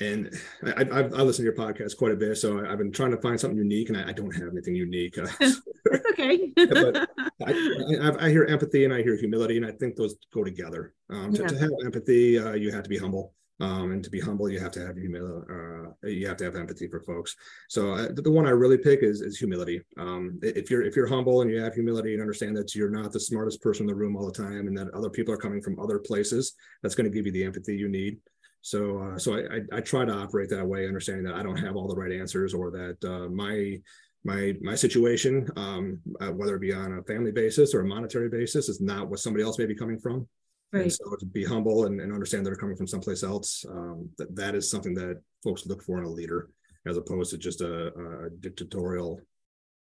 And 0.00 0.30
I, 0.64 0.80
I've, 0.80 1.14
I 1.14 1.22
listen 1.22 1.44
to 1.44 1.50
your 1.50 1.54
podcast 1.54 1.96
quite 1.96 2.12
a 2.12 2.16
bit, 2.16 2.36
so 2.36 2.66
I've 2.66 2.78
been 2.78 2.92
trying 2.92 3.12
to 3.12 3.20
find 3.20 3.38
something 3.38 3.58
unique, 3.58 3.88
and 3.88 3.98
I, 3.98 4.08
I 4.08 4.12
don't 4.12 4.34
have 4.34 4.48
anything 4.50 4.74
unique. 4.74 5.18
Uh, 5.18 5.26
okay. 6.10 6.52
but 6.56 7.08
I, 7.46 8.16
I, 8.18 8.28
hear 8.28 8.44
empathy 8.44 8.84
and 8.84 8.92
I 8.92 9.02
hear 9.02 9.16
humility, 9.16 9.56
and 9.56 9.64
I 9.64 9.70
think 9.70 9.94
those 9.94 10.16
go 10.34 10.42
together. 10.42 10.94
Um, 11.10 11.32
to, 11.34 11.42
yeah. 11.42 11.48
to, 11.48 11.58
have 11.58 11.70
empathy, 11.84 12.38
uh, 12.38 12.54
you 12.54 12.72
have 12.72 12.82
to 12.82 12.88
be 12.88 12.98
humble, 12.98 13.34
um, 13.60 13.92
and 13.92 14.02
to 14.02 14.10
be 14.10 14.20
humble, 14.20 14.50
you 14.50 14.58
have 14.58 14.72
to 14.72 14.84
have 14.84 14.96
humility. 14.96 15.46
Uh, 15.48 16.08
you 16.08 16.26
have 16.26 16.36
to 16.38 16.44
have 16.44 16.56
empathy 16.56 16.88
for 16.88 17.00
folks. 17.00 17.36
So 17.68 17.92
uh, 17.92 18.08
the 18.12 18.30
one 18.30 18.46
I 18.46 18.50
really 18.50 18.78
pick 18.78 19.04
is, 19.04 19.20
is 19.20 19.38
humility. 19.38 19.80
Um, 19.96 20.40
if 20.42 20.72
you're 20.72 20.82
if 20.82 20.96
you're 20.96 21.06
humble 21.06 21.42
and 21.42 21.50
you 21.50 21.60
have 21.60 21.74
humility 21.74 22.14
and 22.14 22.20
understand 22.20 22.56
that 22.56 22.74
you're 22.74 22.90
not 22.90 23.12
the 23.12 23.20
smartest 23.20 23.62
person 23.62 23.84
in 23.84 23.86
the 23.86 23.94
room 23.94 24.16
all 24.16 24.26
the 24.26 24.32
time, 24.32 24.66
and 24.66 24.76
that 24.76 24.92
other 24.92 25.10
people 25.10 25.32
are 25.32 25.38
coming 25.38 25.62
from 25.62 25.78
other 25.78 26.00
places, 26.00 26.54
that's 26.82 26.96
going 26.96 27.08
to 27.08 27.14
give 27.14 27.26
you 27.26 27.32
the 27.32 27.44
empathy 27.44 27.76
you 27.76 27.88
need. 27.88 28.18
So, 28.66 28.98
uh, 28.98 29.16
so 29.16 29.36
I, 29.36 29.38
I, 29.38 29.76
I, 29.76 29.80
try 29.80 30.04
to 30.04 30.12
operate 30.12 30.50
that 30.50 30.66
way, 30.66 30.88
understanding 30.88 31.22
that 31.26 31.36
I 31.36 31.44
don't 31.44 31.56
have 31.56 31.76
all 31.76 31.86
the 31.86 31.94
right 31.94 32.10
answers, 32.10 32.52
or 32.52 32.72
that 32.72 32.98
uh, 33.04 33.28
my 33.28 33.76
my 34.24 34.54
my 34.60 34.74
situation, 34.74 35.48
um, 35.54 36.00
uh, 36.20 36.32
whether 36.32 36.56
it 36.56 36.62
be 36.62 36.72
on 36.72 36.98
a 36.98 37.02
family 37.04 37.30
basis 37.30 37.74
or 37.74 37.82
a 37.82 37.86
monetary 37.86 38.28
basis, 38.28 38.68
is 38.68 38.80
not 38.80 39.08
what 39.08 39.20
somebody 39.20 39.44
else 39.44 39.56
may 39.56 39.66
be 39.66 39.76
coming 39.76 40.00
from. 40.00 40.26
Right. 40.72 40.82
And 40.82 40.92
so 40.92 41.14
to 41.14 41.26
be 41.26 41.44
humble 41.44 41.84
and, 41.84 42.00
and 42.00 42.12
understand 42.12 42.44
that 42.44 42.50
they're 42.50 42.56
coming 42.56 42.74
from 42.74 42.88
someplace 42.88 43.22
else, 43.22 43.64
um, 43.70 44.10
that 44.18 44.34
that 44.34 44.56
is 44.56 44.68
something 44.68 44.94
that 44.94 45.22
folks 45.44 45.64
look 45.66 45.84
for 45.84 45.98
in 45.98 46.04
a 46.04 46.10
leader, 46.10 46.50
as 46.86 46.96
opposed 46.96 47.30
to 47.30 47.38
just 47.38 47.60
a, 47.60 47.92
a 47.94 48.30
dictatorial 48.40 49.20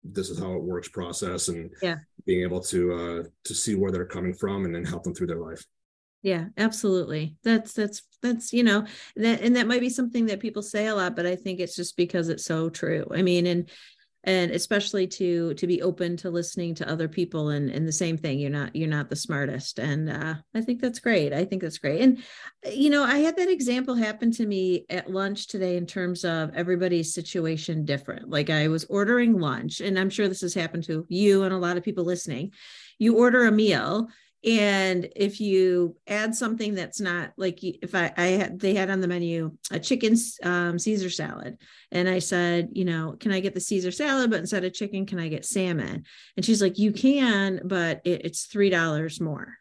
this 0.03 0.29
is 0.29 0.37
how 0.37 0.53
it 0.53 0.61
works 0.61 0.89
process 0.89 1.47
and 1.47 1.71
yeah. 1.81 1.95
being 2.27 2.43
able 2.43 2.61
to 2.61 2.93
uh, 2.93 3.23
to 3.43 3.55
see 3.55 3.73
where 3.73 3.91
they're 3.91 4.05
coming 4.05 4.35
from 4.35 4.65
and 4.65 4.75
then 4.75 4.85
help 4.85 5.01
them 5.03 5.15
through 5.15 5.25
their 5.25 5.39
life 5.39 5.65
yeah 6.25 6.45
absolutely. 6.57 7.35
That's 7.43 7.73
that's 7.73 8.01
that's 8.23 8.51
you 8.51 8.63
know 8.63 8.87
that 9.15 9.41
and 9.41 9.55
that 9.55 9.67
might 9.67 9.79
be 9.79 9.89
something 9.89 10.25
that 10.25 10.39
people 10.39 10.63
say 10.63 10.87
a 10.87 10.95
lot 10.95 11.15
but 11.15 11.27
i 11.27 11.35
think 11.35 11.59
it's 11.59 11.75
just 11.75 11.95
because 11.95 12.29
it's 12.29 12.45
so 12.45 12.67
true. 12.69 13.05
I 13.13 13.21
mean 13.21 13.45
and 13.45 13.69
and 14.23 14.49
especially 14.49 15.05
to 15.05 15.53
to 15.53 15.67
be 15.67 15.83
open 15.83 16.17
to 16.17 16.31
listening 16.31 16.73
to 16.73 16.91
other 16.91 17.07
people 17.07 17.49
and 17.49 17.69
and 17.69 17.87
the 17.87 17.91
same 17.91 18.17
thing 18.17 18.39
you're 18.39 18.49
not 18.49 18.75
you're 18.75 18.89
not 18.89 19.11
the 19.11 19.15
smartest. 19.15 19.77
And 19.77 20.09
uh, 20.09 20.33
i 20.55 20.61
think 20.61 20.81
that's 20.81 20.97
great. 20.97 21.31
I 21.31 21.45
think 21.45 21.61
that's 21.61 21.77
great. 21.77 22.01
And 22.01 22.23
you 22.73 22.89
know 22.89 23.03
i 23.03 23.19
had 23.19 23.37
that 23.37 23.47
example 23.47 23.93
happen 23.93 24.31
to 24.31 24.47
me 24.47 24.87
at 24.89 25.11
lunch 25.11 25.45
today 25.45 25.77
in 25.77 25.85
terms 25.85 26.25
of 26.25 26.49
everybody's 26.55 27.13
situation 27.13 27.85
different. 27.85 28.31
Like 28.31 28.49
i 28.49 28.67
was 28.67 28.85
ordering 28.85 29.39
lunch 29.39 29.79
and 29.79 29.99
i'm 29.99 30.09
sure 30.09 30.27
this 30.27 30.41
has 30.41 30.55
happened 30.55 30.85
to 30.85 31.05
you 31.07 31.43
and 31.43 31.53
a 31.53 31.59
lot 31.59 31.77
of 31.77 31.83
people 31.83 32.03
listening. 32.03 32.51
You 32.97 33.19
order 33.19 33.45
a 33.45 33.51
meal 33.51 34.09
and 34.45 35.09
if 35.15 35.41
you 35.41 35.95
add 36.07 36.35
something 36.35 36.75
that's 36.75 37.01
not 37.01 37.31
like 37.35 37.63
if 37.63 37.95
i 37.95 38.11
i 38.15 38.27
had 38.27 38.59
they 38.59 38.75
had 38.75 38.91
on 38.91 39.01
the 39.01 39.07
menu 39.07 39.51
a 39.71 39.79
chicken 39.79 40.15
um, 40.43 40.77
caesar 40.77 41.09
salad. 41.09 41.57
And 41.91 42.07
i 42.07 42.19
said 42.19 42.69
you 42.73 42.85
know 42.85 43.15
can 43.19 43.31
i 43.31 43.39
get 43.39 43.53
the 43.53 43.59
caesar 43.59 43.91
salad? 43.91 44.29
But 44.29 44.39
instead 44.39 44.63
of 44.63 44.73
chicken 44.73 45.05
can 45.05 45.19
i 45.19 45.27
get 45.27 45.45
salmon? 45.45 46.03
And 46.37 46.45
she's 46.45 46.61
like 46.61 46.77
you 46.77 46.91
can 46.91 47.61
but 47.65 48.01
it, 48.05 48.25
it's 48.25 48.45
three 48.45 48.69
dollars 48.69 49.19
more 49.19 49.55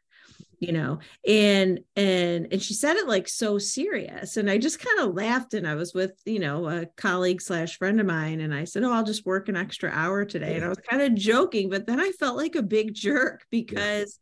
you 0.61 0.73
know? 0.73 0.99
And 1.27 1.81
and 1.97 2.49
and 2.53 2.63
she 2.63 2.75
said 2.75 2.97
it 2.97 3.09
like 3.09 3.29
so 3.29 3.59
serious. 3.59 4.37
And 4.37 4.51
i 4.51 4.59
just 4.59 4.81
kind 4.81 5.01
of 5.01 5.15
laughed 5.15 5.55
and 5.55 5.67
i 5.67 5.75
was 5.75 5.95
with 5.95 6.13
you 6.27 6.39
know 6.39 6.69
a 6.69 6.87
colleague 6.97 7.41
slash 7.41 7.79
friend 7.79 8.01
of 8.01 8.07
mine. 8.07 8.41
And 8.41 8.55
i 8.55 8.65
said 8.65 8.85
oh 8.85 8.93
i'll 8.93 9.05
just 9.05 9.25
work 9.25 9.49
an 9.49 9.57
extra 9.57 9.91
hour 9.91 10.27
today. 10.27 10.57
And 10.57 10.65
i 10.65 10.69
was 10.69 10.79
kind 10.79 11.01
of 11.01 11.15
joking 11.15 11.71
but 11.71 11.87
then 11.87 12.01
i 12.01 12.11
felt 12.13 12.37
like 12.37 12.55
a 12.55 12.63
big 12.63 12.93
jerk 12.95 13.45
because 13.51 14.19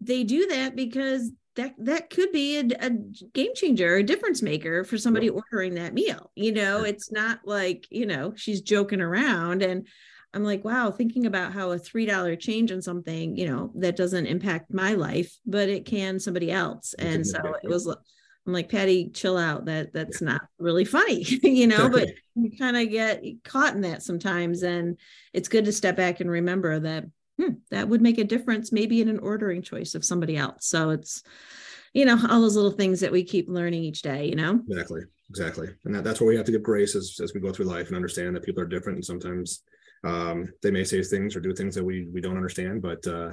they 0.00 0.24
do 0.24 0.46
that 0.46 0.76
because 0.76 1.32
that 1.58 1.74
that 1.78 2.08
could 2.08 2.30
be 2.32 2.58
a, 2.58 2.64
a 2.80 2.90
game 3.34 3.52
changer 3.54 3.96
a 3.96 4.02
difference 4.02 4.42
maker 4.42 4.84
for 4.84 4.96
somebody 4.96 5.26
yeah. 5.26 5.32
ordering 5.32 5.74
that 5.74 5.92
meal. 5.92 6.30
You 6.36 6.52
know 6.52 6.84
it's 6.84 7.12
not 7.12 7.40
like 7.44 7.86
you 7.90 8.06
know 8.06 8.32
she's 8.36 8.62
joking 8.62 9.00
around 9.00 9.62
and 9.62 9.86
i'm 10.34 10.44
like 10.44 10.64
wow 10.64 10.90
thinking 10.90 11.26
about 11.26 11.52
how 11.52 11.72
a 11.72 11.78
three 11.78 12.06
dollar 12.06 12.36
change 12.36 12.70
in 12.70 12.80
something 12.80 13.36
you 13.36 13.46
know 13.46 13.72
that 13.76 13.96
doesn't 13.96 14.26
impact 14.26 14.72
my 14.72 14.92
life 14.94 15.36
but 15.46 15.68
it 15.68 15.84
can 15.84 16.20
somebody 16.20 16.50
else. 16.50 16.94
And 16.98 17.26
so 17.26 17.38
it 17.62 17.68
was 17.68 17.86
i'm 17.88 18.52
like 18.52 18.70
patty 18.70 19.10
chill 19.10 19.36
out. 19.36 19.64
That 19.64 19.92
that's 19.92 20.22
not 20.22 20.42
really 20.58 20.84
funny 20.84 21.22
you 21.42 21.66
know 21.66 21.88
but 21.90 22.08
you 22.36 22.56
kind 22.56 22.76
of 22.76 22.88
get 22.88 23.24
caught 23.42 23.74
in 23.74 23.80
that 23.80 24.04
sometimes 24.04 24.62
and 24.62 24.96
it's 25.32 25.48
good 25.48 25.64
to 25.64 25.72
step 25.72 25.96
back 25.96 26.20
and 26.20 26.30
remember 26.30 26.78
that 26.78 27.04
hmm, 27.40 27.54
that 27.70 27.88
would 27.88 28.02
make 28.02 28.18
a 28.18 28.24
difference 28.24 28.72
maybe 28.72 29.00
in 29.00 29.08
an 29.08 29.18
ordering 29.18 29.62
choice 29.62 29.94
of 29.94 30.04
somebody 30.04 30.36
else. 30.36 30.66
So 30.66 30.90
it's, 30.90 31.22
you 31.92 32.04
know, 32.04 32.18
all 32.28 32.40
those 32.40 32.56
little 32.56 32.72
things 32.72 33.00
that 33.00 33.12
we 33.12 33.24
keep 33.24 33.48
learning 33.48 33.84
each 33.84 34.02
day, 34.02 34.26
you 34.26 34.36
know? 34.36 34.60
Exactly. 34.68 35.02
Exactly. 35.30 35.68
And 35.84 35.94
that, 35.94 36.04
that's 36.04 36.20
where 36.20 36.28
we 36.28 36.36
have 36.36 36.46
to 36.46 36.52
give 36.52 36.62
grace 36.62 36.96
as, 36.96 37.20
as 37.22 37.34
we 37.34 37.40
go 37.40 37.52
through 37.52 37.66
life 37.66 37.88
and 37.88 37.96
understand 37.96 38.34
that 38.34 38.44
people 38.44 38.62
are 38.62 38.66
different. 38.66 38.96
And 38.96 39.04
sometimes 39.04 39.62
um, 40.02 40.50
they 40.62 40.70
may 40.70 40.84
say 40.84 41.02
things 41.02 41.36
or 41.36 41.40
do 41.40 41.54
things 41.54 41.74
that 41.74 41.84
we, 41.84 42.08
we 42.12 42.20
don't 42.20 42.36
understand, 42.36 42.80
but 42.80 43.06
uh, 43.06 43.32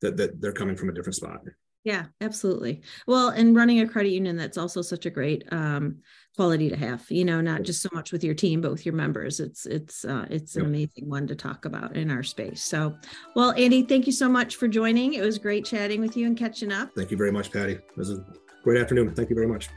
that, 0.00 0.16
that 0.16 0.40
they're 0.40 0.52
coming 0.52 0.76
from 0.76 0.88
a 0.88 0.92
different 0.92 1.16
spot. 1.16 1.40
Yeah, 1.88 2.04
absolutely. 2.20 2.82
Well, 3.06 3.30
and 3.30 3.56
running 3.56 3.80
a 3.80 3.88
credit 3.88 4.10
union, 4.10 4.36
that's 4.36 4.58
also 4.58 4.82
such 4.82 5.06
a 5.06 5.10
great 5.10 5.42
um, 5.50 6.00
quality 6.36 6.68
to 6.68 6.76
have. 6.76 7.02
You 7.08 7.24
know, 7.24 7.40
not 7.40 7.62
just 7.62 7.80
so 7.80 7.88
much 7.94 8.12
with 8.12 8.22
your 8.22 8.34
team, 8.34 8.60
but 8.60 8.70
with 8.70 8.84
your 8.84 8.94
members. 8.94 9.40
It's 9.40 9.64
it's 9.64 10.04
uh, 10.04 10.26
it's 10.28 10.56
an 10.56 10.66
amazing 10.66 11.08
one 11.08 11.26
to 11.28 11.34
talk 11.34 11.64
about 11.64 11.96
in 11.96 12.10
our 12.10 12.22
space. 12.22 12.62
So, 12.62 12.94
well, 13.34 13.52
Andy, 13.52 13.84
thank 13.84 14.04
you 14.04 14.12
so 14.12 14.28
much 14.28 14.56
for 14.56 14.68
joining. 14.68 15.14
It 15.14 15.22
was 15.22 15.38
great 15.38 15.64
chatting 15.64 16.02
with 16.02 16.14
you 16.14 16.26
and 16.26 16.36
catching 16.36 16.72
up. 16.72 16.90
Thank 16.94 17.10
you 17.10 17.16
very 17.16 17.32
much, 17.32 17.50
Patty. 17.50 17.72
It 17.72 17.96
was 17.96 18.10
a 18.10 18.22
great 18.64 18.78
afternoon. 18.78 19.14
Thank 19.14 19.30
you 19.30 19.34
very 19.34 19.48
much. 19.48 19.70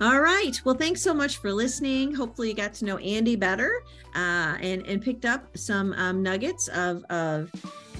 All 0.00 0.20
right. 0.20 0.58
Well, 0.64 0.74
thanks 0.74 1.02
so 1.02 1.12
much 1.12 1.36
for 1.36 1.52
listening. 1.52 2.14
Hopefully, 2.14 2.48
you 2.48 2.54
got 2.54 2.72
to 2.74 2.86
know 2.86 2.96
Andy 2.96 3.36
better 3.36 3.82
uh, 4.14 4.56
and 4.62 4.80
and 4.86 5.02
picked 5.02 5.26
up 5.26 5.58
some 5.58 5.92
um, 5.92 6.22
nuggets 6.22 6.68
of 6.68 7.04
of 7.10 7.50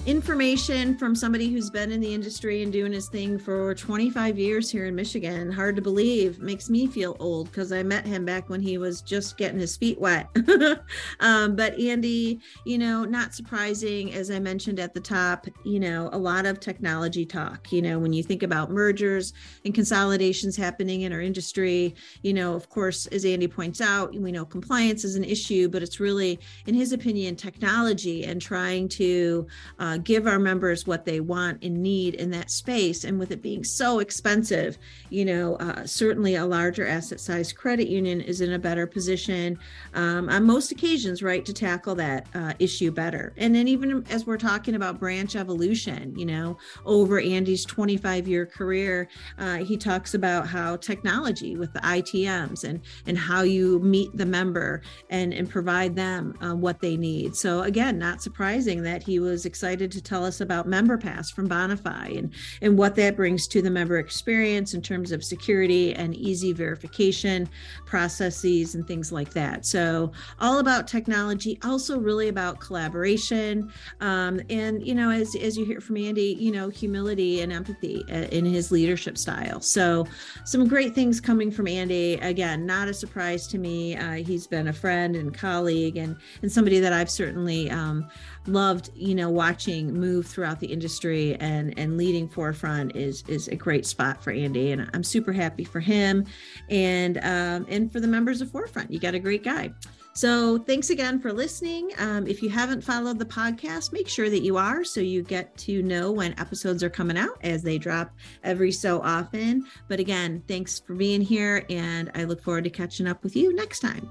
information 0.05 0.95
from 0.97 1.15
somebody 1.15 1.51
who's 1.51 1.69
been 1.71 1.91
in 1.91 1.99
the 1.99 2.13
industry 2.13 2.61
and 2.61 2.71
doing 2.71 2.93
his 2.93 3.09
thing 3.09 3.39
for 3.39 3.73
25 3.73 4.37
years 4.37 4.69
here 4.69 4.85
in 4.85 4.93
Michigan. 4.93 5.51
Hard 5.51 5.75
to 5.75 5.81
believe. 5.81 6.39
Makes 6.39 6.69
me 6.69 6.85
feel 6.85 7.17
old 7.19 7.51
because 7.51 7.71
I 7.71 7.81
met 7.81 8.05
him 8.05 8.23
back 8.23 8.47
when 8.49 8.61
he 8.61 8.77
was 8.77 9.01
just 9.01 9.37
getting 9.37 9.59
his 9.59 9.75
feet 9.75 9.99
wet. 9.99 10.29
um, 11.19 11.55
but 11.55 11.79
Andy, 11.79 12.39
you 12.65 12.77
know, 12.77 13.03
not 13.03 13.33
surprising, 13.33 14.13
as 14.13 14.29
I 14.29 14.39
mentioned 14.39 14.79
at 14.79 14.93
the 14.93 14.99
top, 14.99 15.47
you 15.63 15.79
know, 15.79 16.09
a 16.13 16.17
lot 16.17 16.45
of 16.45 16.59
technology 16.59 17.25
talk. 17.25 17.71
You 17.71 17.81
know, 17.81 17.97
when 17.97 18.13
you 18.13 18.21
think 18.21 18.43
about 18.43 18.69
mergers 18.69 19.33
and 19.65 19.73
consolidations 19.73 20.55
happening 20.55 21.01
in 21.01 21.13
our 21.13 21.21
industry, 21.21 21.95
you 22.21 22.33
know, 22.33 22.53
of 22.53 22.69
course, 22.69 23.07
as 23.07 23.25
Andy 23.25 23.47
points 23.47 23.81
out, 23.81 24.13
we 24.13 24.31
know 24.31 24.45
compliance 24.45 25.03
is 25.03 25.15
an 25.15 25.23
issue, 25.23 25.67
but 25.67 25.81
it's 25.81 25.99
really, 25.99 26.39
in 26.67 26.75
his 26.75 26.91
opinion, 26.91 27.35
technology 27.35 28.25
and 28.25 28.41
trying 28.41 28.87
to 28.89 29.47
uh, 29.85 29.97
give 29.97 30.25
our 30.25 30.39
members 30.39 30.87
what 30.87 31.05
they 31.05 31.19
want 31.19 31.63
and 31.63 31.77
need 31.77 32.15
in 32.15 32.31
that 32.31 32.49
space. 32.49 33.03
And 33.03 33.19
with 33.19 33.29
it 33.29 33.41
being 33.41 33.63
so 33.63 33.99
expensive, 33.99 34.79
you 35.11 35.23
know, 35.23 35.57
uh, 35.57 35.85
certainly 35.85 36.35
a 36.35 36.45
larger 36.45 36.87
asset 36.87 37.19
size 37.19 37.53
credit 37.53 37.87
union 37.87 38.19
is 38.19 38.41
in 38.41 38.53
a 38.53 38.59
better 38.59 38.87
position 38.87 39.59
um, 39.93 40.27
on 40.29 40.43
most 40.43 40.71
occasions, 40.71 41.21
right, 41.21 41.45
to 41.45 41.53
tackle 41.53 41.93
that 41.95 42.25
uh, 42.33 42.53
issue 42.57 42.89
better. 42.89 43.33
And 43.37 43.53
then 43.53 43.67
even 43.67 44.03
as 44.09 44.25
we're 44.25 44.37
talking 44.37 44.73
about 44.73 44.99
branch 44.99 45.35
evolution, 45.35 46.17
you 46.17 46.25
know, 46.25 46.57
over 46.83 47.19
Andy's 47.19 47.63
25 47.63 48.27
year 48.27 48.47
career, 48.47 49.07
uh, 49.37 49.57
he 49.57 49.77
talks 49.77 50.15
about 50.15 50.47
how 50.47 50.77
technology 50.77 51.55
with 51.57 51.73
the 51.73 51.79
ITMs 51.81 52.63
and 52.63 52.81
and 53.05 53.17
how 53.17 53.43
you 53.43 53.77
meet 53.79 54.15
the 54.17 54.25
member 54.25 54.81
and 55.11 55.31
and 55.31 55.47
provide 55.47 55.95
them 55.95 56.35
uh, 56.41 56.55
what 56.55 56.79
they 56.79 56.97
need. 56.97 57.35
So 57.35 57.61
again, 57.61 57.99
not 57.99 58.23
surprising 58.23 58.81
that 58.81 59.03
he 59.03 59.19
was 59.19 59.45
excited 59.45 59.74
to 59.75 60.01
tell 60.01 60.25
us 60.25 60.41
about 60.41 60.67
MemberPass 60.67 61.33
from 61.33 61.47
Bonifii 61.47 62.17
and 62.17 62.33
and 62.61 62.77
what 62.77 62.95
that 62.95 63.15
brings 63.15 63.47
to 63.47 63.61
the 63.61 63.69
member 63.69 63.97
experience 63.97 64.73
in 64.73 64.81
terms 64.81 65.11
of 65.11 65.23
security 65.23 65.93
and 65.95 66.15
easy 66.15 66.53
verification 66.53 67.49
processes 67.85 68.75
and 68.75 68.87
things 68.87 69.11
like 69.11 69.31
that. 69.31 69.65
So 69.65 70.11
all 70.39 70.59
about 70.59 70.87
technology, 70.87 71.59
also 71.63 71.99
really 71.99 72.29
about 72.29 72.59
collaboration, 72.59 73.71
um, 74.01 74.41
and 74.49 74.85
you 74.85 74.95
know, 74.95 75.09
as 75.09 75.35
as 75.35 75.57
you 75.57 75.65
hear 75.65 75.81
from 75.81 75.97
Andy, 75.97 76.35
you 76.39 76.51
know, 76.51 76.69
humility 76.69 77.41
and 77.41 77.51
empathy 77.51 78.03
uh, 78.09 78.27
in 78.31 78.45
his 78.45 78.71
leadership 78.71 79.17
style. 79.17 79.61
So 79.61 80.05
some 80.43 80.67
great 80.67 80.93
things 80.93 81.19
coming 81.21 81.51
from 81.51 81.67
Andy. 81.67 82.13
Again, 82.15 82.65
not 82.65 82.87
a 82.87 82.93
surprise 82.93 83.47
to 83.47 83.57
me. 83.57 83.95
Uh, 83.95 84.13
he's 84.13 84.47
been 84.47 84.67
a 84.67 84.73
friend 84.73 85.15
and 85.15 85.33
colleague, 85.33 85.97
and 85.97 86.15
and 86.41 86.51
somebody 86.51 86.79
that 86.79 86.93
I've 86.93 87.09
certainly 87.09 87.69
um, 87.69 88.07
loved. 88.47 88.91
You 88.95 89.15
know, 89.15 89.29
watching 89.29 89.93
move 89.93 90.25
throughout 90.27 90.59
the 90.59 90.67
industry 90.67 91.35
and 91.35 91.77
and 91.77 91.97
leading 91.97 92.27
4Front 92.27 92.95
is 92.95 93.23
is 93.27 93.47
a 93.47 93.55
great 93.55 93.85
spot 93.85 94.23
for 94.23 94.31
Andy, 94.31 94.71
and 94.71 94.89
I'm 94.93 95.03
super 95.03 95.33
happy 95.33 95.63
for 95.63 95.79
him, 95.79 96.25
and 96.69 97.17
um, 97.17 97.65
and 97.69 97.91
for 97.91 97.99
the 97.99 98.07
members 98.07 98.41
of 98.41 98.49
4Front. 98.49 98.91
You 98.91 98.99
got 98.99 99.15
a 99.15 99.19
great 99.19 99.43
guy. 99.43 99.71
So 100.15 100.59
thanks 100.59 100.91
again 100.91 101.19
for 101.19 101.33
listening. 101.33 101.91
Um, 101.97 102.25
if 102.25 102.41
you 102.41 102.47
haven't 102.47 102.81
followed 102.81 103.19
the 103.19 103.25
podcast, 103.25 103.91
make 103.91 104.07
sure 104.07 104.29
that 104.29 104.43
you 104.43 104.55
are 104.55 104.85
so 104.85 105.01
you 105.01 105.21
get 105.21 105.57
to 105.57 105.83
know 105.83 106.09
when 106.09 106.39
episodes 106.39 106.83
are 106.83 106.89
coming 106.89 107.17
out 107.17 107.37
as 107.43 107.61
they 107.61 107.77
drop 107.77 108.13
every 108.41 108.71
so 108.71 109.01
often. 109.01 109.65
But 109.89 109.99
again, 109.99 110.41
thanks 110.47 110.79
for 110.79 110.95
being 110.95 111.19
here, 111.19 111.65
and 111.69 112.11
I 112.15 112.23
look 112.23 112.41
forward 112.41 112.63
to 112.63 112.69
catching 112.69 113.07
up 113.07 113.23
with 113.23 113.35
you 113.35 113.53
next 113.53 113.81
time. 113.81 114.09